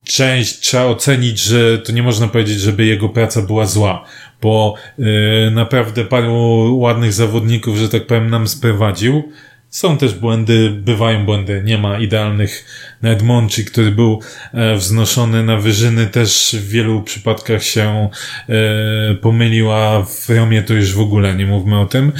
część 0.05 0.59
trzeba 0.59 0.85
ocenić, 0.85 1.39
że 1.39 1.77
to 1.77 1.91
nie 1.91 2.03
można 2.03 2.27
powiedzieć, 2.27 2.59
żeby 2.59 2.85
jego 2.85 3.09
praca 3.09 3.41
była 3.41 3.65
zła, 3.65 4.05
bo 4.41 4.75
yy, 4.97 5.51
naprawdę 5.51 6.05
paru 6.05 6.77
ładnych 6.79 7.13
zawodników, 7.13 7.77
że 7.77 7.89
tak 7.89 8.07
powiem, 8.07 8.29
nam 8.29 8.47
sprowadził. 8.47 9.31
Są 9.69 9.97
też 9.97 10.13
błędy, 10.13 10.69
bywają 10.69 11.25
błędy, 11.25 11.61
nie 11.65 11.77
ma 11.77 11.99
idealnych. 11.99 12.65
Nawet 13.01 13.21
Monchi, 13.21 13.65
który 13.65 13.91
był 13.91 14.19
e, 14.53 14.75
wznoszony 14.75 15.43
na 15.43 15.57
wyżyny, 15.57 16.07
też 16.07 16.55
w 16.59 16.69
wielu 16.69 17.03
przypadkach 17.03 17.63
się 17.63 18.09
e, 18.49 19.15
pomylił, 19.15 19.71
a 19.71 20.05
w 20.05 20.29
Romie 20.29 20.61
to 20.63 20.73
już 20.73 20.93
w 20.93 20.99
ogóle 20.99 21.35
nie 21.35 21.45
mówmy 21.45 21.79
o 21.79 21.85
tym. 21.85 22.11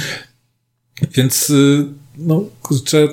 Więc, 1.14 1.50
e, 1.50 1.84
no, 2.18 2.44
kurczę, 2.62 3.08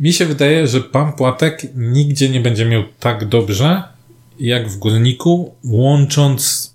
mi 0.00 0.12
się 0.12 0.26
wydaje, 0.26 0.66
że 0.66 0.80
pan 0.80 1.12
Płatek 1.12 1.66
nigdzie 1.74 2.28
nie 2.28 2.40
będzie 2.40 2.64
miał 2.64 2.82
tak 3.00 3.28
dobrze, 3.28 3.82
jak 4.38 4.68
w 4.68 4.78
Górniku, 4.78 5.54
łącząc 5.64 6.74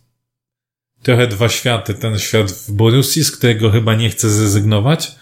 trochę 1.03 1.27
dwa 1.27 1.49
światy. 1.49 1.93
Ten 1.93 2.19
świat 2.19 2.51
w 2.51 2.71
Borussii, 2.71 3.23
z 3.23 3.31
którego 3.31 3.71
chyba 3.71 3.95
nie 3.95 4.09
chce 4.09 4.29
zrezygnować, 4.29 5.15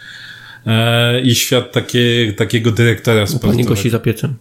e, 0.66 1.22
i 1.22 1.36
świat 1.36 1.72
takie, 1.72 2.34
takiego 2.38 2.72
dyrektora 2.72 3.28
sportowego. 3.28 3.58
Pani 3.58 3.66
kosi 3.66 3.89
za 3.89 3.99
piecem. 3.99 4.36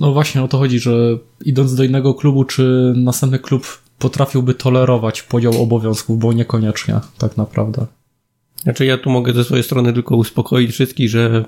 No 0.00 0.12
właśnie 0.12 0.42
o 0.42 0.48
to 0.48 0.58
chodzi, 0.58 0.80
że 0.80 1.18
idąc 1.44 1.74
do 1.74 1.84
innego 1.84 2.14
klubu, 2.14 2.44
czy 2.44 2.92
następny 2.96 3.38
klub 3.38 3.82
potrafiłby 3.98 4.54
tolerować 4.54 5.22
podział 5.22 5.62
obowiązków, 5.62 6.18
bo 6.18 6.32
niekoniecznie, 6.32 7.00
tak 7.18 7.36
naprawdę. 7.36 7.86
Znaczy 8.64 8.84
ja 8.84 8.98
tu 8.98 9.10
mogę 9.10 9.32
ze 9.32 9.44
swojej 9.44 9.64
strony 9.64 9.92
tylko 9.92 10.16
uspokoić 10.16 10.70
wszystkich, 10.70 11.10
że 11.10 11.44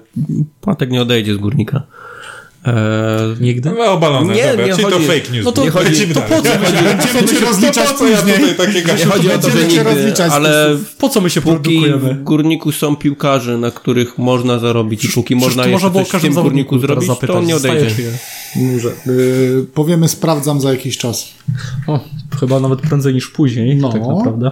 Płatek 0.61 0.91
nie 0.91 1.03
odejdzie 1.03 1.35
z 1.35 1.37
Górnika. 1.37 1.83
Eee, 2.65 2.75
Nigdy? 3.41 3.71
No 3.79 3.85
obalone, 3.85 4.35
Nie, 4.35 4.47
dobra, 4.51 4.67
nie 4.67 4.73
czyli 4.73 4.85
chodzi- 4.85 5.07
to 5.07 5.13
fake 5.13 5.33
news. 5.33 5.45
No 5.45 5.53
to- 5.53 5.65
Nie 5.65 5.71
chodzi, 5.71 6.07
to 6.09 6.21
po 6.21 6.43
co 6.43 6.43
Będziemy 6.43 7.29
cię 7.29 7.41
rozliczać 7.47 7.89
po 7.89 7.95
co 7.95 8.07
ja 8.09 8.17
później. 8.19 8.39
Nie 8.99 9.05
chodzi 9.07 9.33
o 9.33 9.39
to, 9.39 9.51
że 9.51 9.65
nigdy, 9.65 10.25
ale 10.31 10.77
Po 10.99 11.09
co 11.09 11.21
my 11.21 11.31
się 11.31 11.41
póki 11.41 11.55
produkujemy? 11.57 12.15
w 12.15 12.23
Górniku 12.23 12.73
są 12.73 12.97
piłkarze, 12.97 13.59
na 13.59 13.71
których 13.71 14.19
można 14.19 14.59
zarobić 14.59 15.05
i 15.05 15.09
póki 15.09 15.37
można 15.37 15.63
to 15.63 15.69
jeszcze 15.69 15.91
coś 15.91 16.09
w 16.09 16.11
każdym 16.11 16.35
tym 16.35 16.43
Górniku 16.43 16.79
zrobić, 16.79 17.07
to 17.09 17.15
zapytać, 17.15 17.37
on 17.37 17.47
nie 17.47 17.57
odejdzie. 17.57 17.95
Dobrze. 18.57 18.89
Yy, 19.07 19.67
powiemy 19.75 20.09
sprawdzam 20.09 20.61
za 20.61 20.71
jakiś 20.71 20.99
czas. 20.99 21.29
O, 21.87 22.01
chyba 22.41 22.61
nawet 22.61 22.81
prędzej 22.81 23.15
niż 23.15 23.29
później, 23.29 23.77
No. 23.77 23.93
tak 23.93 24.03
naprawdę. 24.07 24.51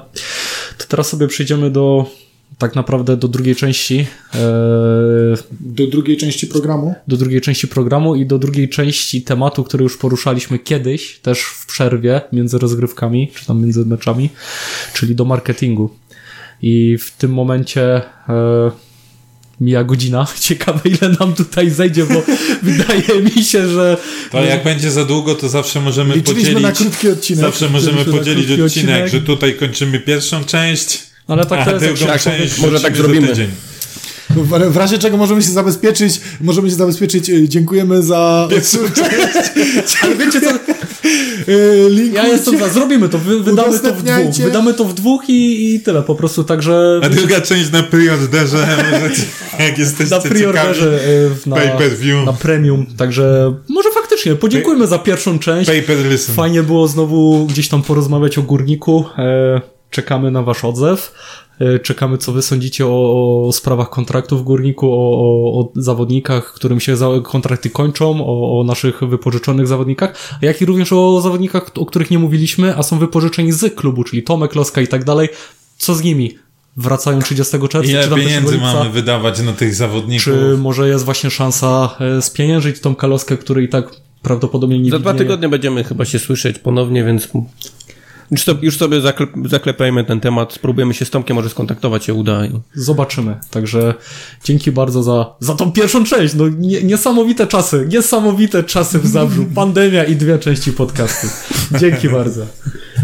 To 0.78 0.84
teraz 0.88 1.08
sobie 1.08 1.28
przejdziemy 1.28 1.70
do 1.70 2.06
tak 2.58 2.74
naprawdę 2.74 3.16
do 3.16 3.28
drugiej 3.28 3.56
części 3.56 4.06
e, 4.34 4.38
Do 5.60 5.86
drugiej 5.86 6.16
części 6.16 6.46
programu. 6.46 6.94
do 7.08 7.16
drugiej 7.16 7.40
części 7.40 7.68
programu 7.68 8.14
i 8.14 8.26
do 8.26 8.38
drugiej 8.38 8.68
części 8.68 9.22
tematu, 9.22 9.64
który 9.64 9.82
już 9.84 9.96
poruszaliśmy 9.96 10.58
kiedyś, 10.58 11.18
też 11.22 11.40
w 11.40 11.66
przerwie 11.66 12.20
między 12.32 12.58
rozgrywkami, 12.58 13.30
czy 13.34 13.46
tam 13.46 13.60
między 13.62 13.84
meczami, 13.86 14.30
czyli 14.94 15.14
do 15.14 15.24
marketingu. 15.24 15.90
I 16.62 16.98
w 17.00 17.10
tym 17.10 17.32
momencie 17.32 18.02
e, 18.28 18.70
mija 19.60 19.84
godzina. 19.84 20.26
Ciekawe, 20.40 20.80
ile 20.84 21.16
nam 21.20 21.34
tutaj 21.34 21.70
zejdzie, 21.70 22.04
bo 22.06 22.22
wydaje 22.70 23.22
mi 23.22 23.44
się, 23.44 23.68
że 23.68 23.96
To 24.30 24.44
jak 24.44 24.64
będzie 24.64 24.90
za 24.90 25.04
długo, 25.04 25.34
to 25.34 25.48
zawsze 25.48 25.80
możemy 25.80 26.14
Liczyliśmy 26.14 26.54
podzielić... 26.54 26.62
na 26.62 26.72
krótki 26.72 27.08
odcinek. 27.08 27.40
Zawsze 27.40 27.68
możemy 27.68 27.98
Liczyliśmy 27.98 28.18
podzielić 28.18 28.44
odcinek, 28.60 28.66
odcinek. 28.66 29.08
że 29.08 29.20
tutaj 29.20 29.54
kończymy 29.56 30.00
pierwszą 30.00 30.44
część, 30.44 31.13
ale 31.28 31.46
tak 31.46 31.60
a 31.60 31.64
to 31.64 31.84
jest, 31.84 32.02
jak 32.02 32.20
część 32.20 32.58
może 32.58 32.80
tak 32.80 32.96
zrobimy. 32.96 33.26
za 33.26 33.32
tydzień. 33.32 33.50
W, 34.30 34.72
w 34.72 34.76
razie 34.76 34.98
czego 34.98 35.16
możemy 35.16 35.42
się 35.42 35.50
zabezpieczyć, 35.50 36.20
możemy 36.40 36.70
się 36.70 36.76
zabezpieczyć, 36.76 37.28
yy, 37.28 37.48
dziękujemy 37.48 38.02
za 38.02 38.48
Ale 40.02 40.16
wiecie 40.16 40.40
co, 40.40 40.50
yy, 41.52 41.90
link. 41.90 42.14
ja 42.14 42.26
jestem 42.26 42.58
za, 42.58 42.68
zrobimy 42.68 43.08
to, 43.08 43.18
wy, 43.18 43.42
wydamy 43.42 43.78
to 43.78 43.94
w 43.94 44.02
dwóch, 44.02 44.34
wydamy 44.44 44.74
to 44.74 44.84
w 44.84 44.94
dwóch 44.94 45.28
i, 45.28 45.74
i 45.74 45.80
tyle, 45.80 46.02
po 46.02 46.14
prostu, 46.14 46.44
także 46.44 47.00
A 47.02 47.08
druga 47.08 47.40
część 47.40 47.72
na 47.72 47.82
preorderze, 47.82 48.66
jak 49.58 49.78
jesteście 49.78 50.14
na 50.14 50.20
preorderze 50.20 51.00
y, 51.08 51.48
na, 51.48 51.56
na 52.24 52.32
premium, 52.32 52.86
także 52.96 53.54
może 53.68 53.90
faktycznie 53.94 54.34
podziękujmy 54.34 54.86
za 54.86 54.98
pierwszą 54.98 55.38
część. 55.38 55.70
Pay 55.70 55.82
per 55.82 55.96
listen. 56.06 56.34
Fajnie 56.34 56.62
było 56.62 56.88
znowu 56.88 57.46
gdzieś 57.46 57.68
tam 57.68 57.82
porozmawiać 57.82 58.38
o 58.38 58.42
górniku. 58.42 59.04
E, 59.18 59.73
czekamy 59.94 60.30
na 60.30 60.42
wasz 60.42 60.64
odzew. 60.64 61.14
E, 61.60 61.78
czekamy, 61.78 62.18
co 62.18 62.32
wy 62.32 62.42
sądzicie 62.42 62.86
o, 62.86 63.46
o 63.46 63.52
sprawach 63.52 63.90
kontraktów 63.90 64.40
w 64.40 64.42
górniku, 64.42 64.92
o, 64.92 64.96
o, 64.96 65.60
o 65.60 65.72
zawodnikach, 65.76 66.52
którym 66.52 66.80
się 66.80 66.96
za, 66.96 67.08
kontrakty 67.22 67.70
kończą, 67.70 68.26
o, 68.26 68.60
o 68.60 68.64
naszych 68.64 69.00
wypożyczonych 69.00 69.66
zawodnikach, 69.66 70.38
jak 70.42 70.62
i 70.62 70.64
również 70.64 70.92
o 70.92 71.20
zawodnikach, 71.20 71.70
o 71.78 71.86
których 71.86 72.10
nie 72.10 72.18
mówiliśmy, 72.18 72.76
a 72.76 72.82
są 72.82 72.98
wypożyczeni 72.98 73.52
z 73.52 73.74
klubu, 73.74 74.04
czyli 74.04 74.22
Tomek, 74.22 74.54
Loska 74.54 74.80
i 74.80 74.88
tak 74.88 75.04
dalej. 75.04 75.28
Co 75.78 75.94
z 75.94 76.02
nimi? 76.02 76.38
Wracają 76.76 77.22
30 77.22 77.58
czerwca, 77.58 77.80
czy 77.82 77.88
Ile 77.88 78.00
1 78.00 78.18
pieniędzy 78.18 78.52
lipca? 78.54 78.74
mamy 78.74 78.90
wydawać 78.90 79.42
na 79.42 79.52
tych 79.52 79.74
zawodników? 79.74 80.24
Czy 80.24 80.56
może 80.58 80.88
jest 80.88 81.04
właśnie 81.04 81.30
szansa 81.30 81.96
e, 82.00 82.22
spieniężyć 82.22 82.80
tą 82.80 82.94
kaloskę, 82.94 83.36
który 83.36 83.64
i 83.64 83.68
tak 83.68 83.90
prawdopodobnie 84.22 84.78
nie 84.78 84.90
Za 84.90 84.98
dwa 84.98 85.14
tygodnie 85.14 85.48
będziemy 85.48 85.84
chyba 85.84 86.04
się 86.04 86.18
słyszeć 86.18 86.58
ponownie, 86.58 87.04
więc 87.04 87.28
już, 88.30 88.44
to, 88.44 88.54
już 88.62 88.76
sobie 88.76 89.00
zaklep, 89.00 89.30
zaklepajmy 89.44 90.04
ten 90.04 90.20
temat, 90.20 90.52
spróbujemy 90.52 90.94
się 90.94 91.04
z 91.04 91.10
Tomkiem, 91.10 91.34
może 91.34 91.50
skontaktować 91.50 92.04
się 92.04 92.14
uda. 92.14 92.46
I... 92.46 92.50
Zobaczymy. 92.74 93.36
Także 93.50 93.94
dzięki 94.44 94.72
bardzo 94.72 95.02
za, 95.02 95.34
za 95.40 95.54
tą 95.54 95.72
pierwszą 95.72 96.04
część. 96.04 96.34
No, 96.34 96.48
nie, 96.48 96.82
niesamowite 96.82 97.46
czasy. 97.46 97.86
Niesamowite 97.88 98.64
czasy 98.64 98.98
w 98.98 99.06
Zabrzu. 99.06 99.46
Pandemia 99.54 100.04
i 100.04 100.16
dwie 100.16 100.38
części 100.38 100.72
podcastu. 100.72 101.26
Dzięki 101.78 102.08
bardzo. 102.08 102.46